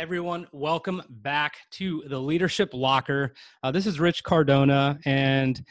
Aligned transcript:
everyone. 0.00 0.46
Welcome 0.52 1.02
back 1.10 1.58
to 1.72 2.02
the 2.06 2.18
Leadership 2.18 2.70
Locker. 2.72 3.34
Uh, 3.62 3.70
this 3.70 3.86
is 3.86 4.00
Rich 4.00 4.24
Cardona, 4.24 4.98
and 5.04 5.62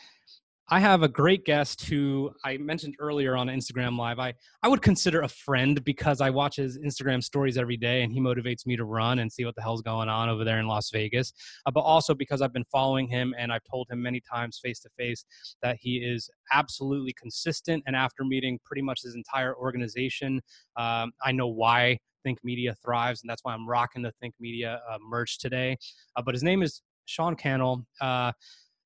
I 0.70 0.80
have 0.80 1.02
a 1.02 1.08
great 1.08 1.46
guest 1.46 1.88
who 1.88 2.30
I 2.46 2.58
mentioned 2.58 2.94
earlier 3.00 3.36
on 3.36 3.48
Instagram 3.48 3.98
Live. 3.98 4.20
I, 4.20 4.36
I 4.62 4.68
would 4.68 4.84
consider 4.84 5.22
a 5.22 5.28
friend 5.28 5.84
because 5.84 6.22
I 6.22 6.30
watch 6.30 6.58
his 6.58 6.78
Instagram 6.78 7.24
stories 7.24 7.58
every 7.58 7.76
day 7.76 8.04
and 8.04 8.14
he 8.14 8.22
motivates 8.22 8.68
me 8.68 8.78
to 8.78 8.86
run 8.86 9.18
and 9.18 9.32
see 9.32 9.46
what 9.46 9.56
the 9.56 9.64
hell's 9.64 9.82
going 9.82 10.10
on 10.10 10.30
over 10.30 10.44
there 10.44 10.60
in 10.60 10.68
Las 10.68 10.92
Vegas. 10.92 11.34
Uh, 11.66 11.72
but 11.72 11.80
also 11.80 12.14
because 12.14 12.44
I've 12.44 12.54
been 12.54 12.68
following 12.72 13.08
him 13.08 13.34
and 13.36 13.52
I've 13.52 13.64
told 13.64 13.88
him 13.90 14.00
many 14.00 14.22
times 14.32 14.60
face 14.64 14.80
to 14.82 14.90
face 14.96 15.26
that 15.64 15.78
he 15.80 15.98
is 15.98 16.30
absolutely 16.54 17.16
consistent. 17.20 17.82
And 17.88 17.96
after 17.96 18.24
meeting 18.24 18.60
pretty 18.64 18.84
much 18.84 19.02
his 19.02 19.16
entire 19.16 19.56
organization, 19.56 20.40
um, 20.78 21.14
I 21.26 21.32
know 21.32 21.48
why 21.48 21.98
Think 22.24 22.40
Media 22.44 22.76
thrives, 22.84 23.22
and 23.22 23.30
that's 23.30 23.44
why 23.44 23.54
I'm 23.54 23.68
rocking 23.68 24.02
the 24.02 24.12
Think 24.22 24.34
Media 24.40 24.82
uh, 24.90 24.98
merch 25.02 25.40
today. 25.40 25.78
Uh, 26.16 26.22
but 26.22 26.34
his 26.34 26.44
name 26.44 26.62
is 26.62 26.82
Sean 27.06 27.36
Cannell, 27.36 27.86
uh, 28.02 28.32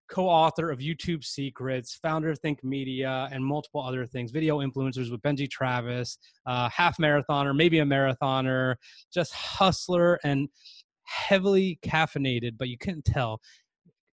co-author 0.10 0.70
of 0.70 0.80
YouTube 0.80 1.24
Secrets, 1.24 1.98
founder 2.02 2.30
of 2.30 2.40
Think 2.40 2.64
Media, 2.64 3.28
and 3.32 3.44
multiple 3.44 3.82
other 3.82 4.06
things. 4.06 4.32
Video 4.32 4.60
influencers 4.60 5.12
with 5.12 5.22
Benji 5.22 5.50
Travis, 5.50 6.18
uh, 6.46 6.70
half 6.70 6.98
marathoner, 6.98 7.56
maybe 7.56 7.80
a 7.80 7.86
marathoner, 7.86 8.76
just 9.14 9.34
hustler 9.34 10.20
and 10.24 10.50
heavily 11.04 11.80
caffeinated, 11.86 12.52
but 12.58 12.70
you 12.70 12.78
couldn't 12.78 13.06
tell. 13.06 13.40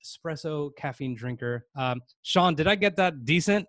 Espresso 0.05 0.69
caffeine 0.77 1.15
drinker. 1.15 1.65
Um, 1.75 2.01
Sean, 2.21 2.55
did 2.55 2.67
I 2.67 2.75
get 2.75 2.95
that 2.97 3.25
decent? 3.25 3.67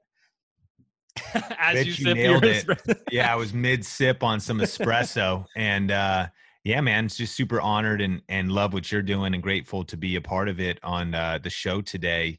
As 1.58 1.74
Bet 1.74 1.86
you, 1.86 1.92
you 1.92 2.14
nailed 2.14 2.44
it. 2.44 2.66
yeah, 3.10 3.32
I 3.32 3.36
was 3.36 3.52
mid 3.52 3.84
sip 3.84 4.22
on 4.22 4.40
some 4.40 4.58
espresso, 4.58 5.44
and 5.56 5.90
uh, 5.90 6.28
yeah, 6.64 6.80
man, 6.80 7.06
it's 7.06 7.16
just 7.16 7.36
super 7.36 7.60
honored 7.60 8.00
and 8.00 8.22
and 8.28 8.52
love 8.52 8.72
what 8.72 8.90
you're 8.90 9.02
doing, 9.02 9.34
and 9.34 9.42
grateful 9.42 9.84
to 9.84 9.96
be 9.96 10.16
a 10.16 10.20
part 10.20 10.48
of 10.48 10.60
it 10.60 10.78
on 10.82 11.14
uh, 11.14 11.38
the 11.42 11.50
show 11.50 11.80
today. 11.80 12.38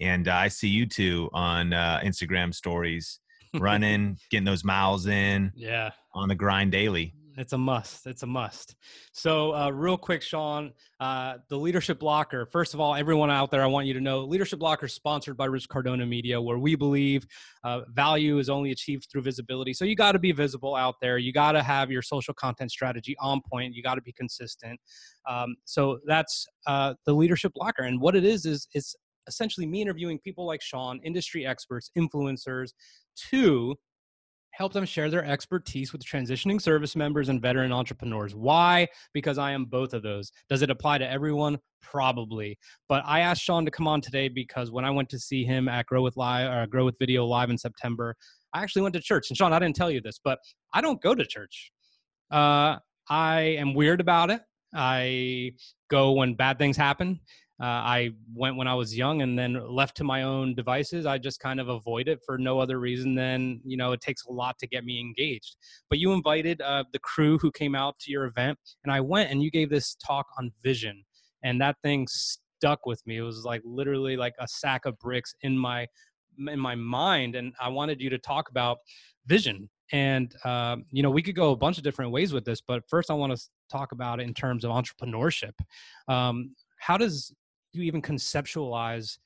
And 0.00 0.28
uh, 0.28 0.34
I 0.34 0.48
see 0.48 0.68
you 0.68 0.86
two 0.86 1.28
on 1.32 1.72
uh, 1.72 2.00
Instagram 2.02 2.54
stories, 2.54 3.20
running, 3.54 4.16
getting 4.30 4.44
those 4.44 4.64
miles 4.64 5.06
in. 5.06 5.52
Yeah, 5.54 5.90
on 6.14 6.28
the 6.28 6.34
grind 6.34 6.72
daily. 6.72 7.14
It's 7.36 7.52
a 7.52 7.58
must. 7.58 8.06
It's 8.06 8.22
a 8.22 8.26
must. 8.26 8.74
So, 9.12 9.54
uh, 9.54 9.70
real 9.70 9.96
quick, 9.96 10.20
Sean, 10.22 10.72
uh, 10.98 11.34
the 11.48 11.56
Leadership 11.56 12.02
Locker. 12.02 12.46
First 12.46 12.74
of 12.74 12.80
all, 12.80 12.94
everyone 12.94 13.30
out 13.30 13.50
there, 13.50 13.62
I 13.62 13.66
want 13.66 13.86
you 13.86 13.94
to 13.94 14.00
know 14.00 14.24
Leadership 14.24 14.60
Locker 14.60 14.86
is 14.86 14.94
sponsored 14.94 15.36
by 15.36 15.44
Rich 15.46 15.68
Cardona 15.68 16.04
Media, 16.06 16.40
where 16.40 16.58
we 16.58 16.74
believe 16.74 17.26
uh, 17.62 17.82
value 17.92 18.38
is 18.38 18.50
only 18.50 18.72
achieved 18.72 19.06
through 19.10 19.22
visibility. 19.22 19.72
So, 19.72 19.84
you 19.84 19.94
got 19.94 20.12
to 20.12 20.18
be 20.18 20.32
visible 20.32 20.74
out 20.74 20.96
there. 21.00 21.18
You 21.18 21.32
got 21.32 21.52
to 21.52 21.62
have 21.62 21.90
your 21.90 22.02
social 22.02 22.34
content 22.34 22.70
strategy 22.70 23.16
on 23.20 23.40
point. 23.50 23.74
You 23.74 23.82
got 23.82 23.94
to 23.94 24.02
be 24.02 24.12
consistent. 24.12 24.80
Um, 25.28 25.56
so, 25.64 25.98
that's 26.06 26.46
uh, 26.66 26.94
the 27.06 27.12
Leadership 27.12 27.52
Locker. 27.56 27.82
And 27.84 28.00
what 28.00 28.16
it 28.16 28.24
is, 28.24 28.44
is 28.44 28.66
it's 28.74 28.94
essentially 29.28 29.66
me 29.66 29.82
interviewing 29.82 30.18
people 30.18 30.46
like 30.46 30.62
Sean, 30.62 31.00
industry 31.04 31.46
experts, 31.46 31.90
influencers, 31.96 32.70
to 33.30 33.76
help 34.52 34.72
them 34.72 34.84
share 34.84 35.10
their 35.10 35.24
expertise 35.24 35.92
with 35.92 36.04
transitioning 36.04 36.60
service 36.60 36.96
members 36.96 37.28
and 37.28 37.40
veteran 37.40 37.72
entrepreneurs. 37.72 38.34
Why? 38.34 38.88
Because 39.12 39.38
I 39.38 39.52
am 39.52 39.64
both 39.64 39.94
of 39.94 40.02
those. 40.02 40.30
Does 40.48 40.62
it 40.62 40.70
apply 40.70 40.98
to 40.98 41.10
everyone? 41.10 41.58
Probably. 41.82 42.58
But 42.88 43.02
I 43.06 43.20
asked 43.20 43.42
Sean 43.42 43.64
to 43.64 43.70
come 43.70 43.88
on 43.88 44.00
today 44.00 44.28
because 44.28 44.70
when 44.70 44.84
I 44.84 44.90
went 44.90 45.08
to 45.10 45.18
see 45.18 45.44
him 45.44 45.68
at 45.68 45.86
Grow 45.86 46.02
with 46.02 46.16
Live 46.16 46.50
or 46.50 46.66
Grow 46.66 46.84
with 46.84 46.98
Video 46.98 47.24
Live 47.24 47.50
in 47.50 47.58
September, 47.58 48.14
I 48.52 48.62
actually 48.62 48.82
went 48.82 48.94
to 48.94 49.00
church. 49.00 49.30
And 49.30 49.36
Sean, 49.36 49.52
I 49.52 49.58
didn't 49.58 49.76
tell 49.76 49.90
you 49.90 50.00
this, 50.00 50.20
but 50.22 50.38
I 50.74 50.80
don't 50.80 51.00
go 51.00 51.14
to 51.14 51.24
church. 51.24 51.72
Uh, 52.30 52.76
I 53.08 53.40
am 53.58 53.74
weird 53.74 54.00
about 54.00 54.30
it. 54.30 54.40
I 54.74 55.52
go 55.90 56.12
when 56.12 56.34
bad 56.34 56.58
things 56.58 56.76
happen. 56.76 57.20
Uh, 57.60 57.64
I 57.66 58.10
went 58.34 58.56
when 58.56 58.66
I 58.66 58.74
was 58.74 58.96
young 58.96 59.20
and 59.20 59.38
then 59.38 59.60
left 59.68 59.96
to 59.98 60.04
my 60.04 60.22
own 60.22 60.54
devices. 60.54 61.04
I 61.04 61.18
just 61.18 61.40
kind 61.40 61.60
of 61.60 61.68
avoid 61.68 62.08
it 62.08 62.20
for 62.24 62.38
no 62.38 62.58
other 62.58 62.80
reason 62.80 63.14
than, 63.14 63.60
you 63.64 63.76
know, 63.76 63.92
it 63.92 64.00
takes 64.00 64.24
a 64.24 64.32
lot 64.32 64.58
to 64.60 64.66
get 64.66 64.84
me 64.84 64.98
engaged. 64.98 65.56
But 65.90 65.98
you 65.98 66.12
invited 66.12 66.62
uh, 66.62 66.84
the 66.92 66.98
crew 67.00 67.36
who 67.38 67.50
came 67.50 67.74
out 67.74 67.98
to 68.00 68.10
your 68.10 68.24
event, 68.24 68.58
and 68.84 68.92
I 68.92 69.00
went 69.00 69.30
and 69.30 69.42
you 69.42 69.50
gave 69.50 69.68
this 69.68 69.94
talk 69.96 70.26
on 70.38 70.52
vision. 70.62 71.04
And 71.42 71.60
that 71.60 71.76
thing 71.82 72.06
stuck 72.08 72.86
with 72.86 73.06
me. 73.06 73.18
It 73.18 73.22
was 73.22 73.44
like 73.44 73.62
literally 73.64 74.16
like 74.16 74.34
a 74.38 74.48
sack 74.48 74.86
of 74.86 74.98
bricks 74.98 75.34
in 75.42 75.56
my 75.56 75.86
in 76.48 76.58
my 76.58 76.74
mind 76.74 77.34
and 77.34 77.52
i 77.60 77.68
wanted 77.68 78.00
you 78.00 78.08
to 78.08 78.18
talk 78.18 78.48
about 78.48 78.78
vision 79.26 79.68
and 79.92 80.34
uh, 80.44 80.76
you 80.90 81.02
know 81.02 81.10
we 81.10 81.22
could 81.22 81.34
go 81.34 81.50
a 81.50 81.56
bunch 81.56 81.76
of 81.76 81.84
different 81.84 82.10
ways 82.10 82.32
with 82.32 82.44
this 82.44 82.60
but 82.60 82.82
first 82.88 83.10
i 83.10 83.14
want 83.14 83.36
to 83.36 83.42
talk 83.70 83.92
about 83.92 84.20
it 84.20 84.26
in 84.26 84.34
terms 84.34 84.64
of 84.64 84.70
entrepreneurship 84.70 85.52
um, 86.08 86.54
how 86.78 86.96
does 86.96 87.34
you 87.72 87.82
even 87.82 88.02
conceptualize 88.02 89.18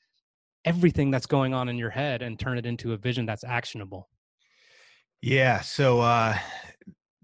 everything 0.65 1.10
that's 1.10 1.27
going 1.27 1.53
on 1.55 1.69
in 1.69 1.77
your 1.77 1.91
head 1.91 2.22
and 2.22 2.38
turn 2.38 2.59
it 2.59 2.66
into 2.66 2.93
a 2.93 2.97
vision 2.97 3.27
that's 3.27 3.44
actionable? 3.44 4.09
Yeah 5.21 5.60
so 5.60 6.00
uh 6.00 6.37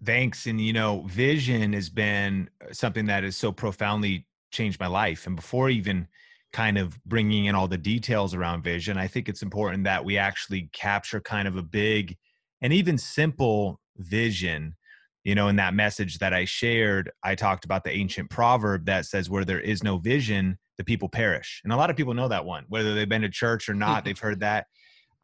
thanks 0.04 0.46
and 0.46 0.60
you 0.60 0.72
know 0.72 1.04
vision 1.06 1.72
has 1.72 1.90
been 1.90 2.48
something 2.72 3.06
that 3.06 3.24
has 3.24 3.36
so 3.36 3.52
profoundly 3.52 4.26
changed 4.50 4.80
my 4.80 4.86
life 4.86 5.26
and 5.26 5.36
before 5.36 5.68
even 5.68 6.08
kind 6.52 6.78
of 6.78 7.02
bringing 7.04 7.44
in 7.44 7.54
all 7.54 7.68
the 7.68 7.78
details 7.78 8.34
around 8.34 8.62
vision 8.62 8.96
i 8.96 9.06
think 9.06 9.28
it's 9.28 9.42
important 9.42 9.84
that 9.84 10.04
we 10.04 10.16
actually 10.16 10.68
capture 10.72 11.20
kind 11.20 11.46
of 11.46 11.56
a 11.56 11.62
big 11.62 12.16
and 12.62 12.72
even 12.72 12.96
simple 12.96 13.78
vision 13.98 14.74
you 15.22 15.34
know 15.34 15.48
in 15.48 15.56
that 15.56 15.74
message 15.74 16.18
that 16.18 16.32
i 16.32 16.44
shared 16.44 17.10
i 17.22 17.34
talked 17.34 17.64
about 17.64 17.84
the 17.84 17.92
ancient 17.92 18.30
proverb 18.30 18.86
that 18.86 19.04
says 19.04 19.28
where 19.28 19.44
there 19.44 19.60
is 19.60 19.84
no 19.84 19.98
vision 19.98 20.58
the 20.80 20.84
people 20.84 21.10
perish. 21.10 21.60
And 21.62 21.74
a 21.74 21.76
lot 21.76 21.90
of 21.90 21.96
people 21.96 22.14
know 22.14 22.28
that 22.28 22.46
one, 22.46 22.64
whether 22.70 22.94
they've 22.94 23.06
been 23.06 23.20
to 23.20 23.28
church 23.28 23.68
or 23.68 23.74
not, 23.74 24.02
they've 24.02 24.18
heard 24.18 24.40
that. 24.40 24.66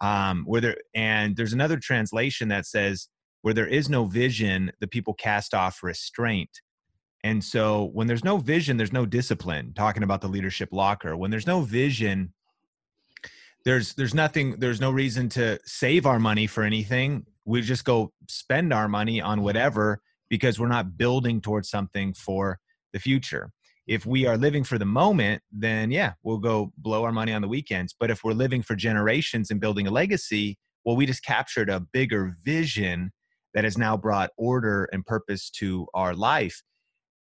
Um, 0.03 0.45
where 0.45 0.61
there, 0.61 0.77
and 0.95 1.35
there's 1.35 1.55
another 1.55 1.79
translation 1.79 2.49
that 2.49 2.67
says, 2.67 3.09
where 3.41 3.55
there 3.55 3.67
is 3.67 3.89
no 3.89 4.05
vision, 4.05 4.71
the 4.81 4.87
people 4.87 5.15
cast 5.15 5.55
off 5.55 5.83
restraint. 5.83 6.51
And 7.25 7.43
so 7.43 7.89
when 7.95 8.07
there's 8.07 8.23
no 8.23 8.37
vision, 8.37 8.77
there's 8.77 8.93
no 8.93 9.07
discipline. 9.07 9.73
Talking 9.73 10.03
about 10.03 10.21
the 10.21 10.29
leadership 10.29 10.69
locker, 10.73 11.17
when 11.17 11.31
there's 11.31 11.47
no 11.47 11.63
vision, 11.63 12.35
there's 13.65 13.95
there's 13.95 14.13
nothing 14.13 14.61
there's 14.61 14.81
no 14.81 14.91
reason 14.91 15.31
to 15.31 15.59
save 15.65 16.05
our 16.05 16.19
money 16.19 16.47
for 16.47 16.65
anything. 16.65 17.25
We 17.47 17.63
just 17.63 17.87
go 17.87 18.13
spend 18.29 18.75
our 18.75 18.89
money 18.89 19.23
on 19.23 19.41
whatever 19.41 20.03
because 20.29 20.61
we're 20.61 20.69
not 20.69 20.99
building 20.99 21.41
towards 21.41 21.71
something 21.71 22.13
for 22.13 22.59
the 22.93 22.99
future 22.99 23.53
if 23.87 24.05
we 24.05 24.27
are 24.27 24.37
living 24.37 24.65
for 24.65 24.79
the 24.79 24.85
moment, 24.85 25.43
then 25.53 25.91
yeah, 25.91 26.15
we'll 26.23 26.39
go 26.39 26.73
blow 26.79 27.05
our 27.05 27.13
money 27.13 27.33
on 27.33 27.43
the 27.43 27.49
weekends. 27.49 27.95
But 27.99 28.11
if 28.11 28.25
we're 28.25 28.33
living 28.33 28.63
for 28.63 28.75
generations 28.75 29.51
and 29.51 29.61
building 29.61 29.87
a 29.87 29.91
legacy, 29.91 30.59
well, 30.85 30.97
we 30.97 31.07
just 31.07 31.25
captured 31.25 31.71
a 31.71 31.81
bigger 31.81 32.37
vision 32.45 33.13
that 33.55 33.65
has 33.65 33.79
now 33.79 33.97
brought 33.97 34.31
order 34.37 34.89
and 34.93 35.07
purpose 35.07 35.51
to 35.51 35.87
our 35.95 36.15
life. 36.15 36.63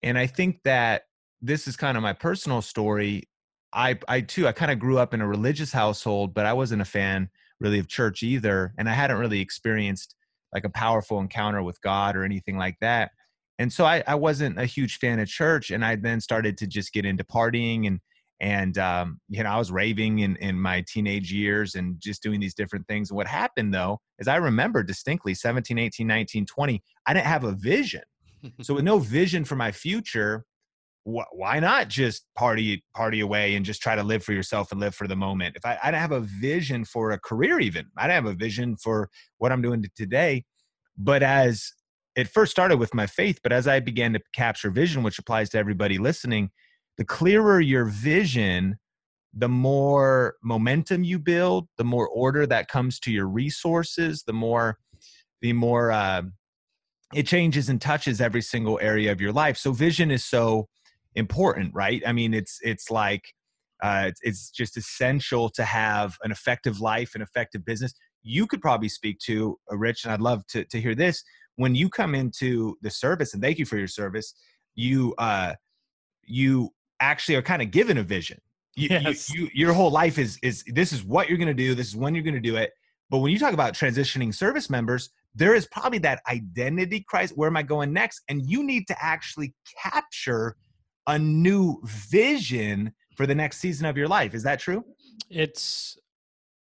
And 0.02 0.18
I 0.18 0.26
think 0.26 0.60
that 0.64 1.02
this 1.40 1.66
is 1.68 1.76
kind 1.76 1.96
of 1.96 2.02
my 2.02 2.12
personal 2.12 2.62
story. 2.62 3.24
I, 3.72 3.98
I 4.08 4.20
too, 4.20 4.48
I 4.48 4.52
kind 4.52 4.70
of 4.70 4.78
grew 4.78 4.98
up 4.98 5.14
in 5.14 5.20
a 5.20 5.28
religious 5.28 5.72
household, 5.72 6.34
but 6.34 6.46
I 6.46 6.52
wasn't 6.52 6.82
a 6.82 6.86
fan 6.86 7.28
really 7.60 7.78
of 7.78 7.88
church 7.88 8.22
either. 8.22 8.74
And 8.76 8.88
I 8.88 8.92
hadn't 8.92 9.18
really 9.18 9.40
experienced 9.40 10.14
like 10.52 10.64
a 10.64 10.70
powerful 10.70 11.20
encounter 11.20 11.62
with 11.62 11.80
God 11.80 12.16
or 12.16 12.24
anything 12.24 12.58
like 12.58 12.76
that 12.80 13.10
and 13.58 13.72
so 13.72 13.84
I, 13.84 14.02
I 14.06 14.14
wasn't 14.14 14.58
a 14.58 14.66
huge 14.66 14.98
fan 14.98 15.18
of 15.18 15.28
church 15.28 15.70
and 15.70 15.84
i 15.84 15.96
then 15.96 16.20
started 16.20 16.58
to 16.58 16.66
just 16.66 16.92
get 16.92 17.04
into 17.04 17.24
partying 17.24 17.86
and 17.86 18.00
and 18.40 18.76
um, 18.78 19.20
you 19.28 19.42
know 19.42 19.50
i 19.50 19.58
was 19.58 19.70
raving 19.70 20.20
in, 20.20 20.36
in 20.36 20.60
my 20.60 20.84
teenage 20.86 21.32
years 21.32 21.74
and 21.74 22.00
just 22.00 22.22
doing 22.22 22.40
these 22.40 22.54
different 22.54 22.86
things. 22.86 23.12
What 23.12 23.26
happened 23.26 23.72
though 23.72 23.98
is 24.18 24.28
i 24.28 24.36
remember 24.36 24.82
distinctly 24.82 25.34
17 25.34 25.78
18 25.78 26.06
19 26.06 26.46
20 26.46 26.82
i 27.06 27.14
didn't 27.14 27.26
have 27.26 27.44
a 27.44 27.52
vision. 27.52 28.02
So 28.62 28.74
with 28.74 28.84
no 28.84 28.98
vision 28.98 29.44
for 29.44 29.56
my 29.56 29.72
future 29.72 30.44
wh- 31.04 31.32
why 31.32 31.58
not 31.58 31.88
just 31.88 32.26
party 32.34 32.84
party 32.94 33.20
away 33.20 33.54
and 33.54 33.64
just 33.64 33.80
try 33.80 33.96
to 33.96 34.02
live 34.02 34.22
for 34.22 34.32
yourself 34.32 34.70
and 34.70 34.80
live 34.80 34.94
for 34.94 35.08
the 35.08 35.16
moment? 35.16 35.56
If 35.56 35.64
I, 35.64 35.78
I 35.82 35.90
didn't 35.90 36.02
have 36.02 36.12
a 36.12 36.20
vision 36.20 36.84
for 36.84 37.12
a 37.12 37.18
career 37.18 37.58
even 37.58 37.86
i 37.96 38.02
didn't 38.02 38.24
have 38.24 38.32
a 38.32 38.36
vision 38.36 38.76
for 38.76 39.08
what 39.38 39.50
i'm 39.50 39.62
doing 39.62 39.84
today. 39.96 40.44
But 40.98 41.22
as 41.22 41.72
it 42.16 42.28
first 42.28 42.50
started 42.50 42.78
with 42.78 42.94
my 42.94 43.06
faith, 43.06 43.38
but 43.42 43.52
as 43.52 43.68
I 43.68 43.78
began 43.78 44.14
to 44.14 44.20
capture 44.34 44.70
vision, 44.70 45.02
which 45.02 45.18
applies 45.18 45.50
to 45.50 45.58
everybody 45.58 45.98
listening, 45.98 46.50
the 46.96 47.04
clearer 47.04 47.60
your 47.60 47.84
vision, 47.84 48.78
the 49.34 49.50
more 49.50 50.36
momentum 50.42 51.04
you 51.04 51.18
build, 51.18 51.68
the 51.76 51.84
more 51.84 52.08
order 52.08 52.46
that 52.46 52.68
comes 52.68 52.98
to 53.00 53.12
your 53.12 53.28
resources, 53.28 54.24
the 54.26 54.32
more, 54.32 54.78
the 55.42 55.52
more 55.52 55.92
uh, 55.92 56.22
it 57.14 57.26
changes 57.26 57.68
and 57.68 57.80
touches 57.82 58.20
every 58.20 58.40
single 58.40 58.78
area 58.80 59.12
of 59.12 59.20
your 59.20 59.32
life. 59.32 59.58
So 59.58 59.72
vision 59.72 60.10
is 60.10 60.24
so 60.24 60.68
important, 61.14 61.74
right? 61.74 62.02
I 62.06 62.12
mean, 62.12 62.32
it's 62.32 62.58
it's 62.62 62.90
like 62.90 63.34
uh, 63.82 64.04
it's, 64.08 64.20
it's 64.22 64.50
just 64.50 64.78
essential 64.78 65.50
to 65.50 65.64
have 65.64 66.16
an 66.22 66.30
effective 66.30 66.80
life, 66.80 67.14
an 67.14 67.20
effective 67.20 67.62
business. 67.62 67.92
You 68.22 68.46
could 68.46 68.62
probably 68.62 68.88
speak 68.88 69.18
to, 69.26 69.58
uh, 69.70 69.76
Rich, 69.76 70.04
and 70.04 70.14
I'd 70.14 70.20
love 70.20 70.46
to 70.48 70.64
to 70.64 70.80
hear 70.80 70.94
this 70.94 71.22
when 71.56 71.74
you 71.74 71.88
come 71.88 72.14
into 72.14 72.76
the 72.82 72.90
service 72.90 73.34
and 73.34 73.42
thank 73.42 73.58
you 73.58 73.66
for 73.66 73.76
your 73.76 73.88
service 73.88 74.34
you 74.74 75.14
uh 75.18 75.54
you 76.26 76.72
actually 77.00 77.36
are 77.36 77.42
kind 77.42 77.62
of 77.62 77.70
given 77.70 77.98
a 77.98 78.02
vision. 78.02 78.40
You, 78.74 78.88
yes. 78.90 79.32
you, 79.32 79.44
you, 79.44 79.50
your 79.54 79.72
whole 79.72 79.90
life 79.90 80.18
is 80.18 80.38
is 80.42 80.62
this 80.66 80.92
is 80.92 81.02
what 81.02 81.28
you're 81.28 81.38
going 81.38 81.48
to 81.48 81.54
do. 81.54 81.74
This 81.74 81.88
is 81.88 81.96
when 81.96 82.14
you're 82.14 82.24
going 82.24 82.34
to 82.34 82.40
do 82.40 82.56
it. 82.56 82.72
But 83.08 83.18
when 83.18 83.32
you 83.32 83.38
talk 83.38 83.54
about 83.54 83.72
transitioning 83.72 84.34
service 84.34 84.68
members, 84.68 85.10
there 85.34 85.54
is 85.54 85.66
probably 85.66 85.98
that 86.00 86.20
identity 86.28 87.04
crisis. 87.08 87.36
Where 87.36 87.48
am 87.48 87.56
I 87.56 87.62
going 87.62 87.92
next? 87.92 88.22
And 88.28 88.42
you 88.44 88.64
need 88.64 88.86
to 88.88 88.96
actually 89.02 89.54
capture 89.80 90.56
a 91.06 91.18
new 91.18 91.80
vision 91.84 92.92
for 93.16 93.26
the 93.26 93.34
next 93.34 93.58
season 93.58 93.86
of 93.86 93.96
your 93.96 94.08
life. 94.08 94.34
Is 94.34 94.42
that 94.42 94.58
true? 94.58 94.84
It's 95.30 95.96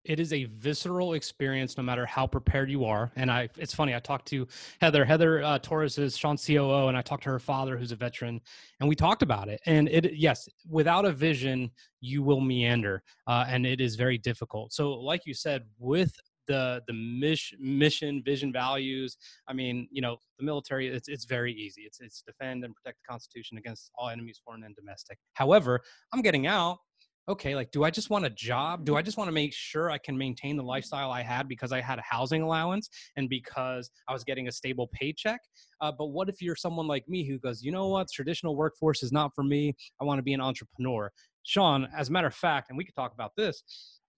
it 0.03 0.19
is 0.19 0.33
a 0.33 0.45
visceral 0.45 1.13
experience 1.13 1.77
no 1.77 1.83
matter 1.83 2.05
how 2.05 2.25
prepared 2.25 2.69
you 2.69 2.85
are. 2.85 3.11
And 3.15 3.31
i 3.31 3.49
it's 3.57 3.73
funny 3.73 3.95
i 3.95 3.99
talked 3.99 4.27
to 4.29 4.47
heather. 4.79 5.05
Heather 5.05 5.43
uh, 5.43 5.59
torres 5.59 5.97
is 5.97 6.17
sean's 6.17 6.45
coo 6.45 6.87
and 6.87 6.97
i 6.97 7.01
talked 7.01 7.23
to 7.23 7.29
her 7.29 7.39
father 7.39 7.77
who's 7.77 7.91
a 7.91 7.95
veteran 7.95 8.41
and 8.79 8.89
we 8.89 8.95
talked 8.95 9.21
about 9.21 9.49
it. 9.49 9.61
And 9.65 9.87
it 9.89 10.13
yes 10.13 10.47
without 10.69 11.05
a 11.05 11.11
vision 11.11 11.71
you 11.99 12.23
will 12.23 12.41
meander 12.41 13.03
uh, 13.27 13.45
and 13.47 13.65
it 13.65 13.81
is 13.81 13.95
very 13.95 14.17
difficult. 14.17 14.73
So 14.73 14.93
like 14.93 15.21
you 15.25 15.33
said 15.33 15.63
with 15.79 16.13
the 16.47 16.81
the 16.87 16.93
mission 16.93 17.57
mission 17.61 18.23
vision 18.25 18.51
values 18.51 19.15
i 19.47 19.53
mean 19.53 19.87
you 19.91 20.01
know 20.01 20.17
the 20.39 20.43
military 20.43 20.87
it's, 20.87 21.07
it's 21.07 21.25
very 21.25 21.53
easy. 21.53 21.83
It's 21.83 21.99
it's 22.01 22.23
defend 22.23 22.65
and 22.65 22.73
protect 22.75 22.97
the 23.03 23.11
constitution 23.11 23.57
against 23.59 23.91
all 23.95 24.09
enemies 24.09 24.41
foreign 24.43 24.63
and 24.63 24.75
domestic. 24.75 25.19
However 25.33 25.81
i'm 26.13 26.21
getting 26.21 26.47
out 26.47 26.79
okay 27.29 27.55
like 27.55 27.71
do 27.71 27.83
i 27.83 27.89
just 27.89 28.09
want 28.09 28.25
a 28.25 28.29
job? 28.31 28.85
Do 28.85 28.95
i 28.95 29.01
just 29.01 29.17
want 29.17 29.27
to 29.27 29.31
make 29.31 29.53
sure 29.53 29.91
i 29.91 29.97
can 29.97 30.17
maintain 30.17 30.57
the 30.57 30.63
lifestyle 30.63 31.11
i 31.11 31.21
had 31.21 31.47
because 31.47 31.71
i 31.71 31.79
had 31.79 31.99
a 31.99 32.03
housing 32.03 32.41
allowance 32.41 32.89
and 33.15 33.29
because 33.29 33.89
i 34.07 34.13
was 34.13 34.23
getting 34.23 34.47
a 34.47 34.51
stable 34.51 34.89
paycheck? 34.93 35.41
Uh, 35.81 35.91
but 35.91 36.07
what 36.07 36.29
if 36.29 36.41
you're 36.41 36.55
someone 36.55 36.87
like 36.87 37.07
me 37.07 37.27
who 37.27 37.39
goes 37.39 37.61
you 37.61 37.71
know 37.71 37.87
what? 37.87 38.07
Traditional 38.11 38.55
workforce 38.55 39.03
is 39.03 39.11
not 39.11 39.31
for 39.35 39.43
me. 39.43 39.73
I 39.99 40.03
want 40.03 40.19
to 40.19 40.23
be 40.23 40.33
an 40.33 40.41
entrepreneur. 40.41 41.11
Sean 41.43 41.87
as 41.95 42.09
a 42.09 42.11
matter 42.11 42.27
of 42.27 42.35
fact 42.35 42.69
and 42.69 42.77
we 42.77 42.85
could 42.85 42.95
talk 42.95 43.13
about 43.13 43.31
this 43.35 43.63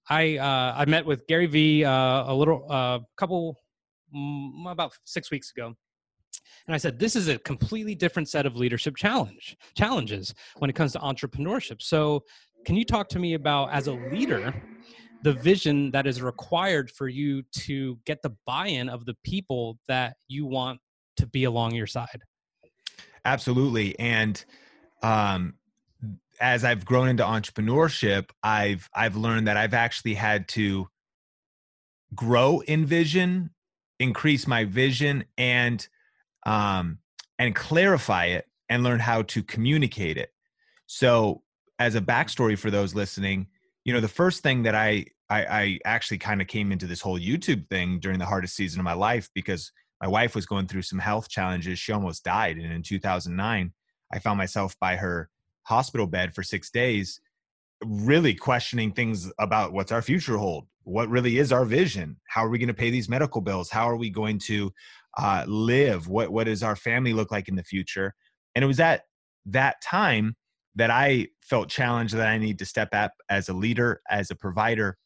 I 0.09 0.37
uh, 0.37 0.73
I 0.77 0.85
met 0.85 1.05
with 1.05 1.25
Gary 1.27 1.45
Vee 1.45 1.85
uh, 1.85 2.31
a 2.31 2.35
little 2.35 2.65
uh, 2.69 2.99
couple 3.17 3.57
mm, 4.15 4.69
about 4.69 4.93
six 5.05 5.31
weeks 5.31 5.51
ago, 5.55 5.73
and 6.67 6.75
I 6.75 6.77
said 6.77 6.99
this 6.99 7.15
is 7.15 7.29
a 7.29 7.37
completely 7.39 7.95
different 7.95 8.27
set 8.27 8.45
of 8.45 8.57
leadership 8.57 8.95
challenge 8.97 9.55
challenges 9.75 10.33
when 10.57 10.69
it 10.69 10.73
comes 10.73 10.91
to 10.93 10.99
entrepreneurship. 10.99 11.81
So, 11.81 12.23
can 12.65 12.75
you 12.75 12.85
talk 12.85 13.09
to 13.09 13.19
me 13.19 13.33
about 13.33 13.71
as 13.71 13.87
a 13.87 13.93
leader? 13.93 14.53
the 15.23 15.31
vision 15.31 15.89
that 15.91 16.05
is 16.05 16.21
required 16.21 16.91
for 16.91 17.07
you 17.07 17.41
to 17.53 17.97
get 18.05 18.21
the 18.23 18.35
buy-in 18.45 18.89
of 18.89 19.05
the 19.05 19.15
people 19.23 19.79
that 19.87 20.17
you 20.27 20.45
want 20.45 20.81
to 21.15 21.25
be 21.25 21.45
along 21.45 21.73
your 21.73 21.87
side 21.87 22.21
absolutely 23.23 23.97
and 23.99 24.43
um, 25.01 25.53
as 26.39 26.63
I've 26.63 26.85
grown 26.85 27.09
into 27.09 27.23
entrepreneurship, 27.23 28.29
I've 28.41 28.89
I've 28.93 29.15
learned 29.15 29.47
that 29.47 29.57
I've 29.57 29.73
actually 29.73 30.15
had 30.15 30.47
to 30.49 30.87
grow 32.15 32.61
in 32.61 32.85
vision, 32.85 33.51
increase 33.99 34.47
my 34.47 34.65
vision, 34.65 35.25
and 35.37 35.87
um, 36.45 36.99
and 37.37 37.55
clarify 37.55 38.25
it, 38.25 38.45
and 38.69 38.83
learn 38.83 38.99
how 38.99 39.23
to 39.23 39.43
communicate 39.43 40.17
it. 40.17 40.29
So, 40.87 41.43
as 41.79 41.95
a 41.95 42.01
backstory 42.01 42.57
for 42.57 42.71
those 42.71 42.95
listening, 42.95 43.47
you 43.85 43.93
know, 43.93 43.99
the 43.99 44.07
first 44.07 44.43
thing 44.43 44.63
that 44.63 44.75
I 44.75 45.05
I, 45.29 45.45
I 45.45 45.79
actually 45.85 46.19
kind 46.19 46.41
of 46.41 46.47
came 46.47 46.71
into 46.71 46.85
this 46.85 47.01
whole 47.01 47.19
YouTube 47.19 47.67
thing 47.69 47.99
during 47.99 48.19
the 48.19 48.25
hardest 48.25 48.55
season 48.55 48.79
of 48.79 48.83
my 48.83 48.93
life 48.93 49.29
because 49.33 49.71
my 50.01 50.07
wife 50.07 50.35
was 50.35 50.45
going 50.45 50.67
through 50.67 50.83
some 50.83 50.99
health 50.99 51.29
challenges. 51.29 51.79
She 51.79 51.91
almost 51.91 52.23
died, 52.23 52.57
and 52.57 52.71
in 52.71 52.83
2009, 52.83 53.73
I 54.13 54.19
found 54.19 54.37
myself 54.37 54.75
by 54.79 54.95
her 54.97 55.29
hospital 55.63 56.07
bed 56.07 56.35
for 56.35 56.43
six 56.43 56.69
days, 56.69 57.19
really 57.83 58.35
questioning 58.35 58.91
things 58.91 59.31
about 59.39 59.73
what's 59.73 59.91
our 59.91 60.01
future 60.01 60.37
hold? 60.37 60.67
What 60.83 61.09
really 61.09 61.37
is 61.37 61.51
our 61.51 61.65
vision? 61.65 62.17
How 62.27 62.45
are 62.45 62.49
we 62.49 62.59
going 62.59 62.67
to 62.67 62.73
pay 62.73 62.89
these 62.89 63.09
medical 63.09 63.41
bills? 63.41 63.69
How 63.69 63.89
are 63.89 63.95
we 63.95 64.09
going 64.09 64.39
to 64.39 64.71
uh, 65.17 65.45
live? 65.47 66.07
What 66.07 66.29
what 66.31 66.45
does 66.45 66.63
our 66.63 66.75
family 66.75 67.13
look 67.13 67.31
like 67.31 67.47
in 67.47 67.55
the 67.55 67.63
future? 67.63 68.13
And 68.55 68.63
it 68.63 68.67
was 68.67 68.79
at 68.79 69.03
that 69.47 69.81
time 69.81 70.35
that 70.75 70.89
I 70.89 71.27
felt 71.41 71.69
challenged 71.69 72.15
that 72.15 72.27
I 72.27 72.37
need 72.37 72.59
to 72.59 72.65
step 72.65 72.89
up 72.93 73.13
as 73.29 73.49
a 73.49 73.53
leader, 73.53 74.01
as 74.09 74.31
a 74.31 74.35
provider. 74.35 74.97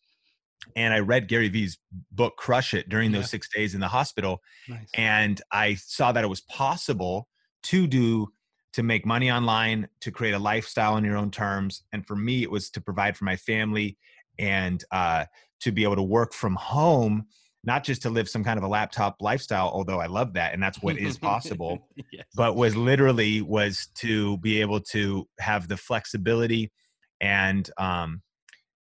And 0.75 0.93
I 0.93 0.99
read 0.99 1.27
Gary 1.27 1.49
Vee's 1.49 1.77
book, 2.11 2.35
Crush 2.37 2.73
It, 2.73 2.89
during 2.89 3.11
those 3.11 3.23
yeah. 3.23 3.27
six 3.27 3.49
days 3.53 3.73
in 3.73 3.79
the 3.79 3.87
hospital. 3.87 4.41
Nice. 4.67 4.87
And 4.93 5.41
I 5.51 5.75
saw 5.75 6.11
that 6.11 6.23
it 6.23 6.27
was 6.27 6.41
possible 6.41 7.27
to 7.63 7.87
do 7.87 8.27
to 8.73 8.83
make 8.83 9.05
money 9.05 9.31
online, 9.31 9.87
to 10.01 10.11
create 10.11 10.33
a 10.33 10.39
lifestyle 10.39 10.93
on 10.93 11.03
your 11.03 11.17
own 11.17 11.31
terms. 11.31 11.83
And 11.93 12.05
for 12.05 12.15
me, 12.15 12.43
it 12.43 12.51
was 12.51 12.69
to 12.71 12.81
provide 12.81 13.17
for 13.17 13.25
my 13.25 13.35
family 13.35 13.97
and 14.37 14.83
uh, 14.91 15.25
to 15.61 15.71
be 15.71 15.83
able 15.83 15.95
to 15.95 16.03
work 16.03 16.33
from 16.33 16.55
home, 16.55 17.25
not 17.67 17.83
just 17.83 18.01
to 18.01 18.09
live 18.09 18.29
some 18.29 18.45
kind 18.45 18.57
of 18.57 18.63
a 18.63 18.67
laptop 18.67 19.17
lifestyle, 19.19 19.67
although 19.67 19.99
I 19.99 20.05
love 20.05 20.33
that 20.33 20.53
and 20.53 20.63
that's 20.63 20.81
what 20.81 20.97
is 20.97 21.17
possible, 21.17 21.89
yes. 22.13 22.25
but 22.33 22.55
was 22.55 22.77
literally 22.77 23.41
was 23.41 23.89
to 23.95 24.37
be 24.37 24.61
able 24.61 24.79
to 24.91 25.27
have 25.39 25.67
the 25.67 25.75
flexibility 25.75 26.71
and 27.19 27.69
um, 27.77 28.21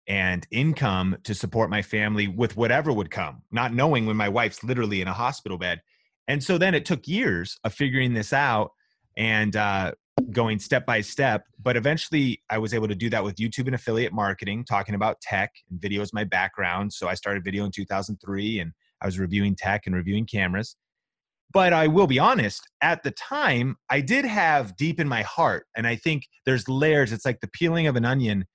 and 0.08 0.48
income 0.50 1.16
to 1.24 1.36
support 1.36 1.70
my 1.70 1.84
family 1.84 2.28
with 2.28 2.58
whatever 2.58 2.92
would 2.92 3.12
come, 3.12 3.44
not 3.52 3.76
knowing 3.76 4.08
when 4.08 4.18
my 4.18 4.28
wife's 4.28 4.64
literally 4.64 5.02
in 5.02 5.08
a 5.08 5.14
hospital 5.14 5.60
bed. 5.60 5.80
And 6.28 6.44
so 6.44 6.58
then 6.58 6.74
it 6.74 6.84
took 6.84 7.08
years 7.08 7.60
of 7.64 7.76
figuring 7.76 8.16
this 8.16 8.34
out 8.34 8.72
and 9.16 9.56
uh, 9.56 9.92
going 10.32 10.60
step 10.60 10.86
by 10.86 11.02
step. 11.02 11.46
But 11.62 11.78
eventually, 11.78 12.42
I 12.50 12.58
was 12.58 12.74
able 12.74 12.88
to 12.88 12.96
do 12.96 13.10
that 13.10 13.24
with 13.24 13.36
YouTube 13.36 13.68
and 13.68 13.76
affiliate 13.76 14.14
marketing, 14.14 14.66
talking 14.66 14.96
about 14.96 15.22
tech 15.22 15.52
and 15.70 15.82
video 15.82 16.02
is 16.02 16.14
my 16.14 16.24
background. 16.24 16.94
So 16.94 17.08
I 17.08 17.14
started 17.14 17.44
video 17.44 17.66
in 17.66 17.72
2003 17.72 18.60
and 18.60 18.72
I 19.02 19.06
was 19.06 19.20
reviewing 19.20 19.56
tech 19.56 19.84
and 19.86 19.96
reviewing 19.96 20.26
cameras. 20.26 20.76
But 21.52 21.72
I 21.72 21.88
will 21.88 22.08
be 22.08 22.18
honest, 22.18 22.68
at 22.82 23.04
the 23.04 23.12
time, 23.12 23.76
I 23.90 24.02
did 24.02 24.26
have 24.26 24.76
deep 24.76 25.00
in 25.00 25.08
my 25.08 25.22
heart, 25.22 25.68
and 25.78 25.86
I 25.86 25.96
think 25.96 26.24
there's 26.48 26.68
layers, 26.68 27.14
it's 27.14 27.26
like 27.26 27.42
the 27.42 27.50
peeling 27.50 27.86
of 27.86 27.96
an 27.96 28.06
onion 28.06 28.46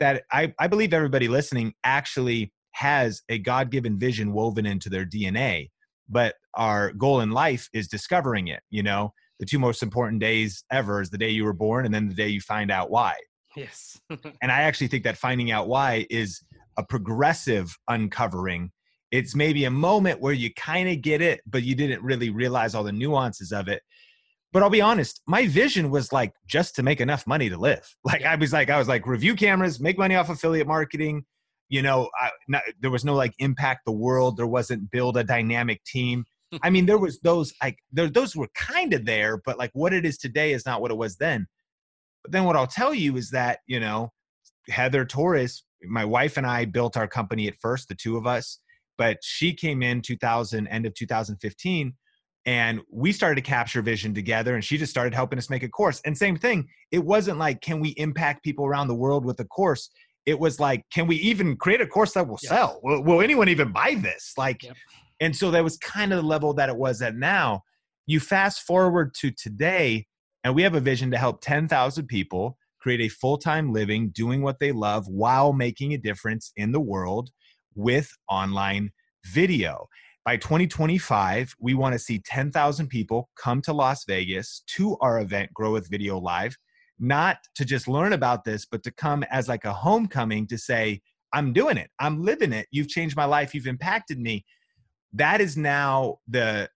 that 0.00 0.24
I, 0.32 0.52
I 0.58 0.66
believe 0.66 0.92
everybody 0.92 1.28
listening 1.28 1.74
actually 1.84 2.52
has 2.72 3.22
a 3.28 3.38
God 3.38 3.70
given 3.70 3.96
vision 3.96 4.32
woven 4.32 4.66
into 4.66 4.90
their 4.90 5.06
DNA. 5.06 5.68
But 6.08 6.34
our 6.54 6.92
goal 6.92 7.20
in 7.20 7.30
life 7.30 7.68
is 7.72 7.86
discovering 7.86 8.48
it, 8.48 8.62
you 8.70 8.82
know? 8.82 9.12
The 9.40 9.46
two 9.46 9.58
most 9.58 9.82
important 9.82 10.20
days 10.20 10.64
ever 10.70 11.00
is 11.00 11.10
the 11.10 11.18
day 11.18 11.30
you 11.30 11.44
were 11.44 11.52
born 11.52 11.84
and 11.84 11.94
then 11.94 12.08
the 12.08 12.14
day 12.14 12.28
you 12.28 12.40
find 12.40 12.70
out 12.70 12.90
why. 12.90 13.14
Yes. 13.56 14.00
and 14.10 14.52
I 14.52 14.62
actually 14.62 14.88
think 14.88 15.04
that 15.04 15.16
finding 15.16 15.50
out 15.50 15.68
why 15.68 16.06
is 16.10 16.42
a 16.76 16.84
progressive 16.84 17.76
uncovering. 17.88 18.70
It's 19.10 19.34
maybe 19.34 19.64
a 19.64 19.70
moment 19.70 20.20
where 20.20 20.32
you 20.32 20.52
kind 20.54 20.88
of 20.88 21.02
get 21.02 21.20
it, 21.20 21.40
but 21.46 21.62
you 21.62 21.74
didn't 21.74 22.02
really 22.02 22.30
realize 22.30 22.74
all 22.74 22.84
the 22.84 22.92
nuances 22.92 23.52
of 23.52 23.68
it. 23.68 23.82
But 24.52 24.62
I'll 24.62 24.70
be 24.70 24.80
honest, 24.80 25.22
my 25.26 25.46
vision 25.46 25.90
was 25.90 26.12
like 26.12 26.34
just 26.46 26.76
to 26.76 26.82
make 26.82 27.00
enough 27.00 27.26
money 27.26 27.48
to 27.48 27.56
live. 27.56 27.88
Like. 28.04 28.24
I 28.24 28.36
was 28.36 28.52
like, 28.52 28.70
I 28.70 28.78
was 28.78 28.88
like 28.88 29.06
review 29.06 29.34
cameras, 29.34 29.80
make 29.80 29.98
money 29.98 30.14
off 30.14 30.30
affiliate 30.30 30.66
marketing. 30.66 31.24
You 31.68 31.82
know, 31.82 32.10
I, 32.20 32.30
not, 32.48 32.62
there 32.80 32.90
was 32.90 33.04
no 33.04 33.14
like 33.14 33.32
impact 33.38 33.82
the 33.86 33.92
world. 33.92 34.36
There 34.36 34.46
wasn't 34.46 34.90
build 34.90 35.16
a 35.16 35.24
dynamic 35.24 35.82
team. 35.84 36.24
I 36.62 36.70
mean, 36.70 36.86
there 36.86 36.98
was 36.98 37.20
those 37.20 37.52
like 37.62 37.78
there, 37.92 38.08
those 38.08 38.36
were 38.36 38.48
kind 38.54 38.92
of 38.92 39.04
there, 39.04 39.40
but 39.44 39.58
like 39.58 39.70
what 39.72 39.92
it 39.92 40.04
is 40.04 40.18
today 40.18 40.52
is 40.52 40.66
not 40.66 40.80
what 40.80 40.90
it 40.90 40.96
was 40.96 41.16
then. 41.16 41.46
But 42.22 42.32
then 42.32 42.44
what 42.44 42.56
I'll 42.56 42.66
tell 42.66 42.94
you 42.94 43.16
is 43.16 43.30
that 43.30 43.60
you 43.66 43.80
know 43.80 44.12
Heather 44.68 45.04
Torres, 45.04 45.64
my 45.84 46.04
wife 46.04 46.36
and 46.36 46.46
I 46.46 46.64
built 46.64 46.96
our 46.96 47.08
company 47.08 47.48
at 47.48 47.54
first, 47.60 47.88
the 47.88 47.94
two 47.94 48.16
of 48.16 48.26
us, 48.26 48.60
but 48.98 49.18
she 49.22 49.54
came 49.54 49.82
in 49.82 50.02
2000 50.02 50.66
end 50.68 50.86
of 50.86 50.94
2015 50.94 51.94
and 52.44 52.80
we 52.90 53.12
started 53.12 53.36
to 53.36 53.48
capture 53.48 53.82
vision 53.82 54.12
together 54.14 54.54
and 54.54 54.64
she 54.64 54.76
just 54.76 54.90
started 54.90 55.14
helping 55.14 55.38
us 55.38 55.48
make 55.48 55.62
a 55.62 55.68
course 55.68 56.00
and 56.04 56.16
same 56.16 56.36
thing 56.36 56.68
it 56.90 57.04
wasn't 57.04 57.38
like 57.38 57.60
can 57.60 57.80
we 57.80 57.90
impact 57.90 58.42
people 58.42 58.66
around 58.66 58.88
the 58.88 58.94
world 58.94 59.24
with 59.24 59.38
a 59.40 59.44
course 59.44 59.90
it 60.26 60.38
was 60.38 60.58
like 60.58 60.84
can 60.92 61.06
we 61.06 61.16
even 61.16 61.56
create 61.56 61.80
a 61.80 61.86
course 61.86 62.12
that 62.14 62.26
will 62.26 62.38
yep. 62.42 62.48
sell 62.50 62.80
will, 62.82 63.02
will, 63.02 63.20
anyone 63.20 63.48
even 63.48 63.72
buy 63.72 63.94
this 64.00 64.32
like 64.36 64.62
yep. 64.62 64.76
And 65.22 65.36
so 65.36 65.52
that 65.52 65.62
was 65.62 65.76
kind 65.76 66.12
of 66.12 66.20
the 66.20 66.26
level 66.26 66.52
that 66.54 66.68
it 66.68 66.76
was 66.76 67.00
at 67.00 67.14
now. 67.14 67.62
You 68.06 68.18
fast 68.18 68.62
forward 68.62 69.14
to 69.20 69.30
today, 69.30 70.08
and 70.42 70.52
we 70.52 70.62
have 70.62 70.74
a 70.74 70.80
vision 70.80 71.12
to 71.12 71.16
help 71.16 71.40
10,000 71.42 72.08
people 72.08 72.58
create 72.80 73.00
a 73.00 73.08
full 73.08 73.38
time 73.38 73.72
living 73.72 74.10
doing 74.10 74.42
what 74.42 74.58
they 74.58 74.72
love 74.72 75.06
while 75.06 75.52
making 75.52 75.94
a 75.94 75.96
difference 75.96 76.50
in 76.56 76.72
the 76.72 76.80
world 76.80 77.30
with 77.76 78.10
online 78.28 78.90
video. 79.26 79.86
By 80.24 80.38
2025, 80.38 81.54
we 81.60 81.74
want 81.74 81.92
to 81.92 82.00
see 82.00 82.18
10,000 82.18 82.88
people 82.88 83.30
come 83.36 83.62
to 83.62 83.72
Las 83.72 84.04
Vegas 84.04 84.64
to 84.74 84.96
our 85.00 85.20
event, 85.20 85.54
Grow 85.54 85.72
with 85.72 85.88
Video 85.88 86.18
Live, 86.18 86.56
not 86.98 87.36
to 87.54 87.64
just 87.64 87.86
learn 87.86 88.12
about 88.12 88.42
this, 88.42 88.66
but 88.66 88.82
to 88.82 88.90
come 88.90 89.22
as 89.30 89.46
like 89.46 89.66
a 89.66 89.72
homecoming 89.72 90.48
to 90.48 90.58
say, 90.58 91.00
I'm 91.32 91.52
doing 91.52 91.76
it. 91.76 91.90
I'm 92.00 92.24
living 92.24 92.52
it. 92.52 92.66
You've 92.72 92.88
changed 92.88 93.16
my 93.16 93.24
life. 93.24 93.54
You've 93.54 93.68
impacted 93.68 94.18
me 94.18 94.44
that 95.12 95.40
is 95.40 95.56
now 95.56 96.18
the 96.28 96.68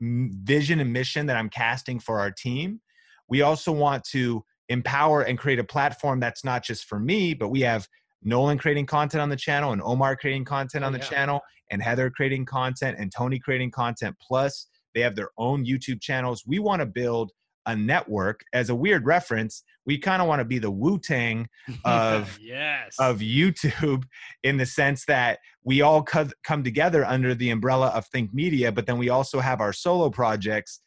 vision 0.00 0.80
and 0.80 0.92
mission 0.92 1.26
that 1.26 1.36
I'm 1.36 1.48
casting 1.48 2.00
for 2.00 2.20
our 2.20 2.30
team. 2.30 2.80
We 3.28 3.42
also 3.42 3.72
want 3.72 4.04
to 4.12 4.44
empower 4.68 5.22
and 5.22 5.38
create 5.38 5.58
a 5.58 5.64
platform 5.64 6.20
that's 6.20 6.44
not 6.44 6.62
just 6.62 6.84
for 6.84 6.98
me, 6.98 7.34
but 7.34 7.48
we 7.48 7.60
have 7.60 7.86
Nolan 8.22 8.58
creating 8.58 8.86
content 8.86 9.20
on 9.20 9.28
the 9.28 9.36
channel 9.36 9.72
and 9.72 9.82
Omar 9.82 10.16
creating 10.16 10.44
content 10.44 10.84
oh, 10.84 10.86
on 10.86 10.92
the 10.92 10.98
yeah. 10.98 11.04
channel 11.04 11.40
and 11.70 11.82
Heather 11.82 12.10
creating 12.10 12.46
content 12.46 12.96
and 12.98 13.12
Tony 13.12 13.38
creating 13.38 13.70
content. 13.70 14.16
Plus, 14.20 14.66
they 14.94 15.00
have 15.00 15.16
their 15.16 15.30
own 15.38 15.64
YouTube 15.64 16.00
channels. 16.00 16.44
We 16.46 16.58
want 16.58 16.80
to 16.80 16.86
build 16.86 17.32
a 17.66 17.76
network. 17.76 18.42
As 18.52 18.70
a 18.70 18.74
weird 18.74 19.06
reference, 19.06 19.62
we 19.86 19.98
kind 19.98 20.22
of 20.22 20.28
want 20.28 20.40
to 20.40 20.44
be 20.44 20.58
the 20.58 20.70
Wu 20.70 20.98
Tang 20.98 21.48
of 21.84 22.38
yes. 22.40 22.96
of 22.98 23.18
YouTube 23.18 24.04
in 24.42 24.56
the 24.56 24.66
sense 24.66 25.04
that 25.06 25.38
we 25.64 25.82
all 25.82 26.02
co- 26.02 26.30
come 26.44 26.62
together 26.64 27.04
under 27.04 27.34
the 27.34 27.50
umbrella 27.50 27.88
of 27.88 28.06
Think 28.06 28.32
Media, 28.32 28.72
but 28.72 28.86
then 28.86 28.98
we 28.98 29.08
also 29.08 29.40
have 29.40 29.60
our 29.60 29.72
solo 29.72 30.10
projects. 30.10 30.80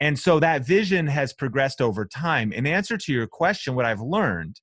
And 0.00 0.18
so 0.18 0.40
that 0.40 0.66
vision 0.66 1.06
has 1.06 1.32
progressed 1.32 1.80
over 1.80 2.04
time. 2.04 2.52
In 2.52 2.66
answer 2.66 2.98
to 2.98 3.12
your 3.12 3.28
question, 3.28 3.76
what 3.76 3.84
I've 3.84 4.00
learned 4.00 4.60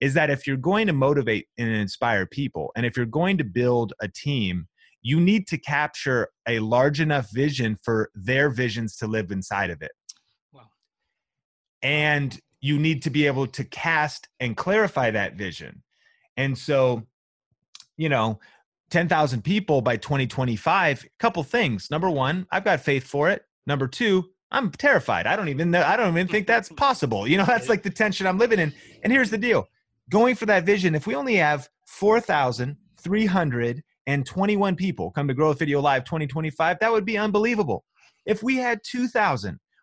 is 0.00 0.14
that 0.14 0.30
if 0.30 0.46
you're 0.46 0.56
going 0.56 0.86
to 0.86 0.92
motivate 0.92 1.46
and 1.58 1.68
inspire 1.68 2.24
people, 2.24 2.70
and 2.76 2.86
if 2.86 2.96
you're 2.96 3.04
going 3.04 3.36
to 3.38 3.44
build 3.44 3.92
a 4.00 4.08
team, 4.08 4.66
you 5.02 5.20
need 5.20 5.46
to 5.48 5.58
capture 5.58 6.28
a 6.48 6.58
large 6.60 7.00
enough 7.00 7.28
vision 7.32 7.76
for 7.82 8.10
their 8.14 8.50
visions 8.50 8.96
to 8.96 9.06
live 9.06 9.30
inside 9.30 9.70
of 9.70 9.82
it. 9.82 9.92
And 11.82 12.38
you 12.60 12.78
need 12.78 13.02
to 13.02 13.10
be 13.10 13.26
able 13.26 13.46
to 13.46 13.64
cast 13.64 14.28
and 14.40 14.56
clarify 14.56 15.10
that 15.12 15.34
vision. 15.34 15.82
And 16.36 16.56
so, 16.56 17.02
you 17.96 18.08
know, 18.08 18.40
10,000 18.90 19.42
people 19.42 19.82
by 19.82 19.96
2025, 19.96 21.04
a 21.04 21.08
couple 21.18 21.42
things. 21.42 21.90
Number 21.90 22.10
one, 22.10 22.46
I've 22.50 22.64
got 22.64 22.80
faith 22.80 23.04
for 23.04 23.30
it. 23.30 23.42
Number 23.66 23.86
two, 23.86 24.30
I'm 24.50 24.70
terrified. 24.70 25.26
I 25.26 25.36
don't 25.36 25.48
even 25.48 25.70
know, 25.70 25.82
I 25.82 25.94
don't 25.96 26.10
even 26.10 26.28
think 26.28 26.46
that's 26.46 26.68
possible. 26.70 27.28
You 27.28 27.36
know, 27.36 27.44
that's 27.44 27.68
like 27.68 27.82
the 27.82 27.90
tension 27.90 28.26
I'm 28.26 28.38
living 28.38 28.58
in. 28.58 28.72
And 29.02 29.12
here's 29.12 29.28
the 29.30 29.36
deal 29.38 29.68
going 30.10 30.34
for 30.34 30.46
that 30.46 30.64
vision, 30.64 30.94
if 30.94 31.06
we 31.06 31.14
only 31.14 31.36
have 31.36 31.68
4,321 31.86 34.76
people 34.76 35.10
come 35.10 35.28
to 35.28 35.34
Grow 35.34 35.50
with 35.50 35.58
Video 35.58 35.82
Live 35.82 36.04
2025, 36.04 36.78
that 36.80 36.90
would 36.90 37.04
be 37.04 37.18
unbelievable. 37.18 37.84
If 38.24 38.42
we 38.42 38.56
had 38.56 38.82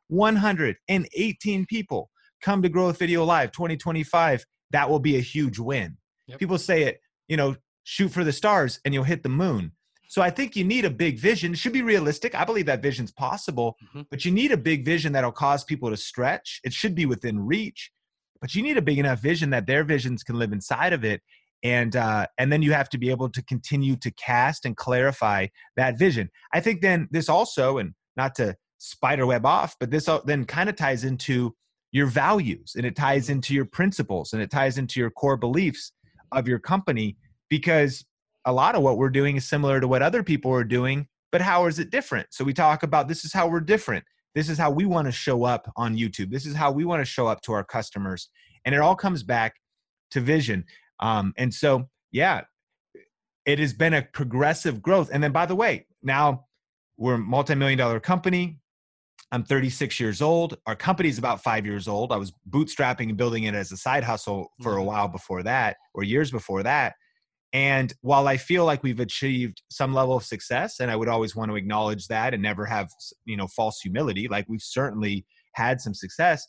2,118 0.09 1.65
people 1.65 2.09
come 2.41 2.61
to 2.61 2.69
Grow 2.69 2.87
with 2.87 2.99
Video 2.99 3.23
Live 3.23 3.51
2025, 3.51 4.45
that 4.71 4.89
will 4.89 4.99
be 4.99 5.17
a 5.17 5.21
huge 5.21 5.59
win. 5.59 5.97
Yep. 6.27 6.39
People 6.39 6.57
say 6.57 6.83
it, 6.83 6.99
you 7.27 7.37
know, 7.37 7.55
shoot 7.83 8.09
for 8.09 8.23
the 8.23 8.31
stars 8.31 8.79
and 8.85 8.93
you'll 8.93 9.03
hit 9.03 9.23
the 9.23 9.29
moon. 9.29 9.71
So 10.07 10.21
I 10.21 10.29
think 10.29 10.55
you 10.55 10.63
need 10.63 10.85
a 10.85 10.89
big 10.89 11.17
vision. 11.17 11.53
It 11.53 11.57
should 11.57 11.73
be 11.73 11.81
realistic. 11.81 12.35
I 12.35 12.45
believe 12.45 12.67
that 12.67 12.81
vision's 12.81 13.11
possible, 13.11 13.75
mm-hmm. 13.83 14.03
but 14.09 14.23
you 14.23 14.31
need 14.31 14.51
a 14.51 14.57
big 14.57 14.85
vision 14.85 15.13
that'll 15.13 15.31
cause 15.31 15.63
people 15.63 15.89
to 15.89 15.97
stretch. 15.97 16.61
It 16.63 16.73
should 16.73 16.95
be 16.95 17.05
within 17.05 17.39
reach, 17.39 17.91
but 18.41 18.53
you 18.53 18.61
need 18.61 18.77
a 18.77 18.81
big 18.81 18.99
enough 18.99 19.19
vision 19.19 19.49
that 19.49 19.65
their 19.65 19.83
visions 19.83 20.23
can 20.23 20.37
live 20.37 20.51
inside 20.51 20.93
of 20.93 21.03
it. 21.03 21.21
And 21.63 21.95
uh, 21.95 22.27
and 22.37 22.51
then 22.51 22.61
you 22.61 22.73
have 22.73 22.89
to 22.89 22.99
be 22.99 23.09
able 23.09 23.29
to 23.29 23.43
continue 23.43 23.95
to 23.97 24.11
cast 24.11 24.65
and 24.65 24.77
clarify 24.77 25.47
that 25.77 25.97
vision. 25.97 26.29
I 26.53 26.59
think 26.59 26.81
then 26.81 27.07
this 27.09 27.27
also, 27.27 27.79
and 27.79 27.93
not 28.15 28.35
to 28.35 28.55
spiderweb 28.77 29.45
off, 29.45 29.75
but 29.79 29.91
this 29.91 30.09
then 30.25 30.45
kind 30.45 30.69
of 30.69 30.75
ties 30.75 31.03
into 31.03 31.55
your 31.91 32.07
values 32.07 32.73
and 32.75 32.85
it 32.85 32.95
ties 32.95 33.29
into 33.29 33.53
your 33.53 33.65
principles 33.65 34.33
and 34.33 34.41
it 34.41 34.51
ties 34.51 34.77
into 34.77 34.99
your 34.99 35.09
core 35.09 35.37
beliefs 35.37 35.93
of 36.31 36.47
your 36.47 36.59
company 36.59 37.17
because 37.49 38.05
a 38.45 38.51
lot 38.51 38.75
of 38.75 38.81
what 38.81 38.97
we're 38.97 39.09
doing 39.09 39.37
is 39.37 39.47
similar 39.47 39.79
to 39.79 39.87
what 39.87 40.01
other 40.01 40.21
people 40.21 40.51
are 40.51 40.63
doing 40.63 41.07
but 41.31 41.41
how 41.41 41.65
is 41.65 41.79
it 41.79 41.89
different? 41.89 42.27
So 42.29 42.45
we 42.45 42.53
talk 42.53 42.83
about 42.83 43.09
this 43.09 43.25
is 43.25 43.33
how 43.33 43.49
we're 43.49 43.59
different. 43.59 44.05
This 44.35 44.47
is 44.47 44.57
how 44.57 44.71
we 44.71 44.85
want 44.85 45.07
to 45.07 45.11
show 45.11 45.43
up 45.43 45.69
on 45.75 45.97
youtube. 45.97 46.31
This 46.31 46.45
is 46.45 46.55
how 46.55 46.71
we 46.71 46.85
want 46.85 47.01
to 47.01 47.05
show 47.05 47.27
up 47.27 47.41
to 47.41 47.51
our 47.51 47.63
customers. 47.63 48.29
And 48.63 48.73
it 48.73 48.79
all 48.79 48.95
comes 48.95 49.21
back 49.21 49.55
to 50.11 50.21
vision. 50.21 50.63
Um, 51.01 51.33
and 51.37 51.53
so 51.53 51.89
yeah 52.11 52.41
it 53.45 53.59
has 53.59 53.73
been 53.73 53.93
a 53.93 54.01
progressive 54.01 54.81
growth. 54.81 55.09
And 55.11 55.21
then 55.23 55.31
by 55.31 55.45
the 55.45 55.55
way 55.55 55.87
now 56.01 56.45
we're 56.97 57.15
a 57.15 57.19
multi-million 57.19 57.77
dollar 57.77 57.99
company 57.99 58.59
I'm 59.35 59.43
36 59.43 59.99
years 59.99 60.21
old. 60.21 60.57
Our 60.65 60.77
company's 60.77 61.17
about 61.17 61.43
five 61.43 61.65
years 61.65 61.89
old. 61.89 62.13
I 62.13 62.15
was 62.15 62.31
bootstrapping 62.49 63.09
and 63.09 63.17
building 63.17 63.43
it 63.43 63.53
as 63.53 63.69
a 63.69 63.75
side 63.75 64.05
hustle 64.05 64.53
for 64.63 64.71
a 64.71 64.75
mm-hmm. 64.77 64.85
while 64.85 65.07
before 65.09 65.43
that, 65.43 65.75
or 65.93 66.03
years 66.03 66.31
before 66.31 66.63
that. 66.63 66.93
And 67.51 67.93
while 67.99 68.29
I 68.29 68.37
feel 68.37 68.63
like 68.63 68.81
we've 68.81 69.01
achieved 69.01 69.61
some 69.69 69.93
level 69.93 70.15
of 70.15 70.23
success, 70.23 70.79
and 70.79 70.89
I 70.89 70.95
would 70.95 71.09
always 71.09 71.35
want 71.35 71.51
to 71.51 71.57
acknowledge 71.57 72.07
that 72.07 72.33
and 72.33 72.41
never 72.41 72.65
have 72.65 72.89
you 73.25 73.35
know 73.35 73.47
false 73.47 73.81
humility, 73.81 74.29
like 74.29 74.45
we've 74.47 74.61
certainly 74.61 75.25
had 75.55 75.81
some 75.81 75.93
success. 75.93 76.47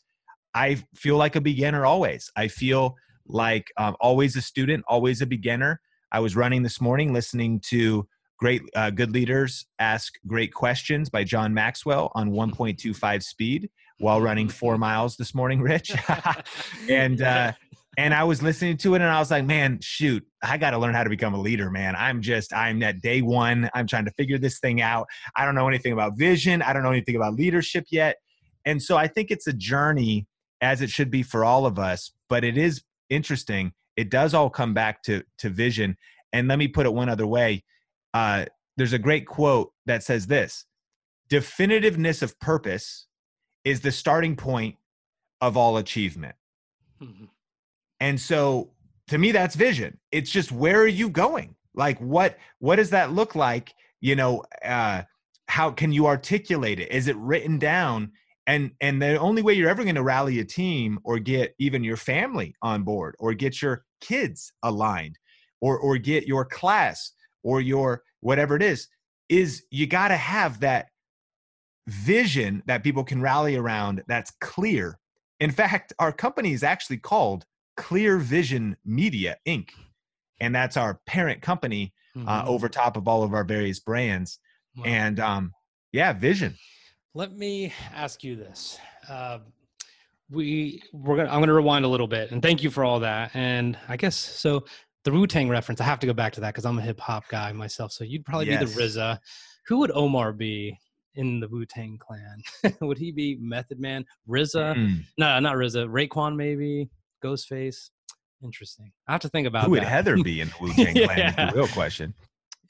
I 0.55 0.81
feel 0.95 1.17
like 1.17 1.35
a 1.35 1.41
beginner 1.41 1.85
always. 1.85 2.31
I 2.37 2.47
feel 2.47 2.95
like 3.27 3.67
um, 3.79 3.97
always 4.01 4.37
a 4.37 4.43
student, 4.43 4.85
always 4.87 5.21
a 5.23 5.27
beginner. 5.27 5.81
I 6.13 6.21
was 6.21 6.37
running 6.37 6.63
this 6.63 6.81
morning 6.81 7.13
listening 7.13 7.61
to 7.71 8.07
Great 8.39 8.63
uh, 8.75 8.91
Good 8.91 9.13
Leaders 9.13 9.67
Ask 9.79 10.15
Great 10.27 10.53
Questions 10.53 11.09
by 11.09 11.25
John 11.25 11.55
Maxwell 11.55 12.13
on 12.15 12.31
1.25 12.33 13.23
speed 13.23 13.71
while 13.99 14.21
running 14.21 14.49
four 14.49 14.77
miles 14.87 15.17
this 15.17 15.35
morning, 15.35 15.61
Rich. 15.61 15.93
and 16.89 17.23
uh, 17.23 17.53
and 17.99 18.13
I 18.13 18.25
was 18.25 18.43
listening 18.43 18.77
to 18.79 18.95
it 18.95 19.01
and 19.01 19.11
I 19.11 19.19
was 19.19 19.31
like, 19.31 19.47
man, 19.47 19.79
shoot, 19.81 20.23
I 20.43 20.59
got 20.59 20.71
to 20.73 20.79
learn 20.79 20.93
how 20.93 21.03
to 21.03 21.09
become 21.09 21.33
a 21.33 21.41
leader, 21.41 21.71
man. 21.71 21.97
I'm 21.97 22.21
just, 22.21 22.53
I'm 22.53 22.83
at 22.83 23.01
day 23.01 23.23
one. 23.23 23.71
I'm 23.75 23.87
trying 23.87 24.05
to 24.05 24.11
figure 24.13 24.37
this 24.37 24.59
thing 24.59 24.83
out. 24.83 25.07
I 25.35 25.47
don't 25.47 25.55
know 25.55 25.67
anything 25.67 25.95
about 25.95 26.19
vision. 26.19 26.61
I 26.61 26.75
don't 26.75 26.83
know 26.83 26.93
anything 26.93 27.17
about 27.17 27.35
leadership 27.35 27.87
yet. 27.91 28.17
And 28.67 28.83
so 28.83 28.99
I 28.99 29.07
think 29.07 29.31
it's 29.31 29.47
a 29.47 29.53
journey 29.53 30.27
as 30.61 30.83
it 30.83 30.91
should 30.91 31.11
be 31.11 31.23
for 31.23 31.43
all 31.43 31.65
of 31.65 31.79
us, 31.79 32.13
but 32.29 32.45
it 32.45 32.59
is 32.59 32.83
interesting. 33.09 33.73
It 33.97 34.11
does 34.11 34.35
all 34.35 34.51
come 34.51 34.75
back 34.75 35.03
to, 35.05 35.23
to 35.39 35.49
vision. 35.49 35.97
And 36.35 36.49
let 36.49 36.59
me 36.59 36.69
put 36.69 36.85
it 36.85 36.93
one 36.93 37.09
other 37.09 37.27
way 37.27 37.65
uh, 38.17 38.47
there's 38.79 38.95
a 38.95 38.99
great 38.99 39.27
quote 39.27 39.73
that 39.85 40.03
says 40.03 40.27
this 40.27 40.65
definitiveness 41.29 42.23
of 42.23 42.39
purpose 42.41 43.07
is 43.65 43.81
the 43.81 43.93
starting 43.93 44.37
point 44.37 44.77
of 45.41 45.57
all 45.57 45.77
achievement. 45.77 46.35
Mm-hmm. 47.03 47.25
And 48.01 48.19
so 48.19 48.71
to 49.09 49.19
me 49.19 49.33
that's 49.33 49.55
vision. 49.55 49.99
It's 50.13 50.31
just 50.31 50.51
where 50.51 50.81
are 50.81 50.87
you 50.87 51.11
going? 51.11 51.57
Like 51.75 51.99
what 51.99 52.39
what 52.59 52.77
does 52.77 52.91
that 52.91 53.13
look 53.13 53.35
like? 53.35 53.75
You 54.01 54.17
know, 54.17 54.45
uh 54.65 55.03
how 55.49 55.71
can 55.71 55.93
you 55.93 56.07
articulate 56.07 56.81
it? 56.81 56.91
Is 56.91 57.09
it 57.09 57.17
written 57.17 57.59
down? 57.59 58.13
And 58.47 58.71
and 58.81 59.03
the 59.03 59.19
only 59.19 59.43
way 59.43 59.53
you're 59.53 59.69
ever 59.69 59.83
going 59.83 59.97
to 59.97 60.03
rally 60.03 60.39
a 60.39 60.45
team 60.45 61.01
or 61.05 61.19
get 61.19 61.55
even 61.59 61.85
your 61.85 61.97
family 61.99 62.55
on 62.63 62.83
board 62.83 63.15
or 63.19 63.35
get 63.35 63.61
your 63.61 63.85
kids 64.01 64.53
aligned 64.63 65.19
or 65.61 65.79
or 65.79 65.99
get 65.99 66.27
your 66.27 66.45
class 66.45 67.13
or 67.47 67.61
your 67.61 68.03
whatever 68.21 68.57
it 68.57 68.63
is 68.63 68.89
is 69.29 69.63
you 69.71 69.87
got 69.87 70.09
to 70.09 70.17
have 70.17 70.59
that 70.61 70.89
vision 71.87 72.61
that 72.67 72.83
people 72.83 73.05
can 73.05 73.23
rally 73.23 73.55
around 73.55 74.03
that's 74.09 74.33
clear. 74.41 74.99
In 75.39 75.53
fact 75.53 75.93
our 76.01 76.13
company 76.13 76.53
is 76.53 76.65
actually 76.65 76.99
called 76.99 77.47
clear 77.77 78.19
vision 78.19 78.77
media 78.85 79.37
inc. 79.47 79.71
And 80.41 80.53
that's 80.55 80.77
our 80.77 81.01
parent 81.07 81.41
company 81.41 81.95
uh, 82.17 82.19
mm-hmm. 82.19 82.29
uh, 82.29 82.45
over 82.47 82.69
top 82.69 82.97
of 82.97 83.07
all 83.07 83.23
of 83.23 83.33
our 83.33 83.45
various 83.45 83.79
brands. 83.79 84.41
Wow. 84.77 84.85
and 84.85 85.21
um, 85.21 85.53
yeah 85.93 86.13
vision. 86.13 86.57
Let 87.15 87.33
me 87.37 87.73
ask 87.95 88.25
you 88.25 88.35
this. 88.35 88.79
Uh, 89.09 89.39
we 90.29 90.83
we're 90.93 91.17
gonna 91.17 91.29
i'm 91.29 91.39
gonna 91.39 91.55
rewind 91.55 91.85
a 91.85 91.89
little 91.89 92.09
bit 92.09 92.33
and 92.33 92.43
thank 92.43 92.65
you 92.65 92.71
for 92.71 92.85
all 92.85 92.99
that. 92.99 93.31
And 93.35 93.79
i 93.89 93.97
guess 93.97 94.17
so 94.17 94.65
the 95.07 95.13
Wu 95.13 95.25
Tang 95.27 95.49
reference. 95.49 95.81
I 95.81 95.85
have 95.85 96.01
to 96.01 96.07
go 96.07 96.13
back 96.13 96.33
to 96.33 96.41
that 96.41 96.53
because 96.53 96.67
I'm 96.67 96.79
a 96.79 96.83
hip 96.83 96.99
hop 96.99 97.29
guy 97.29 97.53
myself. 97.53 97.93
So 97.93 98.03
you'd 98.03 98.25
probably 98.25 98.49
yes. 98.49 98.59
be 98.59 98.67
the 98.67 98.83
RZA. 98.83 99.19
Who 99.69 99.79
would 99.79 99.93
Omar 99.93 100.33
be 100.33 100.77
in 101.15 101.39
the 101.39 101.47
Wu 101.47 101.65
Tang 101.65 101.97
Clan? 101.97 102.43
would 102.81 102.99
he 102.99 103.13
be 103.13 103.37
Method 103.41 103.79
Man? 103.79 104.05
RZA? 104.29 104.75
Mm. 104.75 105.05
No, 105.17 105.39
not 105.39 105.55
RZA. 105.55 105.89
Raekwon 105.89 106.35
maybe. 106.35 106.91
Ghostface. 107.25 107.91
Interesting. 108.43 108.91
I 109.07 109.13
have 109.13 109.21
to 109.21 109.29
think 109.29 109.47
about 109.47 109.65
who 109.67 109.71
would 109.71 109.83
that. 109.83 109.89
Heather 109.89 110.17
be 110.21 110.41
in 110.41 110.49
the 110.49 110.55
Wu 110.61 110.73
Tang 110.75 110.95
Clan? 110.95 111.19
yeah. 111.19 111.53
real 111.53 111.69
question. 111.69 112.13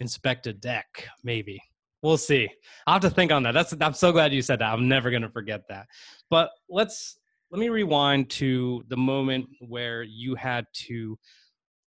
Inspectah 0.03 0.61
Deck, 0.61 1.09
maybe. 1.25 1.59
We'll 2.03 2.19
see. 2.19 2.51
I'll 2.87 2.97
have 2.97 3.03
to 3.03 3.11
think 3.11 3.33
on 3.33 3.45
that. 3.45 3.53
That's 3.53 3.75
I'm 3.81 3.95
so 3.95 4.13
glad 4.13 4.35
you 4.35 4.43
said 4.43 4.59
that. 4.59 4.75
I'm 4.75 4.89
never 4.89 5.11
gonna 5.11 5.31
forget 5.31 5.63
that. 5.71 5.87
But 6.29 6.51
let's 6.69 7.19
let 7.51 7.61
me 7.61 7.71
rewind 7.71 8.29
to 8.31 8.85
the 8.89 8.97
moment 8.99 9.47
where 9.67 10.03
you 10.03 10.35
had 10.35 10.67
to 10.87 11.19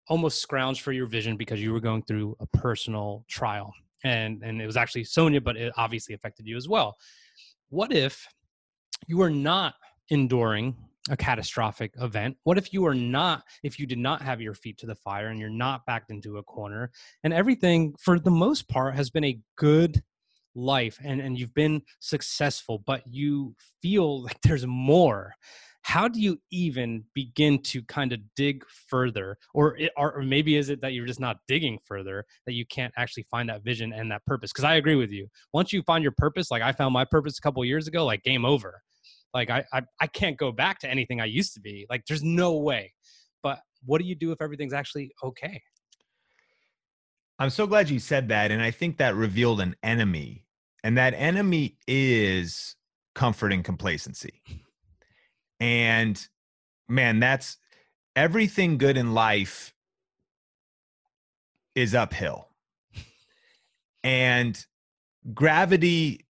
almost 0.08 0.46
scrounged 0.46 0.80
for 0.80 0.92
your 0.92 1.06
vision 1.06 1.36
because 1.36 1.60
you 1.60 1.72
were 1.72 1.80
going 1.80 2.02
through 2.02 2.36
a 2.40 2.46
personal 2.46 3.24
trial. 3.28 3.72
And 4.04 4.42
and 4.42 4.60
it 4.60 4.66
was 4.66 4.76
actually 4.76 5.04
sonia 5.04 5.40
but 5.40 5.56
it 5.56 5.72
obviously 5.76 6.14
affected 6.14 6.46
you 6.46 6.56
as 6.56 6.68
well. 6.68 6.96
What 7.70 7.92
if 7.92 8.26
you 9.06 9.22
are 9.22 9.30
not 9.30 9.74
enduring 10.10 10.76
a 11.10 11.16
catastrophic 11.16 11.92
event? 12.00 12.36
What 12.44 12.58
if 12.58 12.72
you 12.72 12.86
are 12.86 12.94
not 12.94 13.44
if 13.62 13.78
you 13.78 13.86
did 13.86 13.98
not 13.98 14.22
have 14.22 14.40
your 14.40 14.54
feet 14.54 14.78
to 14.78 14.86
the 14.86 14.94
fire 14.94 15.28
and 15.28 15.40
you're 15.40 15.50
not 15.50 15.86
backed 15.86 16.10
into 16.10 16.38
a 16.38 16.42
corner? 16.42 16.90
And 17.22 17.32
everything 17.32 17.94
for 17.98 18.18
the 18.18 18.30
most 18.30 18.68
part 18.68 18.94
has 18.94 19.10
been 19.10 19.24
a 19.24 19.40
good 19.56 20.02
life 20.54 20.98
and 21.02 21.20
and 21.20 21.36
you've 21.38 21.54
been 21.54 21.82
successful 21.98 22.82
but 22.86 23.02
you 23.06 23.54
feel 23.82 24.22
like 24.22 24.40
there's 24.42 24.66
more 24.66 25.34
how 25.84 26.08
do 26.08 26.18
you 26.18 26.40
even 26.50 27.04
begin 27.14 27.60
to 27.60 27.82
kind 27.82 28.14
of 28.14 28.20
dig 28.36 28.64
further? 28.88 29.36
Or, 29.52 29.76
it, 29.76 29.92
or 29.98 30.22
maybe 30.22 30.56
is 30.56 30.70
it 30.70 30.80
that 30.80 30.94
you're 30.94 31.06
just 31.06 31.20
not 31.20 31.36
digging 31.46 31.78
further 31.84 32.24
that 32.46 32.54
you 32.54 32.64
can't 32.66 32.92
actually 32.96 33.26
find 33.30 33.50
that 33.50 33.62
vision 33.62 33.92
and 33.92 34.10
that 34.10 34.24
purpose? 34.24 34.50
Because 34.50 34.64
i 34.64 34.76
agree 34.76 34.96
with 34.96 35.10
you. 35.10 35.28
Once 35.52 35.74
you 35.74 35.82
find 35.82 36.02
your 36.02 36.14
purpose 36.16 36.50
like 36.50 36.62
i 36.62 36.72
found 36.72 36.94
my 36.94 37.04
purpose 37.04 37.38
a 37.38 37.42
couple 37.42 37.62
years 37.66 37.86
ago 37.86 38.06
like 38.06 38.22
game 38.22 38.46
over. 38.46 38.82
Like 39.34 39.50
I, 39.50 39.62
I 39.74 39.82
i 40.00 40.06
can't 40.06 40.38
go 40.38 40.50
back 40.50 40.78
to 40.80 40.90
anything 40.90 41.20
i 41.20 41.26
used 41.26 41.52
to 41.54 41.60
be. 41.60 41.86
Like 41.90 42.02
there's 42.08 42.24
no 42.24 42.56
way. 42.56 42.94
But 43.42 43.60
what 43.84 44.00
do 44.00 44.06
you 44.06 44.14
do 44.14 44.32
if 44.32 44.40
everything's 44.40 44.72
actually 44.72 45.12
okay? 45.22 45.60
I'm 47.38 47.50
so 47.50 47.66
glad 47.66 47.90
you 47.90 47.98
said 47.98 48.28
that 48.28 48.50
and 48.50 48.62
i 48.62 48.70
think 48.70 48.96
that 48.96 49.14
revealed 49.14 49.60
an 49.60 49.76
enemy 49.82 50.46
and 50.82 50.96
that 50.96 51.12
enemy 51.12 51.76
is 51.86 52.74
comfort 53.14 53.52
and 53.52 53.62
complacency 53.62 54.63
and 55.60 56.26
man, 56.88 57.20
that's 57.20 57.56
everything 58.16 58.78
good 58.78 58.96
in 58.96 59.14
life 59.14 59.74
is 61.74 61.94
uphill. 61.94 62.48
And 64.02 64.64
gravity 65.32 66.26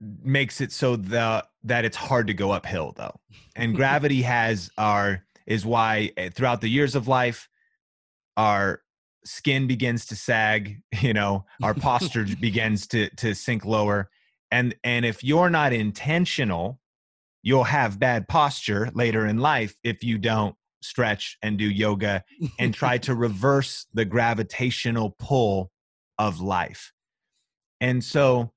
makes 0.00 0.60
it 0.60 0.72
so 0.72 0.96
the 0.96 1.44
that 1.64 1.84
it's 1.84 1.96
hard 1.96 2.26
to 2.28 2.34
go 2.34 2.50
uphill 2.52 2.92
though. 2.96 3.18
And 3.56 3.74
gravity 3.76 4.22
has 4.22 4.70
our 4.78 5.24
is 5.46 5.64
why 5.64 6.12
eh, 6.16 6.30
throughout 6.30 6.60
the 6.60 6.68
years 6.68 6.94
of 6.94 7.08
life 7.08 7.48
our 8.36 8.82
skin 9.24 9.66
begins 9.66 10.06
to 10.06 10.16
sag, 10.16 10.80
you 11.00 11.12
know, 11.12 11.44
our 11.62 11.74
posture 11.74 12.26
begins 12.40 12.86
to 12.88 13.08
to 13.16 13.34
sink 13.34 13.64
lower. 13.64 14.10
And 14.50 14.74
and 14.84 15.04
if 15.04 15.24
you're 15.24 15.50
not 15.50 15.72
intentional 15.72 16.80
you'll 17.42 17.64
have 17.64 17.98
bad 17.98 18.28
posture 18.28 18.90
later 18.94 19.26
in 19.26 19.38
life 19.38 19.74
if 19.84 20.02
you 20.02 20.18
don't 20.18 20.54
stretch 20.82 21.36
and 21.42 21.58
do 21.58 21.68
yoga 21.68 22.22
and 22.58 22.74
try 22.74 22.98
to 23.06 23.14
reverse 23.14 23.86
the 23.94 24.04
gravitational 24.04 25.14
pull 25.18 25.70
of 26.18 26.40
life. 26.40 26.92
And 27.80 28.02
so 28.02 28.52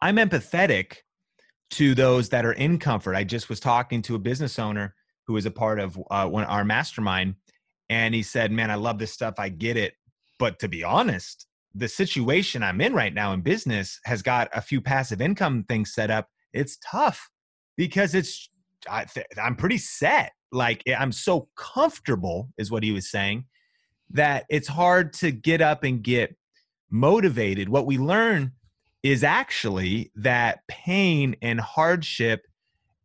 I'm 0.00 0.16
empathetic 0.16 0.96
to 1.70 1.94
those 1.94 2.28
that 2.28 2.44
are 2.44 2.52
in 2.52 2.78
comfort. 2.78 3.16
I 3.16 3.24
just 3.24 3.48
was 3.48 3.60
talking 3.60 4.02
to 4.02 4.14
a 4.14 4.20
business 4.20 4.58
owner 4.58 4.94
who 5.26 5.32
was 5.32 5.46
a 5.46 5.50
part 5.50 5.80
of 5.80 5.98
uh, 6.10 6.28
one 6.28 6.44
our 6.44 6.64
mastermind, 6.64 7.34
and 7.88 8.14
he 8.14 8.22
said, 8.22 8.52
"Man, 8.52 8.70
I 8.70 8.76
love 8.76 8.98
this 8.98 9.12
stuff. 9.12 9.34
I 9.38 9.48
get 9.48 9.76
it, 9.76 9.94
but 10.38 10.60
to 10.60 10.68
be 10.68 10.84
honest, 10.84 11.46
the 11.74 11.88
situation 11.88 12.62
I'm 12.62 12.80
in 12.80 12.94
right 12.94 13.12
now 13.12 13.32
in 13.32 13.40
business 13.40 13.98
has 14.04 14.22
got 14.22 14.48
a 14.52 14.60
few 14.60 14.80
passive 14.80 15.20
income 15.20 15.64
things 15.68 15.92
set 15.92 16.10
up. 16.10 16.28
It's 16.52 16.78
tough 16.88 17.28
because 17.76 18.14
it's 18.14 18.50
I 18.88 19.04
th- 19.04 19.26
I'm 19.42 19.56
pretty 19.56 19.78
set. 19.78 20.32
Like 20.52 20.82
eh, 20.86 20.94
I'm 20.94 21.12
so 21.12 21.48
comfortable, 21.56 22.50
is 22.58 22.70
what 22.70 22.82
he 22.82 22.92
was 22.92 23.10
saying, 23.10 23.44
that 24.10 24.44
it's 24.48 24.68
hard 24.68 25.12
to 25.14 25.30
get 25.30 25.60
up 25.60 25.84
and 25.84 26.02
get 26.02 26.36
motivated. 26.90 27.68
What 27.68 27.86
we 27.86 27.98
learn 27.98 28.52
is 29.02 29.22
actually 29.22 30.10
that 30.16 30.60
pain 30.68 31.36
and 31.42 31.60
hardship 31.60 32.42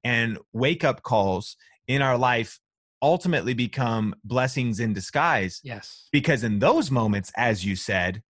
and 0.04 0.38
wake 0.54 0.84
up 0.84 1.04
calls 1.04 1.58
in 1.88 2.02
our 2.02 2.18
life 2.18 2.60
ultimately 3.02 3.54
become 3.54 4.16
blessings 4.24 4.80
in 4.80 4.94
disguise. 4.94 5.60
Yes. 5.64 6.08
Because 6.12 6.44
in 6.44 6.60
those 6.60 6.92
moments, 6.92 7.32
as 7.36 7.66
you 7.66 7.76
said, 7.76 8.22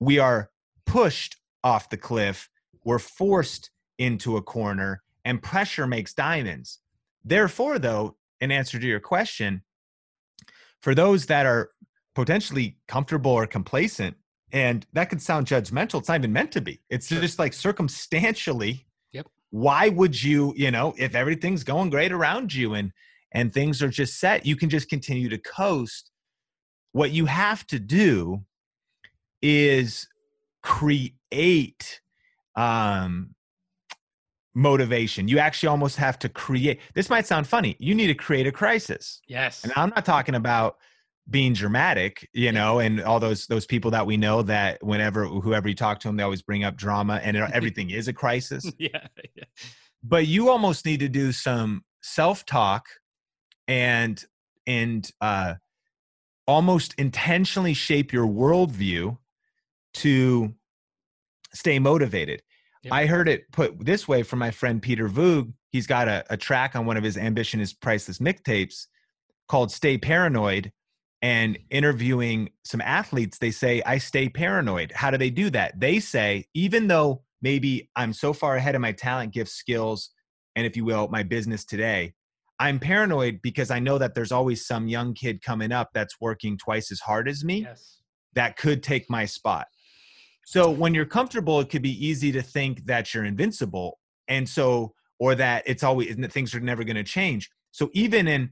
we 0.00 0.18
are 0.18 0.50
pushed 0.86 1.36
off 1.64 1.90
the 1.90 1.96
cliff, 1.96 2.48
we're 2.84 2.98
forced 2.98 3.70
into 3.98 4.36
a 4.36 4.42
corner, 4.42 5.02
and 5.28 5.42
pressure 5.42 5.86
makes 5.86 6.14
diamonds. 6.14 6.78
Therefore, 7.22 7.78
though, 7.78 8.16
in 8.40 8.50
answer 8.50 8.78
to 8.78 8.86
your 8.86 8.98
question, 8.98 9.62
for 10.80 10.94
those 10.94 11.26
that 11.26 11.44
are 11.44 11.70
potentially 12.14 12.78
comfortable 12.88 13.32
or 13.32 13.46
complacent, 13.46 14.16
and 14.52 14.86
that 14.94 15.10
could 15.10 15.20
sound 15.20 15.46
judgmental, 15.46 15.98
it's 15.98 16.08
not 16.08 16.20
even 16.20 16.32
meant 16.32 16.50
to 16.52 16.62
be. 16.62 16.80
It's 16.88 17.08
sure. 17.08 17.20
just 17.20 17.38
like 17.38 17.52
circumstantially. 17.52 18.86
Yep. 19.12 19.26
Why 19.50 19.90
would 19.90 20.20
you, 20.20 20.54
you 20.56 20.70
know, 20.70 20.94
if 20.96 21.14
everything's 21.14 21.62
going 21.62 21.90
great 21.90 22.10
around 22.10 22.54
you 22.54 22.72
and 22.72 22.90
and 23.32 23.52
things 23.52 23.82
are 23.82 23.90
just 23.90 24.18
set, 24.18 24.46
you 24.46 24.56
can 24.56 24.70
just 24.70 24.88
continue 24.88 25.28
to 25.28 25.36
coast. 25.36 26.10
What 26.92 27.10
you 27.10 27.26
have 27.26 27.66
to 27.66 27.78
do 27.78 28.44
is 29.42 30.08
create 30.62 32.00
um 32.56 33.34
motivation. 34.54 35.28
You 35.28 35.38
actually 35.38 35.68
almost 35.68 35.96
have 35.96 36.18
to 36.20 36.28
create. 36.28 36.80
This 36.94 37.10
might 37.10 37.26
sound 37.26 37.46
funny. 37.46 37.76
You 37.78 37.94
need 37.94 38.08
to 38.08 38.14
create 38.14 38.46
a 38.46 38.52
crisis. 38.52 39.20
Yes. 39.28 39.64
And 39.64 39.72
I'm 39.76 39.90
not 39.90 40.04
talking 40.04 40.34
about 40.34 40.76
being 41.30 41.52
dramatic, 41.52 42.28
you 42.32 42.52
know, 42.52 42.78
and 42.78 43.02
all 43.02 43.20
those 43.20 43.46
those 43.46 43.66
people 43.66 43.90
that 43.90 44.06
we 44.06 44.16
know 44.16 44.42
that 44.42 44.82
whenever 44.82 45.26
whoever 45.26 45.68
you 45.68 45.74
talk 45.74 46.00
to 46.00 46.08
them, 46.08 46.16
they 46.16 46.22
always 46.22 46.42
bring 46.42 46.64
up 46.64 46.76
drama, 46.76 47.20
and 47.22 47.36
everything 47.36 47.90
is 47.90 48.08
a 48.08 48.12
crisis. 48.12 48.70
Yeah, 48.78 49.06
yeah. 49.34 49.44
But 50.02 50.26
you 50.26 50.48
almost 50.48 50.86
need 50.86 51.00
to 51.00 51.08
do 51.08 51.32
some 51.32 51.84
self 52.00 52.46
talk 52.46 52.86
and 53.66 54.22
and 54.66 55.10
uh, 55.20 55.54
almost 56.46 56.94
intentionally 56.94 57.74
shape 57.74 58.12
your 58.12 58.26
worldview 58.26 59.18
to 59.94 60.54
stay 61.52 61.78
motivated. 61.78 62.42
Yep. 62.84 62.92
I 62.92 63.06
heard 63.06 63.28
it 63.28 63.50
put 63.52 63.84
this 63.84 64.06
way 64.06 64.22
from 64.22 64.38
my 64.38 64.50
friend 64.50 64.80
Peter 64.80 65.08
Voogd. 65.08 65.52
He's 65.70 65.86
got 65.86 66.08
a, 66.08 66.24
a 66.30 66.36
track 66.36 66.76
on 66.76 66.86
one 66.86 66.96
of 66.96 67.04
his 67.04 67.16
Ambition 67.16 67.60
is 67.60 67.72
Priceless 67.72 68.18
mixtapes 68.18 68.86
called 69.48 69.70
Stay 69.70 69.98
Paranoid. 69.98 70.72
And 71.20 71.58
interviewing 71.70 72.50
some 72.64 72.80
athletes, 72.80 73.38
they 73.38 73.50
say, 73.50 73.82
I 73.84 73.98
stay 73.98 74.28
paranoid. 74.28 74.92
How 74.92 75.10
do 75.10 75.18
they 75.18 75.30
do 75.30 75.50
that? 75.50 75.80
They 75.80 75.98
say, 75.98 76.44
even 76.54 76.86
though 76.86 77.24
maybe 77.42 77.90
I'm 77.96 78.12
so 78.12 78.32
far 78.32 78.54
ahead 78.54 78.76
of 78.76 78.80
my 78.80 78.92
talent, 78.92 79.34
gifts, 79.34 79.54
skills, 79.54 80.10
and 80.54 80.64
if 80.64 80.76
you 80.76 80.84
will, 80.84 81.08
my 81.08 81.24
business 81.24 81.64
today, 81.64 82.14
I'm 82.60 82.78
paranoid 82.78 83.40
because 83.42 83.70
I 83.70 83.78
know 83.78 83.98
that 83.98 84.14
there's 84.14 84.32
always 84.32 84.66
some 84.66 84.88
young 84.88 85.14
kid 85.14 85.42
coming 85.42 85.72
up 85.72 85.90
that's 85.92 86.20
working 86.20 86.56
twice 86.56 86.92
as 86.92 87.00
hard 87.00 87.28
as 87.28 87.44
me 87.44 87.62
yes. 87.62 87.98
that 88.34 88.56
could 88.56 88.82
take 88.82 89.08
my 89.10 89.24
spot. 89.24 89.66
So 90.50 90.70
when 90.70 90.94
you're 90.94 91.04
comfortable, 91.04 91.60
it 91.60 91.68
could 91.68 91.82
be 91.82 92.06
easy 92.06 92.32
to 92.32 92.40
think 92.40 92.86
that 92.86 93.12
you're 93.12 93.26
invincible. 93.26 93.98
And 94.28 94.48
so, 94.48 94.94
or 95.18 95.34
that 95.34 95.62
it's 95.66 95.82
always, 95.82 96.16
that 96.16 96.32
things 96.32 96.54
are 96.54 96.60
never 96.60 96.84
going 96.84 96.96
to 96.96 97.04
change. 97.04 97.50
So 97.70 97.90
even 97.92 98.26
in 98.26 98.48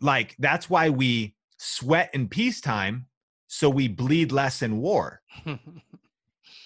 like, 0.00 0.34
that's 0.38 0.70
why 0.70 0.88
we 0.88 1.34
sweat 1.58 2.08
in 2.14 2.26
peacetime. 2.26 3.04
So 3.48 3.68
we 3.68 3.86
bleed 3.86 4.32
less 4.32 4.62
in 4.62 4.78
war. 4.78 5.20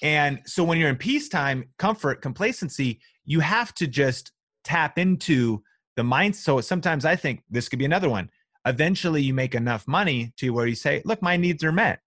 and 0.02 0.40
so 0.46 0.62
when 0.62 0.78
you're 0.78 0.88
in 0.88 0.94
peacetime, 0.94 1.64
comfort, 1.76 2.22
complacency, 2.22 3.00
you 3.24 3.40
have 3.40 3.74
to 3.74 3.88
just 3.88 4.30
tap 4.62 5.00
into 5.00 5.64
the 5.96 6.04
mind. 6.04 6.37
So 6.37 6.60
sometimes 6.60 7.04
I 7.04 7.16
think 7.16 7.42
this 7.50 7.68
could 7.68 7.80
be 7.80 7.87
another 7.87 8.08
one. 8.08 8.30
Eventually, 8.66 9.20
you 9.20 9.34
make 9.34 9.56
enough 9.56 9.88
money 9.88 10.32
to 10.37 10.50
where 10.50 10.68
you 10.68 10.76
say, 10.76 11.02
look, 11.04 11.20
my 11.20 11.37
needs 11.37 11.64
are 11.64 11.72
met 11.72 11.98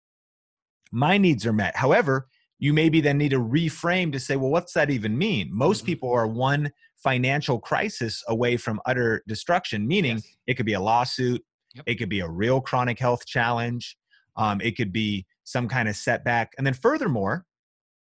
my 0.92 1.18
needs 1.18 1.46
are 1.46 1.54
met. 1.54 1.76
However, 1.76 2.28
you 2.60 2.74
maybe 2.74 3.02
then 3.02 3.18
need 3.18 3.30
to 3.30 3.40
reframe 3.40 4.12
to 4.12 4.20
say, 4.20 4.36
well, 4.36 4.50
what's 4.50 4.74
that 4.74 4.90
even 4.90 5.18
mean? 5.18 5.50
Most 5.52 5.80
mm-hmm. 5.80 5.86
people 5.88 6.12
are 6.12 6.28
one 6.28 6.72
financial 6.98 7.60
crisis 7.60 8.24
away 8.28 8.58
from 8.58 8.82
utter 8.86 9.24
destruction, 9.28 9.88
meaning 9.88 10.16
yes. 10.16 10.36
it 10.48 10.54
could 10.56 10.66
be 10.66 10.74
a 10.74 10.80
lawsuit, 10.80 11.44
yep. 11.76 11.84
it 11.88 11.96
could 11.96 12.10
be 12.10 12.22
a 12.22 12.28
real 12.28 12.60
chronic 12.60 12.98
health 12.98 13.26
challenge, 13.26 13.98
um, 14.36 14.60
it 14.62 14.76
could 14.76 14.92
be 14.92 15.26
some 15.44 15.68
kind 15.68 15.88
of 15.88 15.96
setback. 15.96 16.54
And 16.58 16.66
then 16.66 16.74
furthermore, 16.74 17.46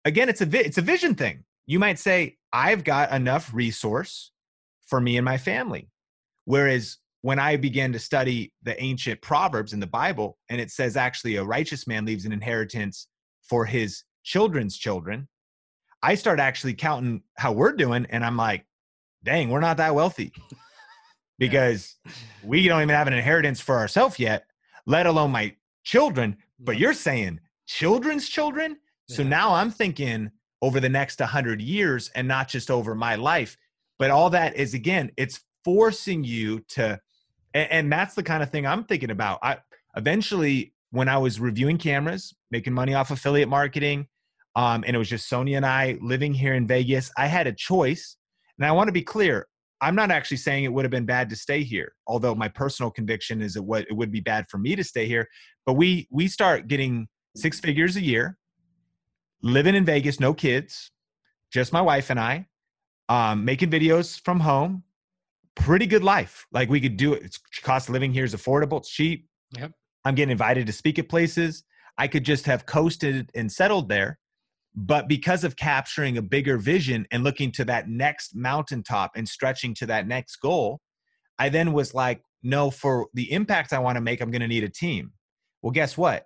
again, 0.05 0.29
it's 0.29 0.41
a 0.41 0.45
vi- 0.45 0.59
it's 0.59 0.77
a 0.77 0.81
vision 0.81 1.15
thing. 1.15 1.43
You 1.65 1.79
might 1.79 1.99
say, 1.99 2.37
I've 2.53 2.83
got 2.83 3.11
enough 3.11 3.53
resource 3.53 4.31
for 4.87 5.01
me 5.01 5.17
and 5.17 5.25
my 5.25 5.37
family. 5.37 5.89
Whereas 6.45 6.97
when 7.25 7.39
I 7.39 7.55
began 7.57 7.91
to 7.91 7.97
study 7.97 8.53
the 8.61 8.79
ancient 8.79 9.19
Proverbs 9.19 9.73
in 9.73 9.79
the 9.79 9.87
Bible, 9.87 10.37
and 10.47 10.61
it 10.61 10.69
says 10.69 10.95
actually 10.95 11.37
a 11.37 11.43
righteous 11.43 11.87
man 11.87 12.05
leaves 12.05 12.25
an 12.25 12.31
inheritance 12.31 13.07
for 13.41 13.65
his 13.65 14.03
children's 14.23 14.77
children, 14.77 15.27
I 16.03 16.13
start 16.13 16.39
actually 16.39 16.75
counting 16.75 17.23
how 17.39 17.51
we're 17.51 17.71
doing, 17.71 18.05
and 18.11 18.23
I'm 18.23 18.37
like, 18.37 18.67
dang, 19.23 19.49
we're 19.49 19.59
not 19.59 19.77
that 19.77 19.95
wealthy 19.95 20.33
because 21.39 21.95
we 22.43 22.67
don't 22.67 22.83
even 22.83 22.93
have 22.93 23.07
an 23.07 23.13
inheritance 23.13 23.59
for 23.59 23.75
ourselves 23.75 24.19
yet, 24.19 24.45
let 24.85 25.07
alone 25.07 25.31
my 25.31 25.55
children. 25.83 26.37
But 26.59 26.77
you're 26.77 26.93
saying 26.93 27.39
children's 27.65 28.29
children? 28.29 28.77
So 29.09 29.23
now 29.23 29.55
I'm 29.55 29.71
thinking 29.71 30.29
over 30.61 30.79
the 30.79 30.89
next 30.89 31.19
100 31.19 31.59
years 31.59 32.11
and 32.13 32.27
not 32.27 32.49
just 32.49 32.69
over 32.69 32.93
my 32.93 33.15
life. 33.15 33.57
But 33.97 34.11
all 34.11 34.29
that 34.29 34.55
is, 34.55 34.75
again, 34.75 35.11
it's 35.17 35.39
forcing 35.63 36.23
you 36.23 36.59
to 36.67 37.01
and, 37.55 37.71
and 37.71 37.91
that's 37.91 38.13
the 38.13 38.21
kind 38.21 38.43
of 38.43 38.51
thing 38.51 38.67
i'm 38.67 38.83
thinking 38.83 39.09
about 39.09 39.39
i 39.41 39.57
eventually 39.95 40.73
when 40.91 41.09
i 41.09 41.17
was 41.17 41.39
reviewing 41.39 41.79
cameras 41.79 42.35
making 42.51 42.73
money 42.73 42.93
off 42.93 43.09
affiliate 43.09 43.49
marketing 43.49 44.07
um, 44.57 44.85
and 44.87 44.95
it 44.95 44.99
was 44.99 45.09
just 45.09 45.27
Sonia 45.27 45.57
and 45.57 45.65
i 45.65 45.97
living 46.01 46.33
here 46.33 46.53
in 46.53 46.67
vegas 46.67 47.11
i 47.17 47.25
had 47.25 47.47
a 47.47 47.53
choice 47.53 48.17
and 48.59 48.67
i 48.67 48.71
want 48.71 48.87
to 48.87 48.93
be 48.93 49.01
clear 49.01 49.47
I'm 49.81 49.95
not 49.95 50.09
actually 50.09 50.37
saying 50.37 50.63
it 50.63 50.73
would 50.73 50.85
have 50.85 50.91
been 50.91 51.05
bad 51.05 51.29
to 51.29 51.35
stay 51.35 51.61
here, 51.61 51.93
although 52.07 52.33
my 52.33 52.47
personal 52.47 52.89
conviction 52.89 53.41
is 53.41 53.53
that 53.55 53.63
what 53.63 53.85
it 53.89 53.93
would 53.93 54.11
be 54.11 54.21
bad 54.21 54.45
for 54.49 54.57
me 54.57 54.75
to 54.75 54.83
stay 54.83 55.05
here. 55.05 55.27
But 55.65 55.73
we 55.73 56.07
we 56.09 56.27
start 56.27 56.67
getting 56.67 57.07
six 57.35 57.59
figures 57.59 57.95
a 57.97 58.01
year, 58.01 58.37
living 59.41 59.75
in 59.75 59.85
Vegas, 59.85 60.19
no 60.19 60.33
kids, 60.33 60.91
just 61.51 61.73
my 61.73 61.81
wife 61.81 62.09
and 62.09 62.19
I, 62.19 62.47
um, 63.09 63.43
making 63.43 63.69
videos 63.69 64.19
from 64.23 64.39
home. 64.39 64.83
Pretty 65.55 65.85
good 65.85 66.03
life. 66.03 66.45
Like 66.51 66.69
we 66.69 66.81
could 66.81 66.97
do 66.97 67.13
it. 67.13 67.23
It's 67.23 67.39
cost 67.61 67.89
of 67.89 67.93
living 67.93 68.13
here 68.13 68.25
is 68.25 68.35
affordable. 68.35 68.79
It's 68.79 68.89
cheap. 68.89 69.27
Yep. 69.57 69.71
I'm 70.03 70.15
getting 70.15 70.31
invited 70.31 70.67
to 70.67 70.73
speak 70.73 70.99
at 70.99 71.09
places. 71.09 71.63
I 71.97 72.07
could 72.07 72.23
just 72.23 72.45
have 72.45 72.65
coasted 72.65 73.31
and 73.35 73.51
settled 73.51 73.89
there. 73.89 74.19
But 74.75 75.07
because 75.07 75.45
of 75.45 75.55
capturing 75.55 76.17
a 76.17 76.21
bigger 76.21 76.57
vision 76.57 77.07
and 77.11 77.23
looking 77.23 77.51
to 77.53 77.65
that 77.65 77.87
next 77.87 78.35
mountaintop 78.35 79.11
and 79.15 79.27
stretching 79.27 79.73
to 79.75 79.85
that 79.85 80.05
next 80.05 80.35
goal, 80.37 80.81
I 81.39 81.49
then 81.49 81.71
was 81.71 81.93
like, 81.93 82.21
no, 82.43 82.69
for 82.69 83.07
the 83.13 83.31
impact 83.31 83.71
I 83.71 83.79
want 83.79 83.95
to 83.95 84.01
make, 84.01 84.21
I'm 84.21 84.31
going 84.31 84.41
to 84.41 84.47
need 84.47 84.65
a 84.65 84.69
team. 84.69 85.13
Well, 85.61 85.71
guess 85.71 85.97
what? 85.97 86.25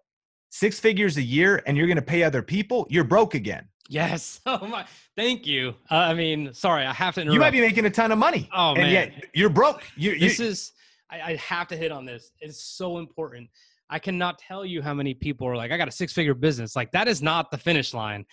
Six 0.49 0.79
figures 0.79 1.17
a 1.17 1.21
year 1.21 1.61
and 1.67 1.77
you're 1.77 1.85
going 1.87 1.97
to 1.97 2.01
pay 2.01 2.23
other 2.23 2.41
people, 2.41 2.87
you're 2.89 3.03
broke 3.03 3.35
again. 3.35 3.67
Yes. 3.89 4.39
Oh 4.45 4.65
my. 4.65 4.85
Thank 5.15 5.45
you. 5.45 5.75
Uh, 5.91 5.95
I 5.95 6.13
mean, 6.13 6.53
sorry, 6.53 6.85
I 6.85 6.93
have 6.93 7.15
to 7.15 7.21
interrupt. 7.21 7.33
You 7.33 7.39
might 7.39 7.51
be 7.51 7.61
making 7.61 7.85
a 7.85 7.89
ton 7.89 8.11
of 8.11 8.17
money. 8.17 8.49
Oh 8.53 8.69
and 8.69 8.83
man. 8.83 8.91
yet 8.91 9.25
you're 9.33 9.49
broke. 9.49 9.83
You, 9.95 10.11
you, 10.11 10.19
this 10.19 10.39
is. 10.39 10.71
I, 11.11 11.21
I 11.21 11.35
have 11.35 11.67
to 11.69 11.75
hit 11.75 11.91
on 11.91 12.05
this. 12.05 12.31
It's 12.39 12.63
so 12.63 12.99
important. 12.99 13.49
I 13.89 13.99
cannot 13.99 14.37
tell 14.37 14.65
you 14.65 14.81
how 14.81 14.93
many 14.93 15.13
people 15.13 15.47
are 15.47 15.55
like, 15.55 15.71
I 15.71 15.77
got 15.77 15.87
a 15.87 15.91
six 15.91 16.13
figure 16.13 16.35
business. 16.35 16.75
Like 16.75 16.91
that 16.91 17.07
is 17.07 17.21
not 17.21 17.49
the 17.51 17.57
finish 17.57 17.93
line, 17.93 18.25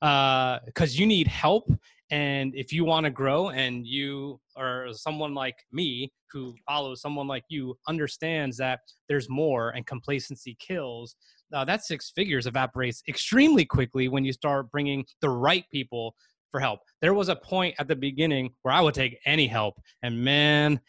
because 0.00 0.64
uh, 0.80 0.86
you 0.88 1.06
need 1.06 1.26
help. 1.26 1.70
And 2.10 2.54
if 2.54 2.72
you 2.72 2.84
want 2.84 3.04
to 3.04 3.10
grow, 3.10 3.50
and 3.50 3.86
you 3.86 4.40
or 4.56 4.88
someone 4.92 5.34
like 5.34 5.56
me 5.72 6.12
who 6.30 6.54
follows 6.66 7.00
someone 7.00 7.26
like 7.26 7.44
you 7.48 7.76
understands 7.88 8.56
that 8.58 8.80
there's 9.08 9.28
more, 9.28 9.70
and 9.70 9.86
complacency 9.86 10.56
kills. 10.58 11.14
Uh, 11.52 11.64
that 11.64 11.84
six 11.84 12.10
figures 12.14 12.46
evaporates 12.46 13.02
extremely 13.08 13.64
quickly 13.64 14.08
when 14.08 14.24
you 14.24 14.32
start 14.32 14.70
bringing 14.70 15.04
the 15.20 15.28
right 15.28 15.64
people 15.70 16.14
for 16.50 16.60
help. 16.60 16.80
There 17.00 17.14
was 17.14 17.28
a 17.28 17.36
point 17.36 17.74
at 17.78 17.88
the 17.88 17.96
beginning 17.96 18.50
where 18.62 18.74
I 18.74 18.80
would 18.80 18.94
take 18.94 19.18
any 19.26 19.46
help, 19.46 19.80
and 20.02 20.22
man, 20.22 20.80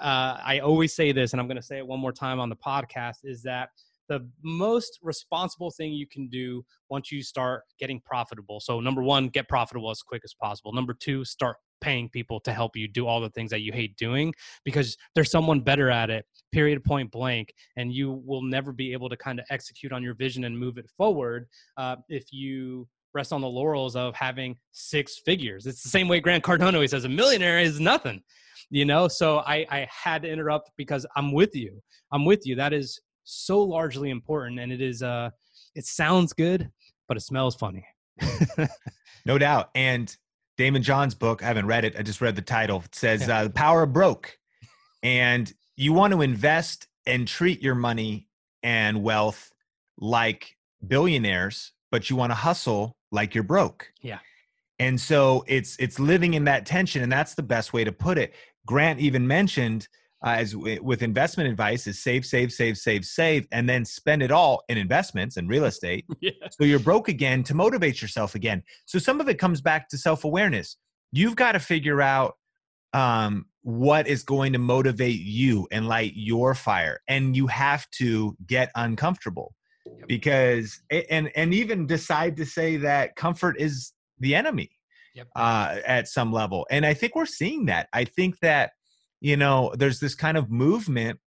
uh, 0.00 0.38
I 0.44 0.60
always 0.60 0.94
say 0.94 1.12
this, 1.12 1.32
and 1.32 1.40
I'm 1.40 1.46
going 1.46 1.56
to 1.56 1.62
say 1.62 1.78
it 1.78 1.86
one 1.86 2.00
more 2.00 2.12
time 2.12 2.40
on 2.40 2.48
the 2.48 2.56
podcast: 2.56 3.18
is 3.24 3.42
that 3.42 3.70
the 4.08 4.28
most 4.42 4.98
responsible 5.02 5.70
thing 5.70 5.92
you 5.92 6.06
can 6.06 6.28
do 6.28 6.64
once 6.90 7.10
you 7.10 7.22
start 7.22 7.62
getting 7.78 8.00
profitable. 8.00 8.60
So, 8.60 8.80
number 8.80 9.02
one, 9.02 9.28
get 9.28 9.48
profitable 9.48 9.90
as 9.90 10.02
quick 10.02 10.22
as 10.24 10.34
possible. 10.34 10.72
Number 10.72 10.92
two, 10.92 11.24
start 11.24 11.56
paying 11.82 12.08
people 12.08 12.40
to 12.40 12.52
help 12.52 12.76
you 12.76 12.88
do 12.88 13.06
all 13.06 13.20
the 13.20 13.28
things 13.30 13.50
that 13.50 13.60
you 13.60 13.72
hate 13.72 13.94
doing 13.96 14.32
because 14.64 14.96
there's 15.14 15.30
someone 15.30 15.60
better 15.60 15.90
at 15.90 16.08
it 16.08 16.24
period 16.52 16.82
point 16.84 17.10
blank 17.10 17.52
and 17.76 17.92
you 17.92 18.22
will 18.24 18.42
never 18.42 18.72
be 18.72 18.92
able 18.92 19.08
to 19.08 19.16
kind 19.16 19.38
of 19.38 19.44
execute 19.50 19.92
on 19.92 20.02
your 20.02 20.14
vision 20.14 20.44
and 20.44 20.58
move 20.58 20.78
it 20.78 20.88
forward 20.96 21.46
uh, 21.76 21.96
if 22.08 22.32
you 22.32 22.86
rest 23.14 23.32
on 23.32 23.42
the 23.42 23.48
laurels 23.48 23.94
of 23.94 24.14
having 24.14 24.56
six 24.70 25.18
figures. 25.18 25.66
It's 25.66 25.82
the 25.82 25.90
same 25.90 26.08
way 26.08 26.20
grant 26.20 26.42
cardone 26.42 26.80
he 26.80 26.88
says 26.88 27.04
a 27.04 27.08
millionaire 27.10 27.58
is 27.58 27.78
nothing 27.78 28.22
you 28.70 28.86
know? 28.86 29.06
So 29.06 29.38
I, 29.40 29.66
I 29.70 29.86
had 29.90 30.22
to 30.22 30.30
interrupt 30.30 30.70
because 30.78 31.04
i'm 31.14 31.32
with 31.32 31.54
you. 31.54 31.82
I'm 32.10 32.24
with 32.24 32.46
you. 32.46 32.56
That 32.56 32.72
is 32.72 32.98
so 33.24 33.60
largely 33.60 34.10
important 34.10 34.58
and 34.58 34.72
it 34.72 34.80
is 34.80 35.02
uh 35.02 35.30
it 35.74 35.84
sounds 35.84 36.32
good 36.32 36.70
but 37.08 37.16
it 37.16 37.20
smells 37.20 37.54
funny. 37.54 37.84
No 39.24 39.38
doubt 39.38 39.70
and 39.74 40.14
Daymond 40.58 40.82
John's 40.82 41.14
book. 41.14 41.42
I 41.42 41.46
haven't 41.46 41.66
read 41.66 41.84
it. 41.84 41.94
I 41.98 42.02
just 42.02 42.20
read 42.20 42.36
the 42.36 42.42
title. 42.42 42.82
It 42.84 42.94
says 42.94 43.28
uh, 43.28 43.44
"The 43.44 43.50
Power 43.50 43.82
of 43.82 43.92
Broke," 43.92 44.38
and 45.02 45.52
you 45.76 45.92
want 45.92 46.12
to 46.12 46.22
invest 46.22 46.86
and 47.06 47.26
treat 47.26 47.62
your 47.62 47.74
money 47.74 48.28
and 48.62 49.02
wealth 49.02 49.52
like 49.98 50.56
billionaires, 50.86 51.72
but 51.90 52.10
you 52.10 52.16
want 52.16 52.30
to 52.30 52.34
hustle 52.34 52.96
like 53.10 53.34
you're 53.34 53.44
broke. 53.44 53.92
Yeah. 54.00 54.18
And 54.78 55.00
so 55.00 55.44
it's 55.46 55.76
it's 55.78 55.98
living 55.98 56.34
in 56.34 56.44
that 56.44 56.66
tension, 56.66 57.02
and 57.02 57.12
that's 57.12 57.34
the 57.34 57.42
best 57.42 57.72
way 57.72 57.84
to 57.84 57.92
put 57.92 58.18
it. 58.18 58.34
Grant 58.66 59.00
even 59.00 59.26
mentioned 59.26 59.88
uh, 60.24 60.34
as 60.38 60.52
w- 60.52 60.82
with 60.82 61.02
investment 61.02 61.48
advice 61.50 61.86
is 61.86 61.98
save, 62.02 62.24
save, 62.24 62.52
save, 62.52 62.78
save, 62.78 63.04
save, 63.04 63.46
and 63.52 63.68
then 63.68 63.84
spend 63.84 64.22
it 64.22 64.30
all 64.30 64.62
in 64.68 64.78
investments 64.78 65.36
and 65.36 65.48
real 65.48 65.64
estate. 65.64 66.04
yeah. 66.20 66.30
So 66.50 66.64
you're 66.64 66.78
broke 66.78 67.08
again 67.08 67.42
to 67.44 67.54
motivate 67.54 68.00
yourself 68.02 68.34
again. 68.34 68.62
So 68.86 68.98
some 68.98 69.20
of 69.20 69.28
it 69.28 69.38
comes 69.38 69.60
back 69.60 69.88
to 69.90 69.98
self 69.98 70.24
awareness. 70.24 70.76
You've 71.12 71.36
got 71.36 71.52
to 71.52 71.60
figure 71.60 72.00
out 72.00 72.36
um, 72.92 73.46
what 73.62 74.06
is 74.06 74.22
going 74.22 74.52
to 74.52 74.58
motivate 74.58 75.20
you 75.20 75.66
and 75.72 75.88
light 75.88 76.12
your 76.14 76.54
fire, 76.54 77.00
and 77.08 77.36
you 77.36 77.46
have 77.48 77.88
to 77.92 78.36
get 78.46 78.70
uncomfortable 78.74 79.54
Yep. 79.98 80.06
because 80.08 80.80
and 81.10 81.30
and 81.34 81.52
even 81.52 81.88
decide 81.88 82.36
to 82.36 82.46
say 82.46 82.76
that 82.76 83.16
comfort 83.16 83.56
is 83.58 83.92
the 84.20 84.34
enemy 84.36 84.70
Yep. 85.14 85.26
uh, 85.34 85.76
at 85.84 86.06
some 86.08 86.32
level. 86.32 86.66
And 86.70 86.86
I 86.86 86.94
think 86.94 87.16
we're 87.16 87.26
seeing 87.26 87.66
that. 87.66 87.88
I 87.92 88.04
think 88.04 88.38
that 88.40 88.72
you 89.22 89.36
know 89.36 89.72
there's 89.78 90.00
this 90.00 90.14
kind 90.14 90.36
of 90.36 90.50
movement 90.50 91.18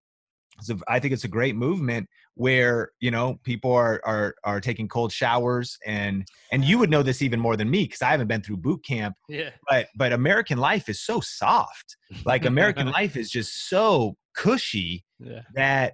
so 0.61 0.77
I 0.87 0.99
think 0.99 1.13
it's 1.13 1.23
a 1.23 1.29
great 1.29 1.55
movement 1.55 2.07
where 2.35 2.91
you 2.99 3.09
know 3.11 3.39
people 3.43 3.71
are 3.73 4.01
are 4.05 4.35
are 4.43 4.61
taking 4.61 4.87
cold 4.87 5.11
showers 5.11 5.77
and 5.85 6.27
and 6.51 6.63
you 6.63 6.77
would 6.77 6.89
know 6.89 7.03
this 7.03 7.21
even 7.21 7.39
more 7.39 7.55
than 7.57 7.69
me 7.69 7.83
because 7.85 8.01
I 8.01 8.11
haven't 8.11 8.27
been 8.27 8.41
through 8.41 8.57
boot 8.57 8.83
camp 8.85 9.15
Yeah. 9.27 9.49
but 9.69 9.87
but 9.95 10.13
American 10.13 10.57
life 10.57 10.87
is 10.89 11.01
so 11.01 11.19
soft 11.21 11.97
like 12.25 12.45
American 12.45 12.87
life 12.99 13.15
is 13.17 13.29
just 13.31 13.69
so 13.69 14.15
cushy 14.35 15.03
Yeah. 15.19 15.41
that 15.55 15.93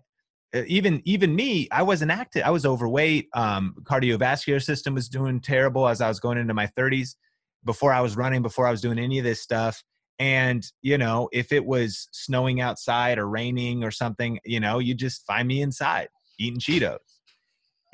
uh, 0.56 0.64
even 0.68 1.02
even 1.06 1.36
me 1.36 1.68
I 1.72 1.84
wasn't 1.84 2.12
active 2.12 2.44
I 2.44 2.50
was 2.52 2.66
overweight 2.66 3.30
um 3.34 3.76
cardiovascular 3.84 4.62
system 4.64 4.96
was 4.96 5.08
doing 5.08 5.40
terrible 5.40 5.88
as 5.88 6.02
I 6.02 6.08
was 6.08 6.20
going 6.20 6.38
into 6.40 6.54
my 6.54 6.68
30s 6.78 7.16
before 7.64 7.94
I 7.94 8.02
was 8.02 8.16
running 8.18 8.42
before 8.42 8.66
I 8.68 8.72
was 8.72 8.82
doing 8.82 8.98
any 9.00 9.18
of 9.20 9.24
this 9.26 9.42
stuff 9.42 9.84
and 10.22 10.72
you 10.84 11.00
know 11.00 11.28
if 11.34 11.52
it 11.52 11.66
was 11.66 12.08
snowing 12.12 12.62
outside 12.62 13.18
or 13.18 13.28
raining 13.28 13.84
or 13.84 13.90
something 13.90 14.40
you 14.46 14.60
know 14.60 14.78
you 14.78 14.94
just 14.94 15.26
find 15.26 15.48
me 15.48 15.62
inside 15.64 16.08
eating 16.40 16.60
cheetos. 16.60 17.00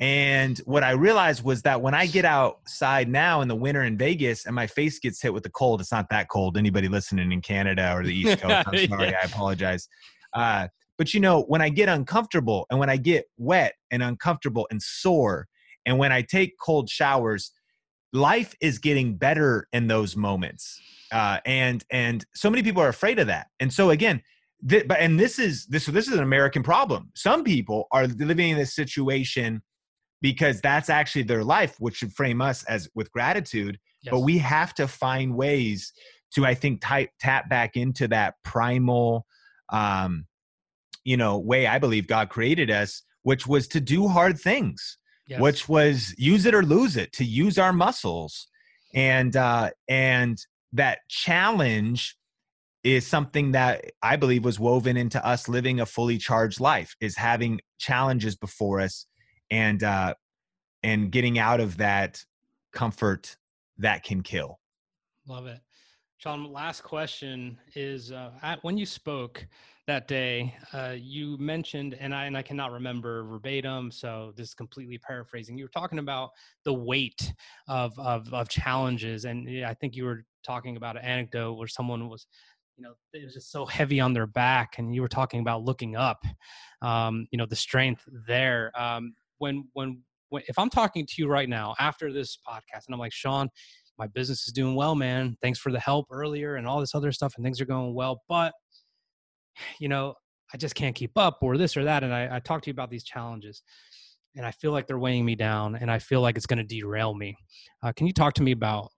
And 0.00 0.58
what 0.58 0.84
i 0.84 0.90
realized 0.90 1.42
was 1.42 1.62
that 1.62 1.80
when 1.80 1.94
i 1.94 2.04
get 2.06 2.24
outside 2.26 3.08
now 3.08 3.40
in 3.40 3.48
the 3.48 3.56
winter 3.56 3.82
in 3.82 3.96
vegas 3.96 4.44
and 4.46 4.54
my 4.54 4.66
face 4.66 4.98
gets 4.98 5.20
hit 5.22 5.32
with 5.32 5.42
the 5.42 5.50
cold 5.50 5.80
it's 5.80 5.90
not 5.90 6.06
that 6.10 6.28
cold. 6.28 6.56
Anybody 6.58 6.86
listening 6.86 7.32
in 7.32 7.40
canada 7.40 7.92
or 7.96 8.04
the 8.04 8.14
east 8.14 8.40
coast 8.40 8.68
i'm 8.68 8.86
sorry 8.88 9.08
Yeah. 9.08 9.16
i 9.22 9.26
apologize. 9.26 9.88
Uh, 10.34 10.68
but 10.98 11.14
you 11.14 11.20
know 11.20 11.42
when 11.44 11.62
i 11.62 11.70
get 11.70 11.88
uncomfortable 11.88 12.66
and 12.70 12.78
when 12.78 12.90
i 12.90 12.98
get 12.98 13.24
wet 13.38 13.72
and 13.90 14.02
uncomfortable 14.02 14.68
and 14.70 14.80
sore 14.82 15.48
and 15.86 15.96
when 15.98 16.12
i 16.12 16.20
take 16.20 16.58
cold 16.60 16.90
showers 16.90 17.52
life 18.12 18.54
is 18.60 18.78
getting 18.78 19.16
better 19.16 19.66
in 19.72 19.86
those 19.86 20.14
moments 20.14 20.78
uh, 21.12 21.38
and 21.46 21.84
and 21.90 22.24
so 22.34 22.50
many 22.50 22.62
people 22.62 22.82
are 22.82 22.88
afraid 22.88 23.18
of 23.18 23.26
that 23.26 23.46
and 23.60 23.72
so 23.72 23.90
again 23.90 24.20
th- 24.68 24.86
but 24.88 24.98
and 25.00 25.18
this 25.18 25.38
is 25.38 25.66
this 25.66 25.84
so 25.84 25.92
this 25.92 26.08
is 26.08 26.14
an 26.14 26.22
american 26.22 26.62
problem 26.62 27.10
some 27.14 27.42
people 27.44 27.86
are 27.92 28.06
living 28.06 28.50
in 28.50 28.58
this 28.58 28.74
situation 28.74 29.62
because 30.20 30.60
that's 30.60 30.90
actually 30.90 31.22
their 31.22 31.44
life 31.44 31.76
which 31.78 31.96
should 31.96 32.12
frame 32.12 32.40
us 32.40 32.64
as 32.64 32.88
with 32.94 33.10
gratitude 33.12 33.78
Yes. 34.02 34.12
but 34.12 34.20
we 34.20 34.38
have 34.38 34.74
to 34.74 34.86
find 34.86 35.34
ways 35.34 35.92
to 36.34 36.44
i 36.46 36.54
think 36.54 36.80
type, 36.82 37.10
tap 37.20 37.48
back 37.48 37.76
into 37.76 38.06
that 38.08 38.34
primal 38.44 39.26
um 39.72 40.26
you 41.04 41.16
know 41.16 41.38
way 41.38 41.66
i 41.66 41.78
believe 41.78 42.06
god 42.06 42.28
created 42.28 42.70
us 42.70 43.02
which 43.22 43.46
was 43.46 43.66
to 43.68 43.80
do 43.80 44.08
hard 44.08 44.38
things 44.38 44.98
Yes. 45.26 45.40
which 45.40 45.68
was 45.68 46.14
use 46.16 46.46
it 46.46 46.54
or 46.54 46.62
lose 46.62 46.96
it 46.96 47.12
to 47.14 47.24
use 47.24 47.58
our 47.58 47.72
muscles 47.72 48.46
and 48.94 49.36
uh 49.36 49.70
and 49.88 50.38
that 50.72 51.00
challenge 51.08 52.16
is 52.84 53.06
something 53.06 53.52
that 53.52 53.84
i 54.02 54.16
believe 54.16 54.44
was 54.44 54.58
woven 54.58 54.96
into 54.96 55.24
us 55.26 55.48
living 55.48 55.80
a 55.80 55.86
fully 55.86 56.18
charged 56.18 56.60
life 56.60 56.94
is 57.00 57.16
having 57.16 57.60
challenges 57.78 58.36
before 58.36 58.80
us 58.80 59.06
and 59.50 59.82
uh 59.82 60.14
and 60.82 61.10
getting 61.10 61.38
out 61.38 61.60
of 61.60 61.76
that 61.78 62.22
comfort 62.72 63.36
that 63.78 64.04
can 64.04 64.22
kill 64.22 64.58
Love 65.28 65.46
it. 65.46 65.60
Sean, 66.16 66.50
last 66.50 66.82
question 66.82 67.58
is 67.74 68.12
uh, 68.12 68.30
at, 68.42 68.64
when 68.64 68.78
you 68.78 68.86
spoke 68.86 69.46
that 69.86 70.08
day, 70.08 70.54
uh, 70.72 70.94
you 70.98 71.36
mentioned, 71.36 71.94
and 72.00 72.14
I, 72.14 72.24
and 72.24 72.36
I 72.36 72.40
cannot 72.40 72.72
remember 72.72 73.24
verbatim, 73.24 73.90
so 73.90 74.32
this 74.36 74.48
is 74.48 74.54
completely 74.54 74.96
paraphrasing. 74.96 75.58
You 75.58 75.64
were 75.64 75.70
talking 75.70 75.98
about 75.98 76.30
the 76.64 76.72
weight 76.72 77.32
of, 77.68 77.96
of, 77.98 78.32
of 78.32 78.48
challenges. 78.48 79.26
And 79.26 79.64
I 79.66 79.74
think 79.74 79.96
you 79.96 80.06
were 80.06 80.24
talking 80.48 80.76
about 80.76 80.96
an 80.96 81.04
anecdote 81.04 81.54
where 81.58 81.68
someone 81.68 82.08
was, 82.08 82.26
you 82.76 82.84
know, 82.84 82.94
it 83.12 83.24
was 83.24 83.34
just 83.34 83.52
so 83.52 83.66
heavy 83.66 84.00
on 84.00 84.12
their 84.12 84.26
back. 84.26 84.78
And 84.78 84.94
you 84.94 85.02
were 85.02 85.08
talking 85.08 85.40
about 85.40 85.62
looking 85.62 85.94
up, 85.96 86.18
um, 86.80 87.26
you 87.30 87.38
know, 87.38 87.46
the 87.46 87.56
strength 87.56 88.02
there. 88.26 88.72
Um, 88.80 89.14
when, 89.38 89.68
when, 89.74 90.02
when, 90.30 90.42
if 90.48 90.58
I'm 90.58 90.70
talking 90.70 91.06
to 91.06 91.14
you 91.18 91.28
right 91.28 91.48
now 91.48 91.74
after 91.78 92.12
this 92.12 92.38
podcast 92.48 92.86
and 92.86 92.94
I'm 92.94 93.00
like, 93.00 93.12
Sean, 93.12 93.48
my 93.98 94.06
business 94.06 94.46
is 94.46 94.52
doing 94.52 94.74
well, 94.74 94.94
man. 94.94 95.36
Thanks 95.42 95.58
for 95.58 95.72
the 95.72 95.80
help 95.80 96.06
earlier 96.10 96.56
and 96.56 96.66
all 96.66 96.80
this 96.80 96.94
other 96.94 97.12
stuff, 97.12 97.34
and 97.36 97.44
things 97.44 97.60
are 97.60 97.66
going 97.66 97.94
well. 97.94 98.22
But, 98.28 98.52
you 99.80 99.88
know, 99.88 100.14
I 100.54 100.56
just 100.56 100.74
can't 100.74 100.94
keep 100.94 101.12
up 101.16 101.38
or 101.42 101.58
this 101.58 101.76
or 101.76 101.84
that. 101.84 102.04
And 102.04 102.14
I, 102.14 102.36
I 102.36 102.38
talk 102.40 102.62
to 102.62 102.68
you 102.68 102.72
about 102.72 102.90
these 102.90 103.04
challenges 103.04 103.62
and 104.36 104.46
I 104.46 104.52
feel 104.52 104.72
like 104.72 104.86
they're 104.86 104.98
weighing 104.98 105.24
me 105.24 105.34
down 105.34 105.76
and 105.76 105.90
I 105.90 105.98
feel 105.98 106.20
like 106.20 106.36
it's 106.36 106.46
going 106.46 106.58
to 106.58 106.64
derail 106.64 107.14
me. 107.14 107.36
Uh, 107.82 107.92
can 107.92 108.06
you 108.06 108.12
talk 108.12 108.34
to 108.34 108.42
me 108.42 108.52
about, 108.52 108.88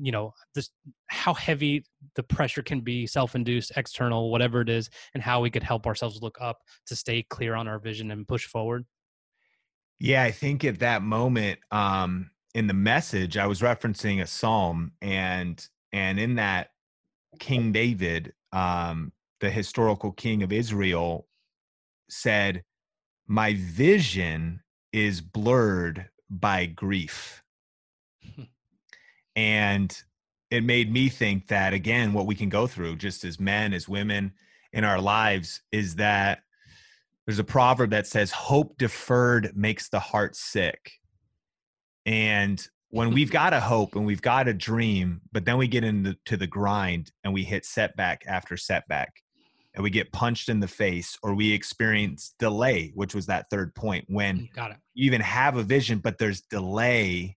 you 0.00 0.12
know, 0.12 0.32
this, 0.54 0.70
how 1.08 1.34
heavy 1.34 1.84
the 2.16 2.22
pressure 2.22 2.62
can 2.62 2.80
be 2.80 3.06
self-induced, 3.06 3.72
external, 3.76 4.30
whatever 4.30 4.60
it 4.60 4.68
is, 4.68 4.90
and 5.14 5.22
how 5.22 5.40
we 5.40 5.50
could 5.50 5.62
help 5.62 5.86
ourselves 5.86 6.20
look 6.22 6.38
up 6.40 6.58
to 6.86 6.96
stay 6.96 7.22
clear 7.22 7.54
on 7.54 7.68
our 7.68 7.78
vision 7.78 8.10
and 8.10 8.26
push 8.26 8.46
forward? 8.46 8.84
Yeah, 9.98 10.22
I 10.22 10.30
think 10.30 10.64
at 10.64 10.80
that 10.80 11.02
moment, 11.02 11.60
um, 11.70 12.30
in 12.54 12.66
the 12.66 12.74
message, 12.74 13.36
I 13.36 13.46
was 13.46 13.60
referencing 13.60 14.20
a 14.20 14.26
psalm 14.26 14.92
and, 15.00 15.64
and 15.92 16.18
in 16.18 16.36
that 16.36 16.70
King 17.38 17.72
David, 17.72 18.32
um, 18.52 19.12
the 19.40 19.50
historical 19.50 20.12
king 20.12 20.42
of 20.42 20.52
Israel, 20.52 21.26
said, 22.08 22.64
My 23.26 23.54
vision 23.54 24.60
is 24.92 25.20
blurred 25.20 26.08
by 26.28 26.66
grief. 26.66 27.42
and 29.36 29.96
it 30.50 30.64
made 30.64 30.92
me 30.92 31.08
think 31.08 31.48
that, 31.48 31.72
again, 31.72 32.12
what 32.12 32.26
we 32.26 32.34
can 32.34 32.48
go 32.48 32.66
through 32.66 32.96
just 32.96 33.24
as 33.24 33.40
men, 33.40 33.72
as 33.72 33.88
women 33.88 34.32
in 34.72 34.84
our 34.84 35.00
lives 35.00 35.62
is 35.72 35.96
that 35.96 36.40
there's 37.26 37.38
a 37.38 37.44
proverb 37.44 37.90
that 37.90 38.06
says, 38.06 38.30
Hope 38.30 38.76
deferred 38.78 39.56
makes 39.56 39.88
the 39.88 40.00
heart 40.00 40.36
sick. 40.36 40.92
And 42.04 42.66
when 42.90 43.12
we've 43.12 43.30
got 43.40 43.54
a 43.54 43.60
hope 43.60 43.96
and 43.96 44.04
we've 44.04 44.22
got 44.22 44.48
a 44.48 44.54
dream, 44.54 45.22
but 45.32 45.44
then 45.44 45.56
we 45.56 45.68
get 45.68 45.84
into 45.84 46.36
the 46.36 46.46
grind 46.46 47.12
and 47.24 47.32
we 47.32 47.44
hit 47.44 47.64
setback 47.64 48.24
after 48.26 48.56
setback, 48.56 49.22
and 49.74 49.82
we 49.82 49.90
get 49.90 50.12
punched 50.12 50.48
in 50.48 50.60
the 50.60 50.68
face 50.68 51.18
or 51.22 51.34
we 51.34 51.52
experience 51.52 52.34
delay 52.38 52.92
which 52.94 53.14
was 53.14 53.26
that 53.26 53.48
third 53.50 53.74
point 53.74 54.04
when 54.08 54.40
mm, 54.40 54.52
got 54.54 54.70
it 54.70 54.76
you 54.94 55.06
even 55.06 55.20
have 55.20 55.56
a 55.56 55.62
vision 55.62 55.98
but 55.98 56.18
there's 56.18 56.42
delay 56.42 57.36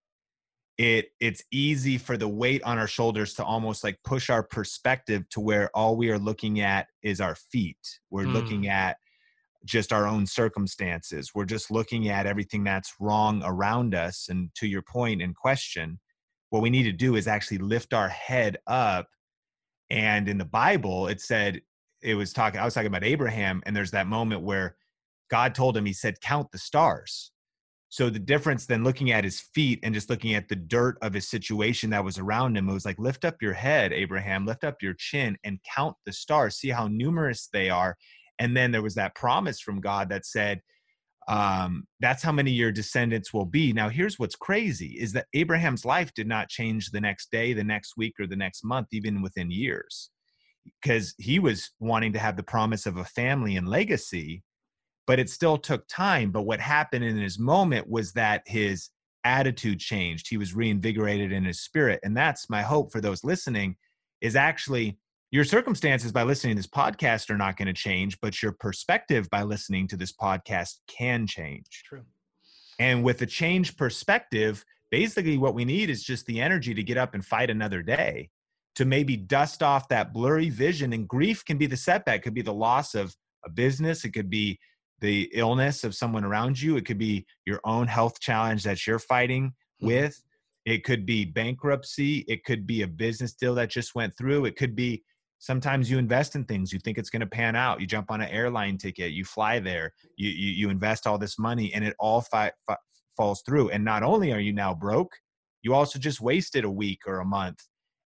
it 0.78 1.08
it's 1.20 1.44
easy 1.52 1.98
for 1.98 2.18
the 2.18 2.28
weight 2.28 2.62
on 2.64 2.78
our 2.78 2.88
shoulders 2.88 3.34
to 3.36 3.44
almost 3.44 3.84
like 3.84 3.98
push 4.04 4.30
our 4.30 4.44
perspective 4.44 5.28
to 5.30 5.40
where 5.40 5.70
all 5.74 5.96
we 5.96 6.10
are 6.10 6.20
looking 6.20 6.60
at 6.60 6.88
is 7.02 7.22
our 7.22 7.36
feet. 7.36 7.78
We're 8.10 8.26
mm. 8.26 8.34
looking 8.34 8.68
at 8.68 8.98
just 9.64 9.94
our 9.94 10.06
own 10.06 10.28
circumstances. 10.28 11.32
We're 11.34 11.46
just 11.46 11.72
looking 11.72 12.10
at 12.10 12.26
everything 12.26 12.64
that's 12.64 12.94
wrong 13.00 13.42
around 13.44 13.96
us 13.96 14.28
and 14.30 14.50
to 14.56 14.68
your 14.68 14.82
point 14.82 15.22
and 15.22 15.36
question 15.36 16.00
what 16.56 16.62
we 16.62 16.70
need 16.70 16.84
to 16.84 16.92
do 16.94 17.18
is 17.18 17.28
actually 17.28 17.58
lift 17.58 17.94
our 17.94 18.08
head 18.08 18.58
up 18.66 19.10
and 19.90 20.30
in 20.30 20.38
the 20.38 20.46
bible 20.46 21.08
it 21.08 21.20
said 21.20 21.62
it 22.02 22.16
was 22.16 22.32
talking 22.32 22.60
i 22.60 22.66
was 22.66 22.74
talking 22.74 22.88
about 22.88 23.04
abraham 23.04 23.62
and 23.66 23.76
there's 23.76 23.92
that 23.92 24.08
moment 24.08 24.42
where 24.42 24.78
god 25.30 25.54
told 25.54 25.76
him 25.76 25.86
he 25.86 25.92
said 25.92 26.20
count 26.22 26.50
the 26.52 26.58
stars 26.58 27.32
so 27.90 28.10
the 28.10 28.20
difference 28.20 28.66
than 28.66 28.84
looking 28.84 29.12
at 29.12 29.24
his 29.24 29.42
feet 29.54 29.80
and 29.84 29.94
just 29.94 30.10
looking 30.10 30.34
at 30.34 30.50
the 30.50 30.56
dirt 30.56 30.98
of 31.02 31.14
his 31.14 31.30
situation 31.30 31.90
that 31.90 32.04
was 32.04 32.18
around 32.18 32.58
him 32.58 32.70
it 32.70 32.74
was 32.74 32.86
like 32.86 33.00
lift 33.00 33.26
up 33.26 33.42
your 33.42 33.54
head 33.54 33.94
abraham. 33.94 34.46
Lift 34.46 34.64
up 34.64 34.82
your 34.82 34.96
chin 34.98 35.38
and 35.44 35.60
count 35.76 35.96
the 36.06 36.14
stars. 36.14 36.58
See 36.58 36.70
how 36.70 36.88
numerous 36.88 37.50
they 37.52 37.70
are. 37.70 37.96
And 38.40 38.56
then 38.56 38.72
there 38.72 38.82
was 38.82 38.96
that 38.96 39.16
promise 39.16 39.60
from 39.60 39.82
god 39.82 40.10
that 40.10 40.26
said 40.26 40.62
um, 41.28 41.88
that's 42.02 42.22
how 42.22 42.32
many 42.32 42.52
your 42.52 42.72
descendants 42.72 43.34
will 43.34 43.46
be. 43.46 43.74
Now 43.74 43.90
here's 43.90 44.20
what's 44.20 44.36
crazy 44.36 44.98
is 45.00 45.14
that 45.14 45.28
abraham's 45.34 45.86
life 45.86 46.14
did 46.14 46.28
not 46.28 46.50
change 46.50 46.92
the 46.92 47.02
next 47.02 47.32
day 47.32 47.54
the 47.54 47.64
next 47.64 47.94
week 47.98 48.14
or 48.20 48.28
the 48.28 48.36
next 48.36 48.64
month 48.64 48.88
even 48.92 49.22
within 49.22 49.50
years 49.50 50.12
because 50.82 51.14
he 51.18 51.40
was 51.40 51.72
wanting 51.80 52.14
to 52.14 52.20
have 52.20 52.38
the 52.38 52.44
promise 52.44 52.86
of 52.86 52.98
a 52.98 53.06
family 53.06 53.56
and 53.56 53.68
legacy 53.68 54.44
but 55.08 55.20
it 55.20 55.30
still 55.30 55.58
took 55.58 55.88
time 55.88 56.32
but 56.32 56.44
what 56.44 56.60
happened 56.60 57.04
in 57.04 57.18
his 57.18 57.40
moment 57.40 57.90
was 57.90 58.12
that 58.14 58.44
his 58.46 58.90
attitude 59.24 59.80
changed. 59.80 60.28
He 60.30 60.38
was 60.38 60.54
reinvigorated 60.54 61.32
in 61.32 61.44
his 61.44 61.62
spirit 61.62 62.00
and 62.04 62.16
that's 62.16 62.50
my 62.50 62.62
hope 62.62 62.92
for 62.92 63.02
those 63.02 63.24
listening 63.24 63.76
is 64.22 64.36
actually 64.36 64.98
your 65.32 65.44
circumstances 65.44 66.12
by 66.12 66.24
listening 66.24 66.56
to 66.56 66.60
this 66.60 66.68
podcast 66.68 67.30
are 67.30 67.38
not 67.38 67.58
going 67.58 67.68
to 67.68 67.74
change 67.74 68.20
but 68.22 68.42
your 68.42 68.52
perspective 68.52 69.30
by 69.30 69.44
listening 69.44 69.88
to 69.88 69.98
this 69.98 70.14
podcast 70.14 70.76
can 70.88 71.28
change. 71.28 71.84
True. 71.86 72.04
And 72.80 73.04
with 73.04 73.22
a 73.22 73.26
changed 73.26 73.78
perspective 73.78 74.64
basically 74.92 75.38
what 75.38 75.56
we 75.56 75.66
need 75.66 75.90
is 75.90 76.04
just 76.04 76.26
the 76.26 76.40
energy 76.40 76.74
to 76.74 76.84
get 76.84 76.98
up 76.98 77.14
and 77.14 77.26
fight 77.26 77.50
another 77.50 77.82
day 77.82 78.30
to 78.76 78.86
maybe 78.86 79.16
dust 79.18 79.64
off 79.64 79.88
that 79.88 80.14
blurry 80.14 80.50
vision. 80.50 80.94
And 80.94 81.08
grief 81.08 81.44
can 81.44 81.58
be 81.58 81.66
the 81.66 81.78
setback, 81.78 82.20
it 82.20 82.24
could 82.24 82.34
be 82.34 82.42
the 82.42 82.54
loss 82.54 82.94
of 82.94 83.16
a 83.46 83.50
business, 83.50 84.06
it 84.06 84.12
could 84.12 84.30
be 84.30 84.60
the 85.02 85.30
illness 85.34 85.84
of 85.84 85.96
someone 85.96 86.24
around 86.24 86.62
you, 86.62 86.78
it 86.78 86.86
could 86.86 86.98
be 86.98 87.26
your 87.46 87.60
own 87.64 87.88
health 87.88 88.20
challenge 88.20 88.64
that 88.64 88.86
you're 88.86 89.00
fighting 89.00 89.48
mm-hmm. 89.48 89.88
with. 89.88 90.22
It 90.66 90.84
could 90.84 91.06
be 91.06 91.26
bankruptcy. 91.26 92.26
It 92.28 92.44
could 92.44 92.66
be 92.66 92.82
a 92.82 92.88
business 92.88 93.34
deal 93.34 93.56
that 93.56 93.70
just 93.70 93.94
went 93.94 94.18
through. 94.18 94.46
It 94.46 94.56
could 94.56 94.76
be 94.76 95.04
sometimes 95.40 95.92
you 95.92 95.98
invest 95.98 96.36
in 96.36 96.46
things 96.46 96.72
you 96.72 96.80
think 96.80 96.98
it's 96.98 97.10
going 97.10 97.20
to 97.20 97.28
pan 97.28 97.58
out 97.58 97.82
you 97.82 97.86
jump 97.86 98.10
on 98.10 98.22
an 98.22 98.30
airline 98.30 98.78
ticket 98.78 99.12
you 99.12 99.26
fly 99.26 99.60
there 99.60 99.92
you 100.16 100.30
you, 100.30 100.50
you 100.52 100.70
invest 100.70 101.06
all 101.06 101.18
this 101.18 101.38
money 101.38 101.74
and 101.74 101.84
it 101.84 101.94
all 102.00 102.22
fi- 102.22 102.54
fi- 102.66 102.78
falls 103.18 103.44
through 103.46 103.70
and 103.70 103.84
not 103.84 104.02
only 104.02 104.32
are 104.32 104.40
you 104.40 104.54
now 104.54 104.74
broke 104.74 105.12
you 105.62 105.74
also 105.74 106.00
just 106.00 106.22
wasted 106.22 106.64
a 106.64 106.70
week 106.70 107.02
or 107.06 107.20
a 107.20 107.26
month 107.26 107.60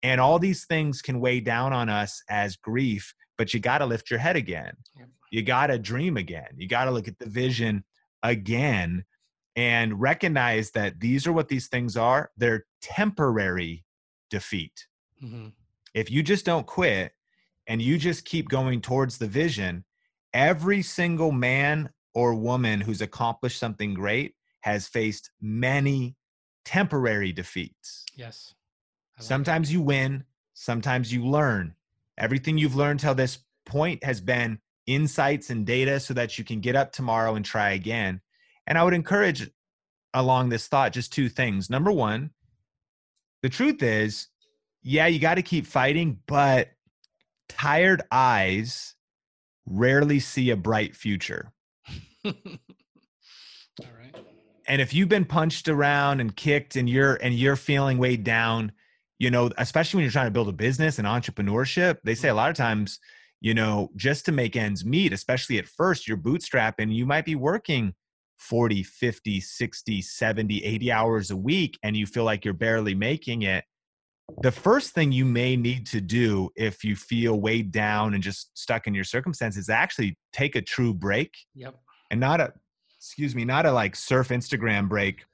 and 0.04 0.20
all 0.20 0.40
these 0.40 0.66
things 0.66 1.02
can 1.02 1.20
weigh 1.20 1.40
down 1.40 1.74
on 1.74 1.90
us 1.90 2.24
as 2.30 2.56
grief, 2.56 3.14
but 3.38 3.54
you 3.54 3.60
got 3.60 3.80
to 3.80 3.86
lift 3.86 4.10
your 4.10 4.20
head 4.20 4.36
again. 4.36 4.74
You 5.32 5.42
got 5.42 5.68
to 5.68 5.80
dream 5.80 6.18
again. 6.18 6.50
You 6.56 6.68
got 6.68 6.86
to 6.86 6.92
look 6.92 7.08
at 7.08 7.18
the 7.18 7.26
vision 7.26 7.84
again 8.22 9.06
and 9.56 10.00
recognize 10.00 10.72
that 10.72 11.00
these 11.00 11.26
are 11.26 11.34
what 11.34 11.48
these 11.48 11.68
things 11.68 11.98
are. 11.98 12.30
They're 12.38 12.66
temporary 12.82 13.84
defeat. 14.30 14.88
Mm-hmm. 15.24 15.48
If 15.94 16.12
you 16.12 16.22
just 16.22 16.46
don't 16.46 16.68
quit 16.68 17.14
and 17.68 17.82
you 17.82 17.98
just 17.98 18.26
keep 18.26 18.50
going 18.50 18.82
towards 18.82 19.18
the 19.18 19.28
vision, 19.28 19.86
every 20.34 20.82
single 20.82 21.32
man 21.32 21.90
or 22.14 22.36
woman 22.36 22.82
who's 22.82 23.02
accomplished 23.02 23.60
something 23.60 23.94
great 23.94 24.36
has 24.62 24.88
faced 24.88 25.32
many 25.42 26.16
temporary 26.66 27.32
defeats. 27.32 28.06
Yes. 28.16 28.54
Sometimes 29.20 29.72
you 29.72 29.82
win, 29.82 30.24
sometimes 30.54 31.14
you 31.14 31.26
learn. 31.26 31.76
Everything 32.18 32.58
you've 32.58 32.76
learned 32.76 33.00
till 33.00 33.14
this 33.14 33.40
point 33.66 34.04
has 34.04 34.20
been 34.20 34.60
insights 34.96 35.50
and 35.50 35.66
data 35.66 36.00
so 36.00 36.14
that 36.14 36.38
you 36.38 36.44
can 36.44 36.60
get 36.60 36.76
up 36.76 36.92
tomorrow 36.92 37.36
and 37.36 37.46
try 37.46 37.72
again. 37.72 38.22
And 38.68 38.78
I 38.78 38.84
would 38.84 38.94
encourage 38.94 39.50
along 40.14 40.50
this 40.50 40.68
thought 40.68 40.94
just 40.94 41.14
two 41.14 41.30
things. 41.30 41.70
Number 41.70 41.92
one, 41.92 42.32
the 43.42 43.50
truth 43.50 43.82
is, 43.82 44.28
yeah, 44.84 45.08
you 45.08 45.20
got 45.20 45.36
to 45.36 45.42
keep 45.42 45.66
fighting, 45.66 46.20
but 46.28 46.70
tired 47.50 48.02
eyes 48.12 48.96
rarely 49.66 50.20
see 50.20 50.50
a 50.50 50.56
bright 50.56 50.96
future. 50.96 51.52
All 52.26 52.34
right. 53.78 54.16
And 54.68 54.82
if 54.82 54.94
you've 54.94 55.10
been 55.10 55.26
punched 55.26 55.68
around 55.68 56.20
and 56.20 56.36
kicked 56.36 56.76
and 56.76 56.90
you're 56.90 57.16
and 57.16 57.34
you're 57.34 57.56
feeling 57.56 57.98
weighed 57.98 58.24
down, 58.24 58.72
you 59.20 59.30
know, 59.30 59.52
especially 59.58 59.98
when 59.98 60.04
you're 60.04 60.12
trying 60.12 60.28
to 60.28 60.32
build 60.32 60.50
a 60.50 60.54
business 60.54 60.98
and 60.98 61.08
entrepreneurship, 61.08 61.98
they 62.04 62.16
say 62.16 62.30
a 62.30 62.36
lot 62.36 62.50
of 62.50 62.56
times, 62.56 63.00
you 63.42 63.54
know, 63.54 63.90
just 63.96 64.26
to 64.26 64.32
make 64.32 64.56
ends 64.56 64.86
meet, 64.86 65.12
especially 65.12 65.58
at 65.58 65.68
first, 65.68 66.08
you're 66.08 66.18
bootstrapping, 66.18 66.94
you 66.94 67.06
might 67.06 67.26
be 67.26 67.36
working 67.36 67.94
40, 68.40 68.84
50, 68.84 69.40
60, 69.42 70.02
70, 70.02 70.64
80 70.64 70.92
hours 70.92 71.32
a 71.32 71.38
week 71.38 71.78
and 71.84 71.98
you 71.98 72.06
feel 72.06 72.24
like 72.24 72.46
you're 72.46 72.54
barely 72.54 72.96
making 72.96 73.42
it. 73.44 73.66
The 74.42 74.52
first 74.52 74.92
thing 74.92 75.12
you 75.12 75.26
may 75.26 75.58
need 75.58 75.86
to 75.88 76.00
do 76.00 76.50
if 76.56 76.84
you 76.84 76.96
feel 76.96 77.40
weighed 77.40 77.72
down 77.72 78.14
and 78.14 78.24
just 78.24 78.58
stuck 78.58 78.88
in 78.88 78.94
your 78.94 79.04
circumstances 79.04 79.64
is 79.64 79.70
actually 79.70 80.18
take 80.32 80.56
a 80.56 80.62
true 80.62 80.94
break. 80.94 81.34
Yep. 81.56 81.76
And 82.12 82.20
not 82.20 82.40
a, 82.40 82.54
excuse 82.98 83.36
me, 83.36 83.44
not 83.44 83.66
a 83.66 83.72
like 83.72 83.96
surf 83.96 84.30
Instagram 84.30 84.88
break, 84.88 85.26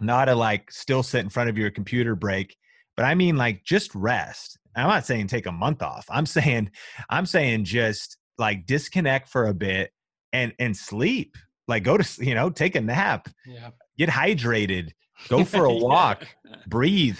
not 0.00 0.28
a 0.28 0.34
like 0.34 0.70
still 0.70 1.02
sit 1.02 1.20
in 1.20 1.28
front 1.28 1.50
of 1.50 1.58
your 1.58 1.70
computer 1.70 2.14
break 2.14 2.56
but 2.96 3.04
I 3.04 3.14
mean 3.14 3.36
like 3.36 3.64
just 3.64 3.94
rest. 3.94 4.58
I'm 4.76 4.88
not 4.88 5.06
saying 5.06 5.28
take 5.28 5.46
a 5.46 5.52
month 5.52 5.82
off. 5.82 6.06
I'm 6.08 6.26
saying 6.26 6.70
I'm 7.10 7.26
saying 7.26 7.64
just 7.64 8.16
like 8.38 8.66
disconnect 8.66 9.28
for 9.28 9.46
a 9.46 9.54
bit 9.54 9.90
and 10.32 10.52
and 10.58 10.76
sleep. 10.76 11.36
Like 11.68 11.84
go 11.84 11.96
to 11.96 12.24
you 12.24 12.34
know 12.34 12.50
take 12.50 12.74
a 12.74 12.80
nap. 12.80 13.28
Yeah. 13.46 13.70
Get 13.98 14.08
hydrated. 14.08 14.90
Go 15.28 15.44
for 15.44 15.64
a 15.64 15.72
walk. 15.72 16.26
yeah. 16.44 16.56
Breathe 16.66 17.18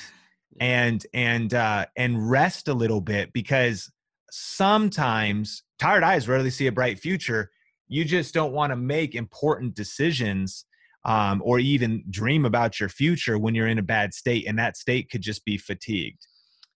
and 0.61 1.05
and 1.13 1.53
uh 1.53 1.87
and 1.97 2.31
rest 2.31 2.69
a 2.69 2.75
little 2.75 3.01
bit 3.01 3.33
because 3.33 3.91
sometimes 4.31 5.63
tired 5.79 6.05
eyes 6.05 6.29
rarely 6.29 6.51
see 6.51 6.67
a 6.67 6.73
bright 6.73 6.99
future 6.99 7.51
you 7.89 8.05
just 8.05 8.35
don't 8.35 8.53
want 8.53 8.71
to 8.71 8.77
make 8.77 9.15
important 9.15 9.75
decisions 9.75 10.65
um, 11.05 11.43
or 11.45 11.59
even 11.59 12.03
dream 12.11 12.45
about 12.45 12.81
your 12.81 12.89
future 12.89 13.39
when 13.39 13.55
you're 13.55 13.69
in 13.69 13.79
a 13.79 13.83
bad 13.83 14.15
state. 14.15 14.47
And 14.47 14.59
that 14.59 14.77
state 14.77 15.11
could 15.11 15.21
just 15.21 15.45
be 15.45 15.59
fatigued. 15.59 16.27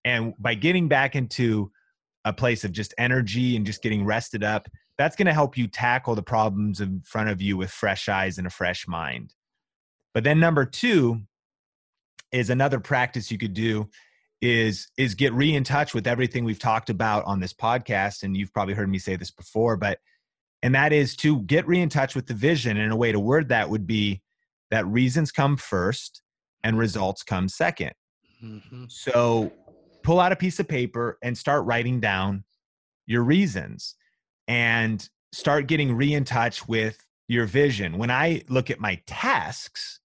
And 0.05 0.35
by 0.39 0.55
getting 0.55 0.89
back 0.89 1.17
into 1.17 1.71
a 2.25 2.33
place 2.33 2.65
of 2.65 2.73
just 2.73 2.95
energy 2.99 3.57
and 3.57 3.67
just 3.67 3.83
getting 3.83 4.05
rested 4.05 4.45
up, 4.45 4.69
that's 4.97 5.17
going 5.17 5.27
to 5.27 5.33
help 5.33 5.57
you 5.57 5.69
tackle 5.69 6.15
the 6.15 6.23
problems 6.23 6.81
in 6.81 7.03
front 7.05 7.31
of 7.31 7.41
you 7.41 7.57
with 7.57 7.71
fresh 7.71 8.09
eyes 8.09 8.39
and 8.39 8.47
a 8.47 8.51
fresh 8.51 8.87
mind. 8.89 9.35
But 10.13 10.25
then 10.25 10.41
number 10.41 10.65
two 10.65 11.23
is 12.33 12.51
another 12.51 12.81
practice 12.81 13.31
you 13.31 13.39
could 13.39 13.55
do 13.55 13.89
is 14.41 14.89
is 14.97 15.15
get 15.15 15.33
re 15.33 15.55
in 15.55 15.65
touch 15.65 15.95
with 15.95 16.07
everything 16.07 16.45
we've 16.45 16.59
talked 16.59 16.91
about 16.91 17.25
on 17.25 17.41
this 17.41 17.53
podcast 17.53 18.23
and 18.23 18.37
you've 18.37 18.53
probably 18.53 18.75
heard 18.75 18.89
me 18.89 18.99
say 18.99 19.17
this 19.17 19.33
before 19.33 19.77
but 19.77 19.99
and 20.63 20.75
that 20.75 20.93
is 20.93 21.17
to 21.17 21.41
get 21.43 21.67
re 21.67 21.81
in 21.81 21.89
touch 21.89 22.15
with 22.15 22.27
the 22.27 22.35
vision 22.35 22.77
and 22.77 22.93
a 22.93 22.97
way 22.97 23.11
to 23.11 23.19
word 23.19 23.49
that 23.49 23.69
would 23.69 23.87
be 23.87 24.23
that 24.71 24.87
reasons 24.87 25.33
come 25.33 25.57
first 25.57 26.23
and 26.63 26.79
results 26.79 27.25
come 27.25 27.49
2nd 27.49 27.91
mm-hmm. 28.43 28.85
so 28.87 29.51
pull 30.09 30.21
out 30.21 30.33
a 30.33 30.37
piece 30.37 30.59
of 30.59 30.67
paper 30.67 31.19
and 31.23 31.37
start 31.37 31.67
writing 31.67 32.01
down 32.01 32.43
your 33.07 33.23
reasons 33.23 33.95
and 34.47 35.09
start 35.33 35.67
getting 35.67 35.95
re 35.95 36.15
in 36.15 36.25
touch 36.25 36.67
with 36.67 37.05
your 37.29 37.45
vision 37.45 37.99
when 37.99 38.11
i 38.11 38.43
look 38.49 38.71
at 38.71 38.81
my 38.81 39.01
tasks 39.07 40.01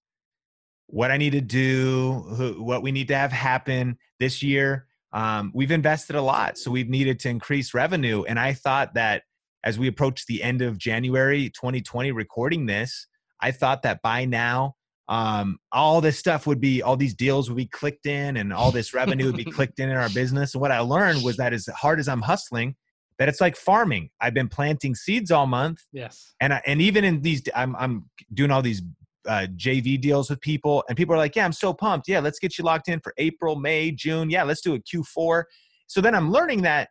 what 0.94 1.10
I 1.10 1.16
need 1.16 1.32
to 1.32 1.40
do, 1.40 2.24
who, 2.36 2.62
what 2.62 2.82
we 2.82 2.92
need 2.92 3.08
to 3.08 3.16
have 3.16 3.32
happen 3.32 3.98
this 4.20 4.42
year. 4.44 4.86
Um, 5.12 5.50
we've 5.54 5.70
invested 5.70 6.14
a 6.14 6.22
lot, 6.22 6.58
so 6.58 6.70
we've 6.70 6.88
needed 6.88 7.18
to 7.20 7.28
increase 7.28 7.74
revenue. 7.74 8.22
And 8.24 8.38
I 8.38 8.52
thought 8.52 8.94
that 8.94 9.22
as 9.64 9.78
we 9.78 9.88
approach 9.88 10.26
the 10.26 10.42
end 10.42 10.62
of 10.62 10.78
January 10.78 11.50
2020, 11.50 12.12
recording 12.12 12.66
this, 12.66 13.06
I 13.40 13.50
thought 13.50 13.82
that 13.82 14.02
by 14.02 14.24
now, 14.24 14.74
um, 15.08 15.58
all 15.72 16.00
this 16.00 16.18
stuff 16.18 16.46
would 16.46 16.60
be, 16.60 16.82
all 16.82 16.96
these 16.96 17.14
deals 17.14 17.48
would 17.48 17.56
be 17.56 17.66
clicked 17.66 18.06
in, 18.06 18.36
and 18.36 18.52
all 18.52 18.70
this 18.70 18.94
revenue 18.94 19.26
would 19.26 19.36
be 19.36 19.44
clicked 19.52 19.78
in 19.78 19.90
in 19.90 19.96
our 19.96 20.08
business. 20.10 20.54
And 20.54 20.60
what 20.60 20.70
I 20.70 20.80
learned 20.80 21.22
was 21.22 21.36
that 21.36 21.52
as 21.52 21.66
hard 21.66 22.00
as 22.00 22.08
I'm 22.08 22.22
hustling, 22.22 22.74
that 23.18 23.28
it's 23.28 23.40
like 23.40 23.56
farming. 23.56 24.10
I've 24.20 24.34
been 24.34 24.48
planting 24.48 24.94
seeds 24.94 25.30
all 25.30 25.46
month. 25.46 25.80
Yes. 25.92 26.34
And 26.40 26.54
I, 26.54 26.62
and 26.66 26.80
even 26.80 27.04
in 27.04 27.20
these, 27.20 27.42
I'm 27.54 27.76
I'm 27.76 28.08
doing 28.32 28.50
all 28.50 28.62
these 28.62 28.82
uh, 29.26 29.46
JV 29.56 30.00
deals 30.00 30.30
with 30.30 30.40
people, 30.40 30.84
and 30.88 30.96
people 30.96 31.14
are 31.14 31.18
like, 31.18 31.36
"Yeah, 31.36 31.44
I'm 31.44 31.52
so 31.52 31.72
pumped. 31.72 32.08
Yeah, 32.08 32.20
let's 32.20 32.38
get 32.38 32.58
you 32.58 32.64
locked 32.64 32.88
in 32.88 33.00
for 33.00 33.14
April, 33.18 33.56
May, 33.56 33.90
June. 33.90 34.30
Yeah, 34.30 34.42
let's 34.42 34.60
do 34.60 34.74
a 34.74 34.78
Q4." 34.78 35.44
So 35.86 36.00
then 36.00 36.14
I'm 36.14 36.30
learning 36.30 36.62
that, 36.62 36.88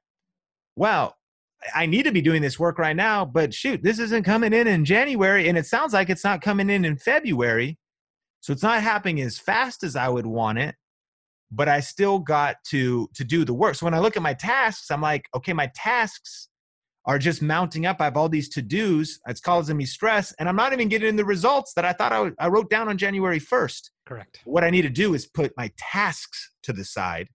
wow, 0.75 1.13
I 1.73 1.85
need 1.85 2.03
to 2.03 2.11
be 2.11 2.21
doing 2.21 2.41
this 2.41 2.59
work 2.59 2.77
right 2.77 2.95
now, 2.95 3.25
but 3.25 3.53
shoot, 3.53 3.81
this 3.83 3.99
isn't 3.99 4.23
coming 4.23 4.53
in 4.53 4.67
in 4.67 4.85
January, 4.85 5.49
and 5.49 5.57
it 5.57 5.65
sounds 5.65 5.93
like 5.93 6.09
it's 6.09 6.23
not 6.23 6.41
coming 6.41 6.69
in 6.69 6.85
in 6.85 6.97
February. 6.97 7.77
So 8.43 8.51
it's 8.51 8.61
not 8.61 8.83
happening 8.83 9.21
as 9.21 9.39
fast 9.39 9.83
as 9.83 9.95
I 9.95 10.09
would 10.09 10.25
want 10.25 10.57
it, 10.57 10.75
but 11.49 11.69
I 11.69 11.79
still 11.79 12.19
got 12.19 12.57
to 12.71 13.07
to 13.15 13.23
do 13.23 13.45
the 13.45 13.53
work. 13.53 13.75
So 13.75 13.85
when 13.85 13.93
I 13.93 13.99
look 13.99 14.17
at 14.17 14.21
my 14.21 14.33
tasks, 14.33 14.91
I'm 14.91 14.99
like, 14.99 15.29
okay, 15.33 15.53
my 15.53 15.71
tasks 15.73 16.49
are 17.05 17.17
just 17.17 17.41
mounting 17.41 17.85
up. 17.85 18.01
I 18.01 18.03
have 18.03 18.17
all 18.17 18.27
these 18.27 18.49
to 18.49 18.61
dos. 18.61 19.17
It's 19.27 19.39
causing 19.39 19.77
me 19.77 19.85
stress, 19.85 20.33
and 20.39 20.49
I'm 20.49 20.57
not 20.57 20.73
even 20.73 20.89
getting 20.89 21.15
the 21.15 21.23
results 21.23 21.71
that 21.75 21.85
I 21.85 21.93
thought 21.93 22.33
I 22.37 22.47
wrote 22.49 22.69
down 22.69 22.89
on 22.89 22.97
January 22.97 23.39
1st. 23.39 23.91
Correct. 24.05 24.41
What 24.43 24.65
I 24.65 24.69
need 24.69 24.81
to 24.81 24.89
do 24.89 25.13
is 25.13 25.25
put 25.25 25.53
my 25.55 25.71
tasks 25.77 26.51
to 26.63 26.73
the 26.73 26.83
side, 26.83 27.29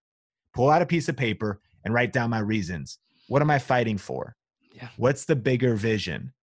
pull 0.55 0.69
out 0.69 0.83
a 0.83 0.87
piece 0.87 1.09
of 1.09 1.17
paper, 1.17 1.63
and 1.87 1.95
write 1.95 2.13
down 2.13 2.29
my 2.29 2.41
reasons. 2.41 2.99
What 3.29 3.41
am 3.41 3.51
I 3.51 3.59
fighting 3.59 3.97
for? 3.97 4.37
Yeah. 4.75 4.89
What's 4.99 5.25
the 5.25 5.37
bigger 5.37 5.75
vision? 5.75 6.35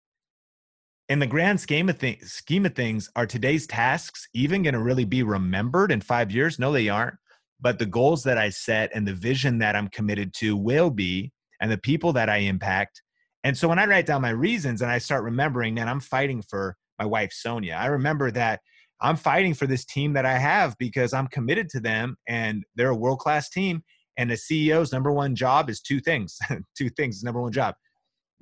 In 1.07 1.19
the 1.19 1.27
grand 1.27 1.59
scheme 1.59 1.89
of, 1.89 1.99
th- 1.99 2.21
scheme 2.23 2.65
of 2.65 2.73
things, 2.73 3.09
are 3.15 3.27
today's 3.27 3.67
tasks 3.67 4.27
even 4.33 4.63
going 4.63 4.73
to 4.73 4.81
really 4.81 5.05
be 5.05 5.21
remembered 5.21 5.91
in 5.91 6.01
five 6.01 6.31
years? 6.31 6.57
No, 6.57 6.71
they 6.71 6.89
aren't. 6.89 7.15
But 7.61 7.79
the 7.79 7.85
goals 7.85 8.23
that 8.23 8.37
I 8.37 8.49
set 8.49 8.91
and 8.93 9.07
the 9.07 9.13
vision 9.13 9.59
that 9.59 9.75
I'm 9.75 9.87
committed 9.87 10.33
to 10.35 10.57
will 10.57 10.89
be, 10.89 11.31
and 11.61 11.71
the 11.71 11.77
people 11.77 12.11
that 12.13 12.29
I 12.29 12.37
impact 12.37 13.01
and 13.45 13.55
so 13.55 13.67
when 13.67 13.77
I 13.77 13.85
write 13.85 14.07
down 14.07 14.23
my 14.23 14.31
reasons 14.31 14.81
and 14.81 14.89
I 14.89 14.97
start 14.97 15.23
remembering, 15.23 15.75
man, 15.75 15.87
I'm 15.87 15.99
fighting 15.99 16.41
for 16.41 16.75
my 16.97 17.05
wife, 17.05 17.31
Sonia. 17.31 17.75
I 17.75 17.85
remember 17.85 18.31
that 18.31 18.59
I'm 19.01 19.17
fighting 19.17 19.53
for 19.53 19.67
this 19.67 19.85
team 19.85 20.13
that 20.13 20.25
I 20.25 20.39
have 20.39 20.75
because 20.79 21.13
I'm 21.13 21.27
committed 21.27 21.69
to 21.69 21.79
them 21.79 22.17
and 22.27 22.63
they're 22.75 22.89
a 22.89 22.95
world 22.95 23.19
class 23.19 23.47
team. 23.47 23.83
And 24.17 24.31
the 24.31 24.33
CEO's 24.33 24.91
number 24.91 25.11
one 25.11 25.35
job 25.35 25.69
is 25.69 25.79
two 25.79 25.99
things. 25.99 26.39
two 26.75 26.89
things, 26.89 27.21
number 27.21 27.39
one 27.39 27.51
job. 27.51 27.75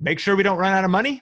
Make 0.00 0.18
sure 0.18 0.36
we 0.36 0.42
don't 0.42 0.56
run 0.56 0.72
out 0.72 0.86
of 0.86 0.90
money 0.90 1.20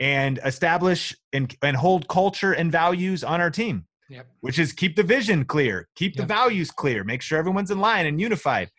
and 0.00 0.40
establish 0.44 1.14
and, 1.32 1.54
and 1.62 1.76
hold 1.76 2.08
culture 2.08 2.52
and 2.52 2.72
values 2.72 3.22
on 3.22 3.40
our 3.40 3.50
team. 3.50 3.86
Yep. 4.08 4.26
Which 4.40 4.58
is 4.58 4.72
keep 4.72 4.96
the 4.96 5.04
vision 5.04 5.44
clear, 5.44 5.88
keep 5.94 6.16
yep. 6.16 6.26
the 6.26 6.34
values 6.34 6.72
clear, 6.72 7.04
make 7.04 7.22
sure 7.22 7.38
everyone's 7.38 7.70
in 7.70 7.78
line 7.78 8.06
and 8.06 8.20
unified. 8.20 8.70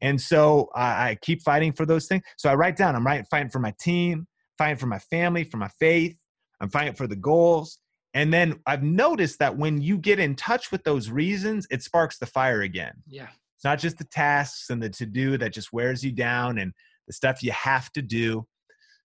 And 0.00 0.18
so 0.18 0.70
I, 0.74 1.10
I 1.10 1.18
keep 1.20 1.42
fighting 1.42 1.72
for 1.72 1.84
those 1.84 2.06
things. 2.06 2.22
So 2.38 2.48
I 2.48 2.54
write 2.54 2.76
down, 2.76 2.96
I'm 2.96 3.04
writing, 3.04 3.26
fighting 3.30 3.50
for 3.50 3.58
my 3.58 3.74
team, 3.78 4.26
fighting 4.56 4.78
for 4.78 4.86
my 4.86 4.98
family, 4.98 5.44
for 5.44 5.58
my 5.58 5.68
faith. 5.78 6.16
I'm 6.60 6.70
fighting 6.70 6.94
for 6.94 7.06
the 7.06 7.16
goals. 7.16 7.78
And 8.14 8.32
then 8.32 8.60
I've 8.66 8.82
noticed 8.82 9.38
that 9.40 9.58
when 9.58 9.80
you 9.80 9.98
get 9.98 10.18
in 10.18 10.34
touch 10.34 10.72
with 10.72 10.82
those 10.84 11.10
reasons, 11.10 11.66
it 11.70 11.82
sparks 11.82 12.18
the 12.18 12.26
fire 12.26 12.62
again. 12.62 12.94
Yeah. 13.06 13.28
It's 13.56 13.64
not 13.64 13.78
just 13.78 13.98
the 13.98 14.04
tasks 14.04 14.70
and 14.70 14.82
the 14.82 14.88
to 14.90 15.06
do 15.06 15.36
that 15.36 15.52
just 15.52 15.72
wears 15.72 16.02
you 16.02 16.12
down 16.12 16.58
and 16.58 16.72
the 17.06 17.12
stuff 17.12 17.42
you 17.42 17.52
have 17.52 17.92
to 17.92 18.02
do. 18.02 18.46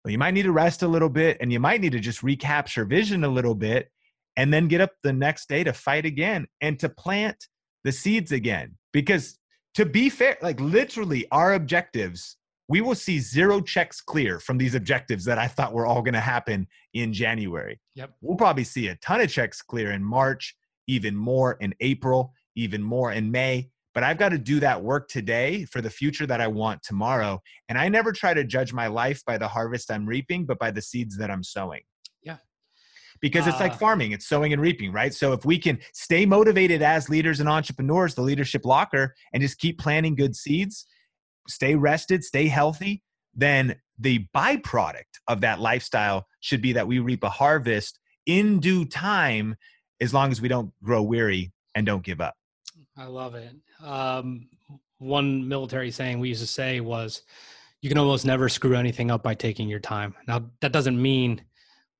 You 0.07 0.17
might 0.17 0.33
need 0.33 0.43
to 0.43 0.51
rest 0.51 0.83
a 0.83 0.87
little 0.87 1.09
bit 1.09 1.37
and 1.41 1.51
you 1.51 1.59
might 1.59 1.81
need 1.81 1.93
to 1.93 1.99
just 1.99 2.23
recapture 2.23 2.85
vision 2.85 3.23
a 3.23 3.29
little 3.29 3.55
bit 3.55 3.89
and 4.37 4.53
then 4.53 4.67
get 4.67 4.81
up 4.81 4.91
the 5.03 5.13
next 5.13 5.49
day 5.49 5.63
to 5.63 5.73
fight 5.73 6.05
again 6.05 6.47
and 6.61 6.79
to 6.79 6.89
plant 6.89 7.47
the 7.83 7.91
seeds 7.91 8.31
again. 8.31 8.75
Because 8.91 9.37
to 9.75 9.85
be 9.85 10.09
fair, 10.09 10.37
like 10.41 10.59
literally 10.59 11.25
our 11.31 11.53
objectives, 11.53 12.37
we 12.67 12.81
will 12.81 12.95
see 12.95 13.19
zero 13.19 13.61
checks 13.61 14.01
clear 14.01 14.39
from 14.39 14.57
these 14.57 14.75
objectives 14.75 15.23
that 15.25 15.37
I 15.37 15.47
thought 15.47 15.73
were 15.73 15.85
all 15.85 16.01
going 16.01 16.13
to 16.13 16.19
happen 16.19 16.67
in 16.93 17.13
January. 17.13 17.79
Yep. 17.95 18.15
We'll 18.21 18.37
probably 18.37 18.63
see 18.63 18.87
a 18.87 18.95
ton 18.95 19.21
of 19.21 19.29
checks 19.29 19.61
clear 19.61 19.91
in 19.91 20.03
March, 20.03 20.55
even 20.87 21.15
more 21.15 21.53
in 21.61 21.75
April, 21.79 22.33
even 22.55 22.81
more 22.81 23.11
in 23.11 23.31
May. 23.31 23.69
But 23.95 24.03
I've 24.03 24.17
got 24.17 24.29
to 24.29 24.37
do 24.37 24.59
that 24.59 24.83
work 24.83 25.07
today 25.07 25.65
for 25.65 25.81
the 25.81 25.89
future 25.89 26.27
that 26.27 26.41
I 26.41 26.47
want 26.47 26.83
tomorrow. 26.83 27.41
And 27.69 27.77
I 27.79 27.87
never 27.89 28.11
try 28.11 28.33
to 28.35 28.43
judge 28.43 28.73
my 28.73 28.87
life 28.87 29.23
by 29.25 29.37
the 29.39 29.47
harvest 29.47 29.89
I'm 29.89 30.05
reaping, 30.05 30.45
but 30.45 30.59
by 30.59 30.69
the 30.69 30.81
seeds 30.81 31.17
that 31.17 31.31
I'm 31.31 31.43
sowing 31.43 31.81
Yeah. 32.21 32.37
because 33.21 33.47
it's 33.47 33.55
uh, 33.55 33.61
like 33.61 33.79
farming 33.79 34.11
it's 34.11 34.27
sowing 34.27 34.51
and 34.51 34.61
reaping 34.61 34.91
right 34.91 35.13
so 35.13 35.31
if 35.31 35.45
we 35.45 35.57
can 35.57 35.79
stay 35.93 36.25
motivated 36.25 36.81
as 36.81 37.09
leaders 37.09 37.39
and 37.39 37.47
entrepreneurs 37.47 38.13
the 38.13 38.21
leadership 38.21 38.65
locker 38.65 39.15
and 39.33 39.41
just 39.41 39.57
keep 39.57 39.79
planting 39.79 40.15
good 40.15 40.35
seeds 40.35 40.85
stay 41.47 41.75
rested 41.75 42.23
stay 42.23 42.47
healthy 42.47 43.01
then 43.33 43.75
the 43.99 44.25
byproduct 44.35 45.13
of 45.29 45.39
that 45.41 45.59
lifestyle 45.61 46.25
should 46.41 46.61
be 46.61 46.73
that 46.73 46.85
we 46.87 46.99
reap 46.99 47.23
a 47.23 47.29
harvest 47.29 47.99
in 48.25 48.59
due 48.59 48.83
time 48.85 49.55
as 50.01 50.13
long 50.13 50.29
as 50.31 50.41
we 50.41 50.49
don't 50.49 50.71
grow 50.83 51.01
weary 51.01 51.53
and 51.75 51.85
don't 51.85 52.03
give 52.03 52.19
up 52.19 52.35
i 52.97 53.05
love 53.05 53.33
it 53.35 53.53
um, 53.83 54.47
one 54.99 55.47
military 55.47 55.91
saying 55.91 56.19
we 56.19 56.29
used 56.29 56.41
to 56.41 56.47
say 56.47 56.79
was 56.79 57.21
you 57.81 57.89
can 57.89 57.97
almost 57.97 58.25
never 58.25 58.49
screw 58.49 58.75
anything 58.75 59.11
up 59.11 59.23
by 59.23 59.35
taking 59.35 59.67
your 59.69 59.79
time. 59.79 60.15
Now 60.27 60.49
that 60.61 60.71
doesn't 60.71 60.99
mean 60.99 61.43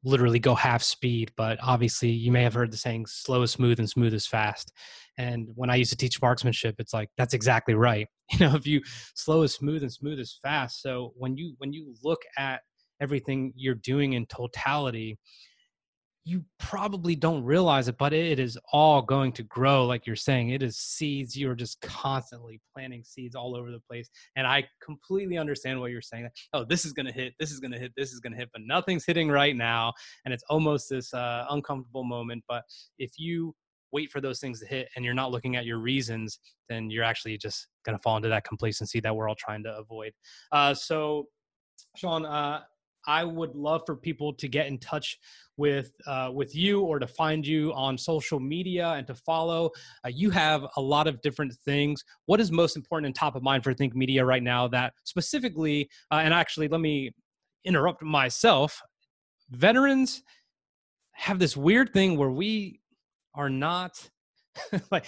literally 0.03 0.39
go 0.39 0.53
half 0.53 0.83
speed 0.83 1.31
but 1.35 1.57
obviously 1.63 2.09
you 2.09 2.31
may 2.31 2.43
have 2.43 2.53
heard 2.53 2.71
the 2.71 2.77
saying 2.77 3.05
slow 3.07 3.41
is 3.41 3.51
smooth 3.51 3.79
and 3.79 3.89
smooth 3.89 4.13
is 4.13 4.27
fast. 4.27 4.71
And 5.17 5.47
when 5.55 5.69
i 5.69 5.75
used 5.75 5.91
to 5.91 5.97
teach 5.97 6.21
marksmanship 6.21 6.75
it's 6.79 6.93
like 6.93 7.09
that's 7.17 7.33
exactly 7.33 7.73
right. 7.73 8.07
You 8.31 8.39
know 8.39 8.55
if 8.55 8.65
you 8.65 8.81
slow 9.13 9.43
is 9.43 9.53
smooth 9.53 9.83
and 9.83 9.91
smooth 9.91 10.19
is 10.19 10.39
fast. 10.41 10.81
So 10.81 11.13
when 11.15 11.37
you 11.37 11.53
when 11.59 11.73
you 11.73 11.93
look 12.03 12.21
at 12.37 12.61
everything 13.01 13.53
you're 13.55 13.75
doing 13.75 14.13
in 14.13 14.25
totality 14.25 15.19
you 16.27 16.43
probably 16.57 17.15
don't 17.15 17.43
realize 17.43 17.87
it, 17.87 17.99
but 17.99 18.11
it 18.11 18.39
is 18.39 18.57
all 18.73 18.99
going 19.03 19.31
to 19.33 19.43
grow. 19.43 19.85
Like 19.85 20.07
you're 20.07 20.15
saying, 20.15 20.49
it 20.49 20.63
is 20.63 20.75
seeds. 20.75 21.37
You're 21.37 21.53
just 21.53 21.79
constantly 21.81 22.59
planting 22.73 23.03
seeds 23.03 23.35
all 23.35 23.55
over 23.55 23.69
the 23.69 23.79
place. 23.87 24.09
And 24.35 24.47
I 24.47 24.63
completely 24.83 25.37
understand 25.37 25.79
what 25.79 25.91
you're 25.91 26.01
saying. 26.01 26.27
Oh, 26.53 26.65
this 26.65 26.83
is 26.83 26.93
going 26.93 27.05
to 27.05 27.11
hit, 27.11 27.33
this 27.39 27.51
is 27.51 27.59
going 27.59 27.73
to 27.73 27.77
hit, 27.77 27.91
this 27.95 28.11
is 28.11 28.19
going 28.19 28.33
to 28.33 28.39
hit, 28.39 28.49
but 28.53 28.63
nothing's 28.65 29.05
hitting 29.05 29.29
right 29.29 29.55
now. 29.55 29.93
And 30.25 30.33
it's 30.33 30.43
almost 30.49 30.89
this 30.89 31.13
uh, 31.13 31.45
uncomfortable 31.51 32.03
moment. 32.03 32.43
But 32.49 32.63
if 32.97 33.11
you 33.19 33.53
wait 33.91 34.11
for 34.11 34.19
those 34.19 34.39
things 34.39 34.59
to 34.61 34.65
hit 34.65 34.89
and 34.95 35.05
you're 35.05 35.13
not 35.13 35.29
looking 35.29 35.55
at 35.55 35.65
your 35.65 35.77
reasons, 35.77 36.39
then 36.69 36.89
you're 36.89 37.03
actually 37.03 37.37
just 37.37 37.67
going 37.85 37.95
to 37.95 38.01
fall 38.01 38.17
into 38.17 38.29
that 38.29 38.45
complacency 38.45 38.99
that 38.99 39.15
we're 39.15 39.29
all 39.29 39.35
trying 39.37 39.63
to 39.63 39.77
avoid. 39.77 40.11
Uh, 40.51 40.73
so, 40.73 41.27
Sean, 41.95 42.25
uh, 42.25 42.61
I 43.07 43.23
would 43.23 43.55
love 43.55 43.83
for 43.85 43.95
people 43.95 44.33
to 44.33 44.47
get 44.47 44.67
in 44.67 44.77
touch 44.77 45.17
with 45.57 45.91
uh, 46.05 46.31
with 46.33 46.55
you 46.55 46.81
or 46.81 46.99
to 46.99 47.07
find 47.07 47.45
you 47.45 47.73
on 47.73 47.97
social 47.97 48.39
media 48.39 48.89
and 48.89 49.07
to 49.07 49.15
follow. 49.15 49.71
Uh, 50.05 50.09
you 50.09 50.29
have 50.31 50.65
a 50.77 50.81
lot 50.81 51.07
of 51.07 51.21
different 51.21 51.53
things. 51.65 52.03
What 52.25 52.39
is 52.39 52.51
most 52.51 52.75
important 52.75 53.07
and 53.07 53.15
top 53.15 53.35
of 53.35 53.43
mind 53.43 53.63
for 53.63 53.73
Think 53.73 53.95
Media 53.95 54.25
right 54.25 54.43
now? 54.43 54.67
That 54.67 54.93
specifically, 55.03 55.89
uh, 56.11 56.21
and 56.23 56.33
actually, 56.33 56.67
let 56.67 56.81
me 56.81 57.11
interrupt 57.63 58.01
myself. 58.03 58.81
Veterans 59.49 60.23
have 61.13 61.39
this 61.39 61.55
weird 61.55 61.93
thing 61.93 62.17
where 62.17 62.31
we 62.31 62.81
are 63.33 63.49
not 63.49 64.09
like 64.91 65.05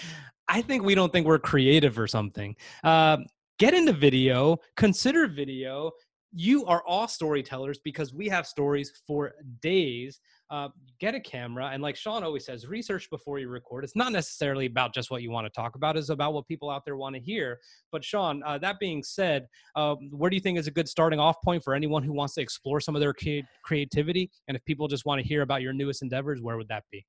I 0.48 0.62
think 0.62 0.82
we 0.82 0.94
don't 0.94 1.12
think 1.12 1.26
we're 1.26 1.38
creative 1.38 1.98
or 1.98 2.06
something. 2.06 2.56
Uh, 2.82 3.18
get 3.58 3.74
into 3.74 3.92
video, 3.92 4.56
consider 4.76 5.26
video. 5.26 5.92
You 6.32 6.66
are 6.66 6.82
all 6.86 7.08
storytellers 7.08 7.78
because 7.78 8.12
we 8.12 8.28
have 8.28 8.46
stories 8.46 8.92
for 9.06 9.32
days. 9.62 10.20
Uh, 10.50 10.68
get 10.98 11.14
a 11.14 11.20
camera, 11.20 11.70
and 11.72 11.82
like 11.82 11.94
Sean 11.96 12.24
always 12.24 12.46
says, 12.46 12.66
research 12.66 13.08
before 13.10 13.38
you 13.38 13.48
record. 13.48 13.84
It's 13.84 13.96
not 13.96 14.12
necessarily 14.12 14.66
about 14.66 14.94
just 14.94 15.10
what 15.10 15.22
you 15.22 15.30
want 15.30 15.46
to 15.46 15.50
talk 15.50 15.74
about; 15.74 15.96
it's 15.96 16.08
about 16.08 16.32
what 16.32 16.46
people 16.46 16.70
out 16.70 16.84
there 16.84 16.96
want 16.96 17.14
to 17.16 17.20
hear. 17.20 17.58
But 17.92 18.04
Sean, 18.04 18.42
uh, 18.44 18.58
that 18.58 18.78
being 18.78 19.02
said, 19.02 19.46
uh, 19.74 19.96
where 20.10 20.30
do 20.30 20.36
you 20.36 20.40
think 20.40 20.58
is 20.58 20.66
a 20.66 20.70
good 20.70 20.88
starting 20.88 21.20
off 21.20 21.36
point 21.42 21.62
for 21.62 21.74
anyone 21.74 22.02
who 22.02 22.12
wants 22.12 22.34
to 22.34 22.40
explore 22.40 22.80
some 22.80 22.96
of 22.96 23.00
their 23.00 23.14
creativity? 23.62 24.30
And 24.48 24.56
if 24.56 24.64
people 24.64 24.88
just 24.88 25.04
want 25.04 25.20
to 25.20 25.26
hear 25.26 25.42
about 25.42 25.62
your 25.62 25.72
newest 25.72 26.02
endeavors, 26.02 26.40
where 26.40 26.56
would 26.56 26.68
that 26.68 26.84
be? 26.90 27.04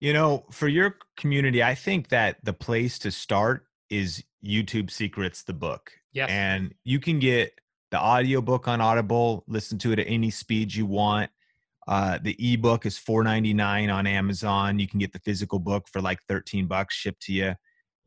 You 0.00 0.12
know, 0.12 0.46
for 0.50 0.66
your 0.66 0.96
community, 1.16 1.62
I 1.62 1.76
think 1.76 2.08
that 2.08 2.38
the 2.42 2.52
place 2.52 2.98
to 3.00 3.12
start 3.12 3.66
is 3.88 4.24
YouTube 4.44 4.90
Secrets, 4.90 5.44
the 5.44 5.52
book. 5.52 5.92
Yeah, 6.12 6.26
And 6.28 6.74
you 6.84 6.98
can 6.98 7.18
get 7.20 7.52
the 7.92 8.00
audiobook 8.02 8.66
on 8.66 8.80
Audible, 8.80 9.44
listen 9.46 9.78
to 9.78 9.92
it 9.92 10.00
at 10.00 10.08
any 10.08 10.30
speed 10.30 10.74
you 10.74 10.86
want. 10.86 11.30
Uh, 11.86 12.18
the 12.20 12.36
ebook 12.52 12.86
is 12.86 12.98
$4.99 12.98 13.92
on 13.94 14.06
Amazon. 14.06 14.80
You 14.80 14.88
can 14.88 14.98
get 14.98 15.12
the 15.12 15.20
physical 15.20 15.60
book 15.60 15.86
for 15.88 16.00
like 16.00 16.18
13 16.28 16.66
bucks 16.66 16.96
shipped 16.96 17.22
to 17.22 17.32
you. 17.32 17.54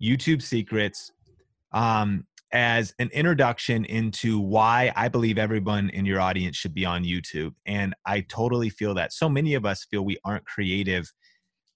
YouTube 0.01 0.41
Secrets 0.41 1.11
um, 1.71 2.25
as 2.51 2.93
an 2.99 3.09
introduction 3.13 3.85
into 3.85 4.39
why 4.39 4.91
I 4.95 5.07
believe 5.07 5.37
everyone 5.37 5.89
in 5.91 6.05
your 6.05 6.19
audience 6.19 6.57
should 6.57 6.73
be 6.73 6.85
on 6.85 7.05
YouTube. 7.05 7.53
And 7.65 7.95
I 8.05 8.21
totally 8.21 8.69
feel 8.69 8.93
that 8.95 9.13
so 9.13 9.29
many 9.29 9.53
of 9.53 9.65
us 9.65 9.85
feel 9.85 10.03
we 10.03 10.17
aren't 10.25 10.45
creative 10.45 11.11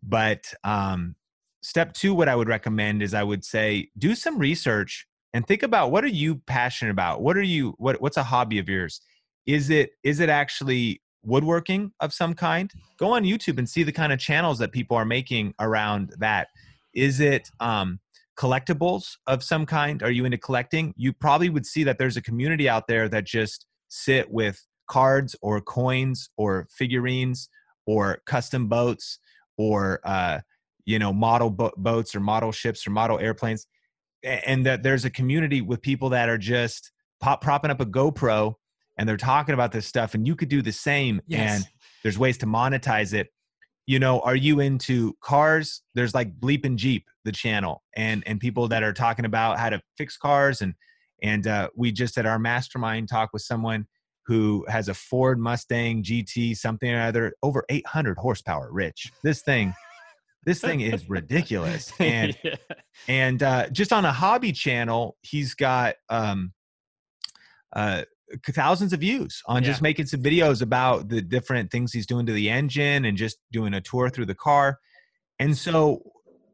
but 0.04 0.54
um, 0.64 1.16
step 1.62 1.94
two, 1.94 2.14
what 2.14 2.30
I 2.30 2.36
would 2.36 2.48
recommend 2.48 3.02
is 3.02 3.14
I 3.14 3.24
would 3.24 3.44
say 3.44 3.90
do 3.98 4.16
some 4.16 4.38
research 4.38 5.08
and 5.34 5.48
think 5.48 5.64
about 5.64 5.92
what 5.92 6.04
are 6.04 6.08
you 6.08 6.36
passionate 6.48 6.92
about. 6.92 7.22
What 7.22 7.38
are 7.38 7.44
you? 7.44 7.76
What 7.78 8.02
what's 8.02 8.18
a 8.18 8.24
hobby 8.24 8.60
of 8.60 8.68
yours? 8.68 9.02
Is 9.46 9.70
it 9.70 9.92
is 10.04 10.20
it 10.20 10.30
actually 10.30 11.02
woodworking 11.24 11.92
of 12.00 12.14
some 12.14 12.34
kind? 12.34 12.72
Go 12.98 13.12
on 13.14 13.24
YouTube 13.24 13.58
and 13.58 13.70
see 13.70 13.84
the 13.84 13.92
kind 13.92 14.12
of 14.12 14.20
channels 14.20 14.60
that 14.60 14.72
people 14.72 14.98
are 14.98 15.06
making 15.06 15.54
around 15.60 16.14
that. 16.20 16.48
Is 16.94 17.20
it 17.20 17.50
um, 17.60 18.00
collectibles 18.38 19.18
of 19.28 19.44
some 19.44 19.66
kind? 19.66 20.02
Are 20.02 20.12
you 20.12 20.26
into 20.26 20.38
collecting? 20.38 20.94
You 20.98 21.14
probably 21.14 21.50
would 21.50 21.66
see 21.66 21.84
that 21.84 21.98
there's 21.98 22.18
a 22.18 22.22
community 22.22 22.68
out 22.68 22.88
there 22.88 23.08
that 23.10 23.26
just 23.26 23.66
sit 23.90 24.32
with 24.32 24.66
cards 24.90 25.36
or 25.42 25.62
coins 25.62 26.30
or 26.38 26.68
figurines 26.72 27.50
or 27.86 28.22
custom 28.26 28.68
boats 28.68 29.20
or 29.58 30.00
uh, 30.04 30.40
you 30.86 30.98
know 30.98 31.14
model 31.14 31.50
bo- 31.50 31.74
boats 31.78 32.16
or 32.16 32.20
model 32.20 32.52
ships 32.52 32.88
or 32.88 32.92
model 32.92 33.20
airplanes 33.20 33.68
and 34.24 34.66
that 34.66 34.84
there's 34.84 35.06
a 35.06 35.10
community 35.10 35.62
with 35.62 35.82
people 35.82 36.10
that 36.10 36.30
are 36.30 36.38
just 36.38 36.92
pop 37.20 37.42
propping 37.42 37.72
up 37.72 37.82
a 37.82 37.86
GoPro 37.86 38.56
and 38.98 39.08
they're 39.08 39.18
talking 39.18 39.54
about 39.54 39.72
this 39.72 39.86
stuff 39.86 40.14
and 40.14 40.28
you 40.28 40.36
could 40.36 40.50
do 40.50 40.62
the 40.62 40.72
same 40.72 41.22
yes. 41.28 41.56
and 41.56 41.68
there's 42.04 42.18
ways 42.18 42.38
to 42.38 42.46
monetize 42.46 43.14
it 43.14 43.28
you 43.88 44.00
know 44.00 44.20
are 44.22 44.36
you 44.36 44.60
into 44.60 45.14
cars 45.22 45.82
there's 45.96 46.14
like 46.14 46.38
bleep 46.40 46.66
and 46.66 46.78
jeep 46.78 47.06
the 47.24 47.32
channel 47.32 47.82
and 47.96 48.24
and 48.26 48.40
people 48.40 48.68
that 48.68 48.84
are 48.84 48.94
talking 48.94 49.26
about 49.26 49.58
how 49.58 49.70
to 49.70 49.82
fix 49.98 50.18
cars 50.18 50.62
and 50.62 50.74
and 51.22 51.48
uh, 51.48 51.70
we 51.76 51.92
just 51.92 52.18
at 52.18 52.26
our 52.26 52.40
mastermind 52.40 53.10
talk 53.10 53.32
with 53.34 53.42
someone 53.42 53.88
who 54.26 54.66
has 54.70 54.90
a 54.90 54.94
Ford 54.94 55.40
Mustang 55.40 56.04
GT 56.04 56.56
something 56.56 56.90
or 56.92 57.02
other 57.02 57.34
over 57.42 57.66
800 57.68 58.18
horsepower. 58.18 58.70
Rich, 58.72 59.12
this 59.24 59.42
thing, 59.42 59.74
this 60.46 60.62
thing 60.62 60.82
is 60.82 61.10
ridiculous. 61.10 61.92
And 62.00 62.38
yeah. 62.44 62.56
and 63.08 63.44
uh, 63.44 63.70
just 63.70 63.94
on 63.94 64.06
a 64.06 64.12
hobby 64.12 64.52
channel, 64.52 65.18
he's 65.22 65.54
got 65.56 65.96
um, 66.10 66.54
uh, 67.76 68.04
thousands 68.48 68.94
of 68.94 69.00
views 69.00 69.42
on 69.46 69.64
yeah. 69.64 69.70
just 69.70 69.82
making 69.82 70.06
some 70.06 70.22
videos 70.22 70.62
about 70.62 71.10
the 71.10 71.22
different 71.22 71.72
things 71.72 71.92
he's 71.92 72.08
doing 72.08 72.26
to 72.26 72.34
the 72.34 72.50
engine 72.50 73.06
and 73.06 73.18
just 73.18 73.38
doing 73.52 73.74
a 73.74 73.82
tour 73.82 74.10
through 74.10 74.26
the 74.26 74.36
car. 74.36 74.80
And 75.40 75.58
so 75.58 76.02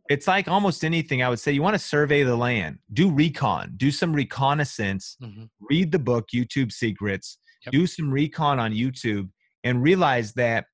it's 0.09 0.27
like 0.27 0.47
almost 0.47 0.83
anything 0.83 1.23
I 1.23 1.29
would 1.29 1.39
say 1.39 1.51
you 1.51 1.63
want 1.63 1.73
to 1.73 1.79
survey 1.79 2.23
the 2.23 2.35
land, 2.35 2.79
do 2.93 3.09
recon, 3.09 3.73
do 3.77 3.89
some 3.91 4.13
reconnaissance, 4.13 5.17
mm-hmm. 5.21 5.45
read 5.59 5.91
the 5.91 5.99
book 5.99 6.27
YouTube 6.33 6.71
Secrets 6.71 7.39
Yep. 7.65 7.71
Do 7.71 7.87
some 7.87 8.11
recon 8.11 8.59
on 8.59 8.73
YouTube 8.73 9.29
and 9.63 9.81
realize 9.81 10.33
that 10.33 10.65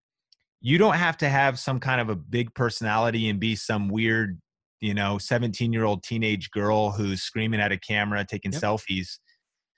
you 0.61 0.77
don't 0.77 0.95
have 0.95 1.17
to 1.17 1.29
have 1.29 1.59
some 1.59 1.79
kind 1.79 1.99
of 1.99 2.09
a 2.09 2.15
big 2.15 2.53
personality 2.53 3.27
and 3.27 3.39
be 3.39 3.55
some 3.55 3.89
weird, 3.89 4.39
you 4.79 4.93
know, 4.93 5.17
17 5.17 5.73
year 5.73 5.83
old 5.83 6.03
teenage 6.03 6.51
girl 6.51 6.91
who's 6.91 7.23
screaming 7.23 7.59
at 7.59 7.71
a 7.71 7.77
camera, 7.77 8.23
taking 8.23 8.51
yep. 8.51 8.61
selfies. 8.61 9.17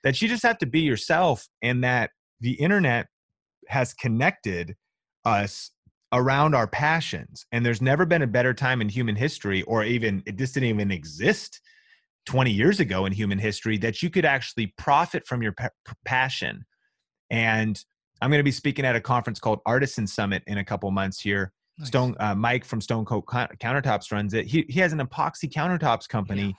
That 0.02 0.20
you 0.20 0.28
just 0.28 0.42
have 0.42 0.58
to 0.58 0.66
be 0.66 0.80
yourself 0.80 1.48
and 1.62 1.82
that 1.82 2.10
the 2.40 2.52
internet 2.52 3.06
has 3.68 3.94
connected 3.94 4.76
us 5.24 5.70
around 6.12 6.54
our 6.54 6.66
passions. 6.66 7.46
And 7.50 7.64
there's 7.64 7.80
never 7.80 8.04
been 8.04 8.20
a 8.20 8.26
better 8.26 8.52
time 8.52 8.82
in 8.82 8.90
human 8.90 9.16
history, 9.16 9.62
or 9.62 9.82
even 9.82 10.22
it 10.26 10.36
just 10.36 10.52
didn't 10.52 10.68
even 10.68 10.90
exist 10.90 11.60
20 12.26 12.50
years 12.50 12.78
ago 12.80 13.06
in 13.06 13.12
human 13.12 13.38
history, 13.38 13.78
that 13.78 14.02
you 14.02 14.10
could 14.10 14.26
actually 14.26 14.74
profit 14.76 15.26
from 15.26 15.42
your 15.42 15.52
pa- 15.52 15.70
passion 16.04 16.64
and 17.30 17.82
I'm 18.20 18.30
going 18.30 18.38
to 18.38 18.44
be 18.44 18.52
speaking 18.52 18.84
at 18.84 18.96
a 18.96 19.00
conference 19.00 19.38
called 19.38 19.60
Artisan 19.66 20.06
Summit 20.06 20.42
in 20.46 20.58
a 20.58 20.64
couple 20.64 20.90
months 20.90 21.20
here. 21.20 21.52
Nice. 21.78 21.88
Stone 21.88 22.16
uh, 22.20 22.34
Mike 22.34 22.64
from 22.64 22.80
Stone 22.80 23.04
Coat 23.04 23.26
Countertops 23.26 24.12
runs 24.12 24.32
it. 24.34 24.46
He 24.46 24.64
he 24.68 24.80
has 24.80 24.92
an 24.92 25.00
epoxy 25.00 25.50
countertops 25.50 26.08
company, 26.08 26.54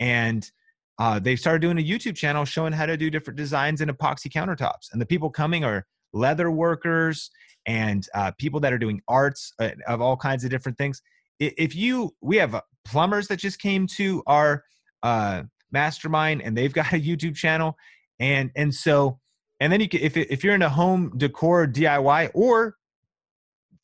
yeah. 0.00 0.06
and 0.06 0.50
uh, 0.98 1.18
they 1.18 1.36
started 1.36 1.60
doing 1.60 1.78
a 1.78 1.82
YouTube 1.82 2.16
channel 2.16 2.44
showing 2.44 2.72
how 2.72 2.86
to 2.86 2.96
do 2.96 3.10
different 3.10 3.36
designs 3.36 3.80
in 3.80 3.88
epoxy 3.88 4.30
countertops. 4.30 4.92
And 4.92 5.00
the 5.00 5.06
people 5.06 5.30
coming 5.30 5.64
are 5.64 5.86
leather 6.12 6.50
workers 6.50 7.30
and 7.66 8.06
uh, 8.14 8.32
people 8.38 8.60
that 8.60 8.72
are 8.72 8.78
doing 8.78 9.00
arts 9.06 9.52
uh, 9.60 9.70
of 9.86 10.00
all 10.00 10.16
kinds 10.16 10.44
of 10.44 10.50
different 10.50 10.78
things. 10.78 11.02
If 11.38 11.74
you, 11.74 12.14
we 12.22 12.36
have 12.36 12.54
uh, 12.54 12.62
plumbers 12.84 13.28
that 13.28 13.38
just 13.38 13.60
came 13.60 13.86
to 13.88 14.22
our 14.26 14.64
uh, 15.02 15.42
mastermind, 15.70 16.40
and 16.42 16.56
they've 16.56 16.72
got 16.72 16.92
a 16.92 17.00
YouTube 17.00 17.36
channel, 17.36 17.76
and 18.18 18.50
and 18.56 18.74
so 18.74 19.20
and 19.60 19.72
then 19.72 19.80
you 19.80 19.88
can 19.88 20.00
if 20.00 20.16
if 20.16 20.44
you're 20.44 20.54
into 20.54 20.68
home 20.68 21.12
decor 21.16 21.66
DIY 21.66 22.30
or 22.34 22.76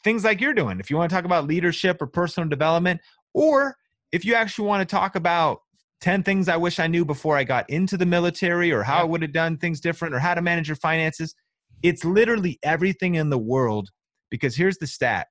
things 0.05 0.25
like 0.25 0.41
you're 0.41 0.55
doing, 0.55 0.81
if 0.81 0.91
you 0.91 0.97
want 0.97 1.11
to 1.11 1.17
talk 1.17 1.25
about 1.25 1.47
leadership 1.47 2.03
or 2.03 2.07
personal 2.07 2.49
development, 2.49 3.01
or 3.35 3.77
if 4.11 4.25
you 4.25 4.35
actually 4.35 4.67
want 4.67 4.87
to 4.87 4.97
talk 4.97 5.17
about 5.17 5.61
10 6.01 6.25
things 6.25 6.49
I 6.49 6.57
wish 6.57 6.81
I 6.81 6.89
knew 6.89 7.05
before 7.05 7.37
I 7.37 7.45
got 7.45 7.69
into 7.71 7.97
the 7.97 8.05
military 8.05 8.73
or 8.73 8.83
how 8.83 8.99
I 8.99 9.05
would 9.05 9.23
have 9.23 9.33
done 9.33 9.57
things 9.57 9.81
different 9.81 10.15
or 10.15 10.19
how 10.19 10.35
to 10.35 10.43
manage 10.43 10.69
your 10.69 10.77
finances, 10.77 11.35
it's 11.83 12.05
literally 12.05 12.59
everything 12.63 13.15
in 13.15 13.31
the 13.31 13.39
world 13.39 13.89
because 14.31 14.57
here's 14.57 14.79
the 14.79 14.87
stat 14.87 15.29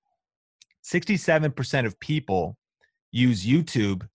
67% 0.83 1.85
of 1.85 1.99
people 1.99 2.57
use 3.11 3.45
YouTube 3.45 4.07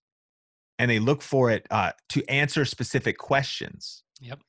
and 0.79 0.89
they 0.91 0.99
look 0.99 1.21
for 1.21 1.51
it 1.51 1.65
uh, 1.71 1.91
to 2.09 2.27
answer 2.29 2.65
specific 2.65 3.17
questions. 3.17 4.03
Yep 4.19 4.39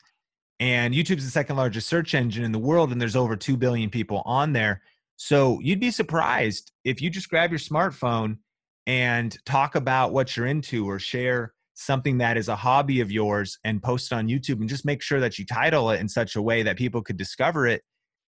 and 0.61 0.95
YouTube's 0.95 1.25
the 1.25 1.31
second 1.31 1.57
largest 1.57 1.89
search 1.89 2.15
engine 2.15 2.45
in 2.45 2.53
the 2.53 2.59
world, 2.59 2.91
and 2.93 3.01
there's 3.01 3.17
over 3.17 3.37
2 3.37 3.57
billion 3.57 3.91
people 3.91 4.23
on 4.25 4.53
there. 4.53 4.83
So 5.17 5.61
you'd 5.61 5.81
be 5.81 5.91
surprised 5.91 6.73
if 6.85 7.01
you 7.01 7.11
just 7.11 7.29
grab 7.29 7.51
your 7.51 7.59
smartphone 7.59 8.39
and 8.87 9.37
talk 9.45 9.75
about 9.75 10.13
what 10.13 10.37
you're 10.37 10.47
into 10.47 10.89
or 10.89 10.99
share 10.99 11.53
something 11.75 12.19
that 12.19 12.37
is 12.37 12.49
a 12.49 12.57
hobby 12.57 13.01
of 13.01 13.13
yours 13.13 13.59
and 13.63 13.83
post 13.83 14.11
it 14.11 14.15
on 14.15 14.27
YouTube 14.27 14.61
and 14.61 14.69
just 14.69 14.85
make 14.85 15.01
sure 15.01 15.21
that 15.21 15.39
you 15.39 15.47
title 15.47 15.91
it 15.91 16.01
in 16.01 16.09
such 16.09 16.35
a 16.35 16.43
way 16.43 16.63
that 16.63 16.77
people 16.77 17.03
could 17.03 17.17
discover 17.17 17.67
it. 17.67 17.83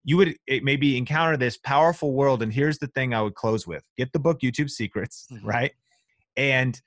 You 0.04 0.16
would 0.18 0.36
maybe 0.62 0.96
encounter 0.96 1.36
this 1.36 1.56
powerful 1.56 2.12
world. 2.12 2.42
And 2.42 2.52
here's 2.52 2.78
the 2.78 2.88
thing 2.88 3.14
I 3.14 3.22
would 3.22 3.34
close 3.34 3.66
with 3.66 3.82
get 3.96 4.12
the 4.12 4.18
book 4.18 4.40
YouTube 4.40 4.70
Secrets, 4.70 5.26
mm-hmm. 5.32 5.46
right? 5.46 5.72
And 6.36 6.80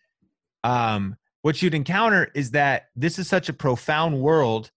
um, 0.64 1.18
what 1.42 1.62
you'd 1.62 1.74
encounter 1.74 2.32
is 2.36 2.52
that 2.52 2.88
this 2.96 3.18
is 3.18 3.28
such 3.28 3.50
a 3.50 3.54
profound 3.54 4.20
world 4.20 4.72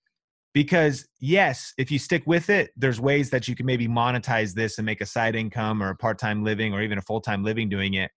because 0.57 1.07
yes 1.20 1.74
if 1.76 1.90
you 1.90 1.98
stick 1.98 2.22
with 2.24 2.48
it 2.48 2.70
there's 2.78 2.98
ways 2.98 3.28
that 3.28 3.46
you 3.46 3.54
can 3.54 3.66
maybe 3.66 3.86
monetize 3.86 4.54
this 4.54 4.78
and 4.78 4.86
make 4.86 5.02
a 5.02 5.04
side 5.07 5.36
income 5.36 5.82
or 5.82 5.90
a 5.90 5.94
part-time 5.94 6.42
living 6.42 6.72
or 6.72 6.80
even 6.80 6.96
a 6.96 7.02
full-time 7.02 7.44
living 7.44 7.68
doing 7.68 7.92
it. 7.92 8.11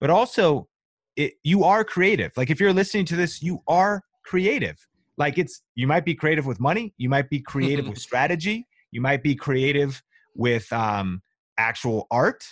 But 0.00 0.10
also 0.10 0.66
it, 1.14 1.34
you 1.44 1.62
are 1.62 1.84
creative. 1.84 2.32
Like 2.36 2.50
if 2.50 2.58
you're 2.58 2.72
listening 2.72 3.04
to 3.04 3.14
this 3.14 3.40
you 3.40 3.62
are 3.68 4.02
creative. 4.24 4.84
Like 5.16 5.38
it's 5.38 5.62
you 5.76 5.86
might 5.86 6.04
be 6.04 6.12
creative 6.12 6.44
with 6.44 6.58
money 6.58 6.92
you 6.98 7.08
might 7.08 7.30
be 7.30 7.38
creative 7.38 7.86
with 7.86 7.98
strategy 7.98 8.66
you 8.90 9.00
might 9.00 9.22
be 9.22 9.36
creative 9.36 10.02
with 10.34 10.72
um, 10.72 11.22
actual 11.56 12.08
art 12.10 12.44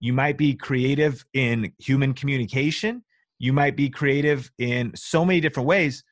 you 0.00 0.12
might 0.12 0.36
be 0.36 0.52
creative 0.54 1.24
in 1.32 1.72
human 1.78 2.12
communication 2.12 3.02
you 3.38 3.54
might 3.54 3.74
be 3.74 3.88
creative 3.88 4.52
in 4.58 4.92
so 4.94 5.24
many 5.24 5.40
different 5.40 5.66
ways. 5.66 6.04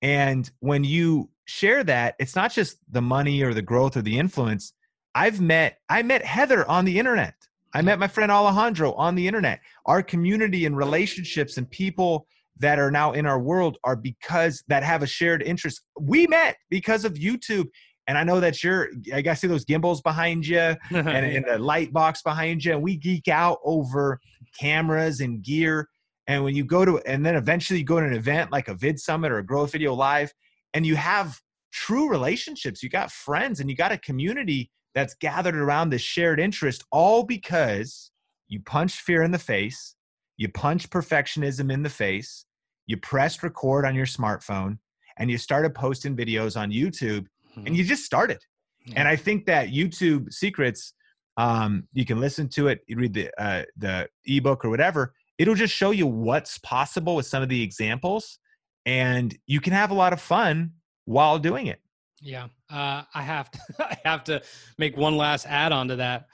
And 0.00 0.48
when 0.60 0.84
you 0.84 1.28
share 1.50 1.82
that 1.84 2.14
it's 2.18 2.36
not 2.36 2.52
just 2.52 2.76
the 2.90 3.02
money 3.02 3.42
or 3.42 3.52
the 3.52 3.62
growth 3.62 3.96
or 3.96 4.02
the 4.02 4.18
influence 4.18 4.72
i've 5.14 5.40
met 5.40 5.78
i 5.88 6.02
met 6.02 6.24
heather 6.24 6.68
on 6.68 6.84
the 6.84 6.98
internet 6.98 7.34
I 7.72 7.82
met 7.82 7.98
my 7.98 8.08
friend 8.08 8.32
Alejandro 8.32 8.92
on 8.94 9.14
the 9.14 9.26
internet. 9.26 9.60
Our 9.86 10.02
community 10.02 10.66
and 10.66 10.76
relationships 10.76 11.56
and 11.56 11.70
people 11.70 12.26
that 12.58 12.78
are 12.78 12.90
now 12.90 13.12
in 13.12 13.26
our 13.26 13.38
world 13.38 13.78
are 13.84 13.96
because 13.96 14.62
that 14.68 14.82
have 14.82 15.02
a 15.02 15.06
shared 15.06 15.42
interest. 15.42 15.82
We 15.98 16.26
met 16.26 16.56
because 16.68 17.04
of 17.04 17.14
YouTube. 17.14 17.68
And 18.06 18.18
I 18.18 18.24
know 18.24 18.40
that 18.40 18.62
you're, 18.64 18.88
I 19.14 19.22
got 19.22 19.34
to 19.34 19.40
see 19.40 19.46
those 19.46 19.64
gimbals 19.64 20.02
behind 20.02 20.46
you 20.46 20.58
and, 20.90 21.06
and 21.06 21.44
the 21.46 21.58
light 21.58 21.92
box 21.92 22.22
behind 22.22 22.64
you. 22.64 22.72
And 22.72 22.82
we 22.82 22.96
geek 22.96 23.28
out 23.28 23.58
over 23.64 24.20
cameras 24.58 25.20
and 25.20 25.42
gear. 25.42 25.88
And 26.26 26.42
when 26.44 26.54
you 26.54 26.64
go 26.64 26.84
to, 26.84 26.98
and 27.06 27.24
then 27.24 27.36
eventually 27.36 27.78
you 27.78 27.84
go 27.84 28.00
to 28.00 28.06
an 28.06 28.12
event 28.12 28.50
like 28.50 28.68
a 28.68 28.74
Vid 28.74 28.98
Summit 28.98 29.30
or 29.30 29.38
a 29.38 29.46
Grow 29.46 29.62
with 29.62 29.72
Video 29.72 29.94
Live, 29.94 30.32
and 30.74 30.86
you 30.86 30.96
have 30.96 31.40
true 31.72 32.08
relationships, 32.08 32.82
you 32.82 32.88
got 32.88 33.10
friends 33.10 33.60
and 33.60 33.70
you 33.70 33.76
got 33.76 33.92
a 33.92 33.98
community 33.98 34.70
that's 34.94 35.14
gathered 35.14 35.56
around 35.56 35.90
this 35.90 36.02
shared 36.02 36.40
interest, 36.40 36.84
all 36.90 37.22
because 37.22 38.10
you 38.48 38.60
punched 38.60 39.00
fear 39.00 39.22
in 39.22 39.30
the 39.30 39.38
face, 39.38 39.94
you 40.36 40.48
punched 40.48 40.90
perfectionism 40.90 41.72
in 41.72 41.82
the 41.82 41.90
face, 41.90 42.44
you 42.86 42.96
pressed 42.96 43.42
record 43.42 43.84
on 43.84 43.94
your 43.94 44.06
smartphone, 44.06 44.78
and 45.18 45.30
you 45.30 45.38
started 45.38 45.74
posting 45.74 46.16
videos 46.16 46.60
on 46.60 46.70
YouTube, 46.70 47.26
mm-hmm. 47.52 47.66
and 47.66 47.76
you 47.76 47.84
just 47.84 48.04
started. 48.04 48.38
Yeah. 48.86 48.94
And 48.96 49.08
I 49.08 49.16
think 49.16 49.46
that 49.46 49.68
YouTube 49.68 50.32
secrets, 50.32 50.94
um, 51.36 51.84
you 51.92 52.04
can 52.04 52.18
listen 52.18 52.48
to 52.50 52.68
it, 52.68 52.80
you 52.88 52.96
read 52.96 53.14
the 53.14 53.30
uh, 53.38 53.64
the 53.76 54.08
ebook 54.24 54.64
or 54.64 54.70
whatever. 54.70 55.12
It'll 55.38 55.54
just 55.54 55.74
show 55.74 55.90
you 55.90 56.06
what's 56.06 56.58
possible 56.58 57.14
with 57.14 57.26
some 57.26 57.42
of 57.42 57.48
the 57.48 57.62
examples, 57.62 58.38
and 58.86 59.36
you 59.46 59.60
can 59.60 59.72
have 59.72 59.90
a 59.90 59.94
lot 59.94 60.12
of 60.12 60.20
fun 60.20 60.72
while 61.04 61.38
doing 61.38 61.66
it. 61.66 61.80
Yeah, 62.20 62.48
uh, 62.70 63.02
I 63.14 63.22
have 63.22 63.50
to. 63.50 63.58
I 63.78 63.96
have 64.04 64.24
to 64.24 64.42
make 64.78 64.96
one 64.96 65.16
last 65.16 65.46
add 65.46 65.72
on 65.72 65.88
to 65.88 65.96
that. 65.96 66.26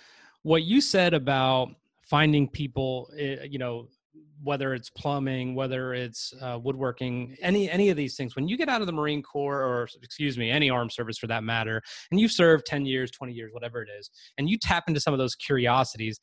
What 0.42 0.62
you 0.62 0.80
said 0.80 1.14
about 1.14 1.70
finding 2.02 2.48
people, 2.48 3.10
eh, 3.18 3.44
you 3.48 3.58
know, 3.58 3.88
whether 4.42 4.74
it's 4.74 4.90
plumbing, 4.90 5.54
whether 5.54 5.94
it's 5.94 6.34
uh, 6.40 6.58
woodworking, 6.62 7.36
any 7.40 7.70
any 7.70 7.90
of 7.90 7.96
these 7.96 8.16
things. 8.16 8.36
When 8.36 8.48
you 8.48 8.56
get 8.56 8.68
out 8.68 8.80
of 8.80 8.86
the 8.86 8.92
Marine 8.92 9.22
Corps, 9.22 9.62
or 9.62 9.88
excuse 10.02 10.36
me, 10.36 10.50
any 10.50 10.70
armed 10.70 10.92
service 10.92 11.18
for 11.18 11.26
that 11.28 11.44
matter, 11.44 11.82
and 12.10 12.20
you 12.20 12.28
serve 12.28 12.64
ten 12.64 12.84
years, 12.84 13.10
twenty 13.10 13.32
years, 13.32 13.52
whatever 13.52 13.82
it 13.82 13.88
is, 13.98 14.10
and 14.38 14.48
you 14.48 14.58
tap 14.58 14.84
into 14.88 15.00
some 15.00 15.14
of 15.14 15.18
those 15.18 15.34
curiosities, 15.34 16.20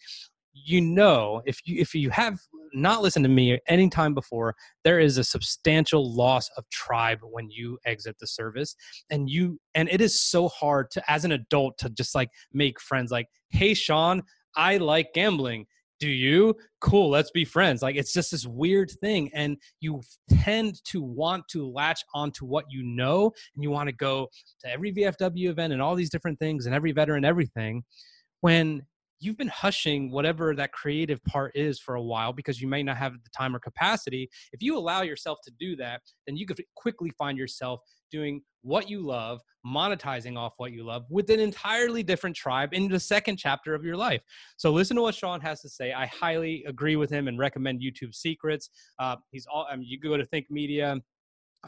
you 0.54 0.82
know 0.82 1.42
if 1.46 1.60
you 1.66 1.80
if 1.82 1.94
you 1.96 2.10
have 2.10 2.40
not 2.74 3.02
listened 3.02 3.24
to 3.24 3.30
me 3.30 3.60
any 3.68 3.90
time 3.90 4.14
before 4.14 4.56
there 4.84 5.00
is 5.00 5.18
a 5.18 5.24
substantial 5.24 6.14
loss 6.16 6.50
of 6.58 6.68
tribe 6.70 7.20
when 7.22 7.50
you 7.50 7.78
exit 7.86 8.18
the 8.20 8.28
service. 8.28 8.76
And 9.10 9.30
you 9.30 9.60
and 9.76 9.90
it 9.90 10.02
is 10.02 10.22
so 10.22 10.50
hard 10.50 10.92
to 10.92 11.12
as 11.12 11.26
an 11.26 11.32
adult 11.32 11.78
to 11.80 11.90
just 11.90 12.16
like 12.16 12.30
make 12.52 12.80
friends 12.82 13.12
like 13.12 13.28
hey 13.50 13.74
sean 13.74 14.24
i 14.56 14.78
like 14.78 15.14
gambling. 15.14 15.66
Do 16.00 16.10
you? 16.10 16.56
Cool 16.82 17.10
let's 17.10 17.32
be 17.32 17.46
friends. 17.46 17.82
Like 17.82 17.96
it's 17.96 18.12
just 18.12 18.32
this 18.32 18.46
weird 18.46 18.92
thing 19.00 19.30
and 19.34 19.58
you 19.80 20.02
tend 20.30 20.84
to 20.86 21.02
want 21.02 21.48
to 21.50 21.70
latch 21.70 22.04
onto 22.14 22.46
what 22.46 22.66
you 22.70 22.84
know 22.84 23.32
and 23.56 23.64
you 23.64 23.70
want 23.70 23.88
to 23.88 23.96
go 23.96 24.28
to 24.62 24.70
every 24.70 24.92
vfw 24.92 25.50
event 25.50 25.72
and 25.72 25.82
all 25.82 25.96
these 25.96 26.10
different 26.10 26.40
things 26.40 26.66
and 26.66 26.76
every 26.76 26.92
veteran 26.92 27.24
everything 27.24 27.84
when 28.42 28.82
you've 29.24 29.38
been 29.38 29.48
hushing 29.48 30.12
whatever 30.12 30.56
that 30.56 30.72
creative 30.72 31.24
part 31.26 31.52
is 31.56 31.80
for 31.80 31.96
a 31.96 32.02
while 32.02 32.34
because 32.34 32.62
you 32.62 32.68
may 32.68 32.84
not 32.84 32.98
have 32.98 33.14
the 33.14 33.30
time 33.36 33.56
or 33.56 33.60
capacity. 33.60 34.30
If 34.52 34.62
you 34.62 34.78
allow 34.78 35.02
yourself 35.02 35.40
to 35.46 35.52
do 35.60 35.76
that, 35.78 36.02
then 36.28 36.36
you 36.36 36.46
could 36.46 36.62
quickly 36.76 37.12
find 37.18 37.38
yourself 37.38 37.80
doing 38.12 38.42
what 38.62 38.90
you 38.90 39.02
love, 39.02 39.42
monetizing 39.66 40.38
off 40.38 40.54
what 40.58 40.72
you 40.72 40.86
love 40.86 41.04
with 41.10 41.30
an 41.30 41.40
entirely 41.40 42.04
different 42.04 42.36
tribe 42.36 42.74
in 42.74 42.88
the 42.88 43.00
second 43.00 43.38
chapter 43.38 43.74
of 43.74 43.84
your 43.84 43.98
life. 43.98 44.22
So 44.58 44.72
listen 44.72 44.96
to 44.98 45.02
what 45.02 45.16
Sean 45.16 45.42
has 45.42 45.62
to 45.62 45.70
say. 45.70 45.94
I 45.94 46.06
highly 46.06 46.64
agree 46.68 46.96
with 46.96 47.10
him 47.10 47.28
and 47.28 47.38
recommend 47.40 47.82
YouTube 47.82 48.14
Secrets. 48.14 48.70
Uh, 49.00 49.16
he's 49.32 49.46
all. 49.52 49.68
I 49.70 49.76
mean, 49.76 49.88
you 49.88 50.00
go 50.00 50.16
to 50.18 50.26
Think 50.26 50.50
Media 50.50 50.98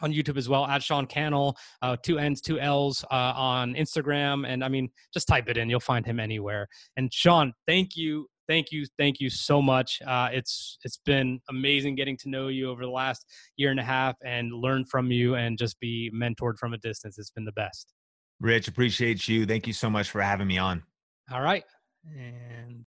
on 0.02 0.12
YouTube 0.12 0.36
as 0.36 0.48
well 0.48 0.66
at 0.66 0.82
Sean 0.82 1.06
Cannell, 1.06 1.56
uh, 1.82 1.96
two 2.02 2.18
N's, 2.18 2.40
two 2.40 2.58
L's 2.58 3.04
uh, 3.10 3.32
on 3.36 3.74
Instagram. 3.74 4.46
And 4.46 4.64
I 4.64 4.68
mean, 4.68 4.88
just 5.12 5.28
type 5.28 5.48
it 5.48 5.56
in, 5.56 5.70
you'll 5.70 5.80
find 5.80 6.04
him 6.04 6.20
anywhere. 6.20 6.66
And 6.96 7.12
Sean, 7.12 7.52
thank 7.66 7.96
you. 7.96 8.26
Thank 8.48 8.70
you, 8.70 8.86
thank 8.96 9.18
you 9.18 9.28
so 9.28 9.60
much. 9.60 10.00
Uh, 10.06 10.28
it's 10.30 10.78
it's 10.84 10.98
been 11.04 11.40
amazing 11.50 11.96
getting 11.96 12.16
to 12.18 12.28
know 12.28 12.46
you 12.46 12.70
over 12.70 12.84
the 12.84 12.90
last 12.90 13.26
year 13.56 13.72
and 13.72 13.80
a 13.80 13.82
half 13.82 14.14
and 14.24 14.52
learn 14.52 14.84
from 14.84 15.10
you 15.10 15.34
and 15.34 15.58
just 15.58 15.80
be 15.80 16.12
mentored 16.14 16.56
from 16.56 16.72
a 16.72 16.78
distance. 16.78 17.18
It's 17.18 17.30
been 17.30 17.44
the 17.44 17.50
best. 17.50 17.92
Rich, 18.38 18.68
appreciate 18.68 19.26
you. 19.26 19.46
Thank 19.46 19.66
you 19.66 19.72
so 19.72 19.90
much 19.90 20.10
for 20.10 20.20
having 20.20 20.46
me 20.46 20.58
on. 20.58 20.84
All 21.32 21.40
right, 21.40 21.64
and 22.16 22.84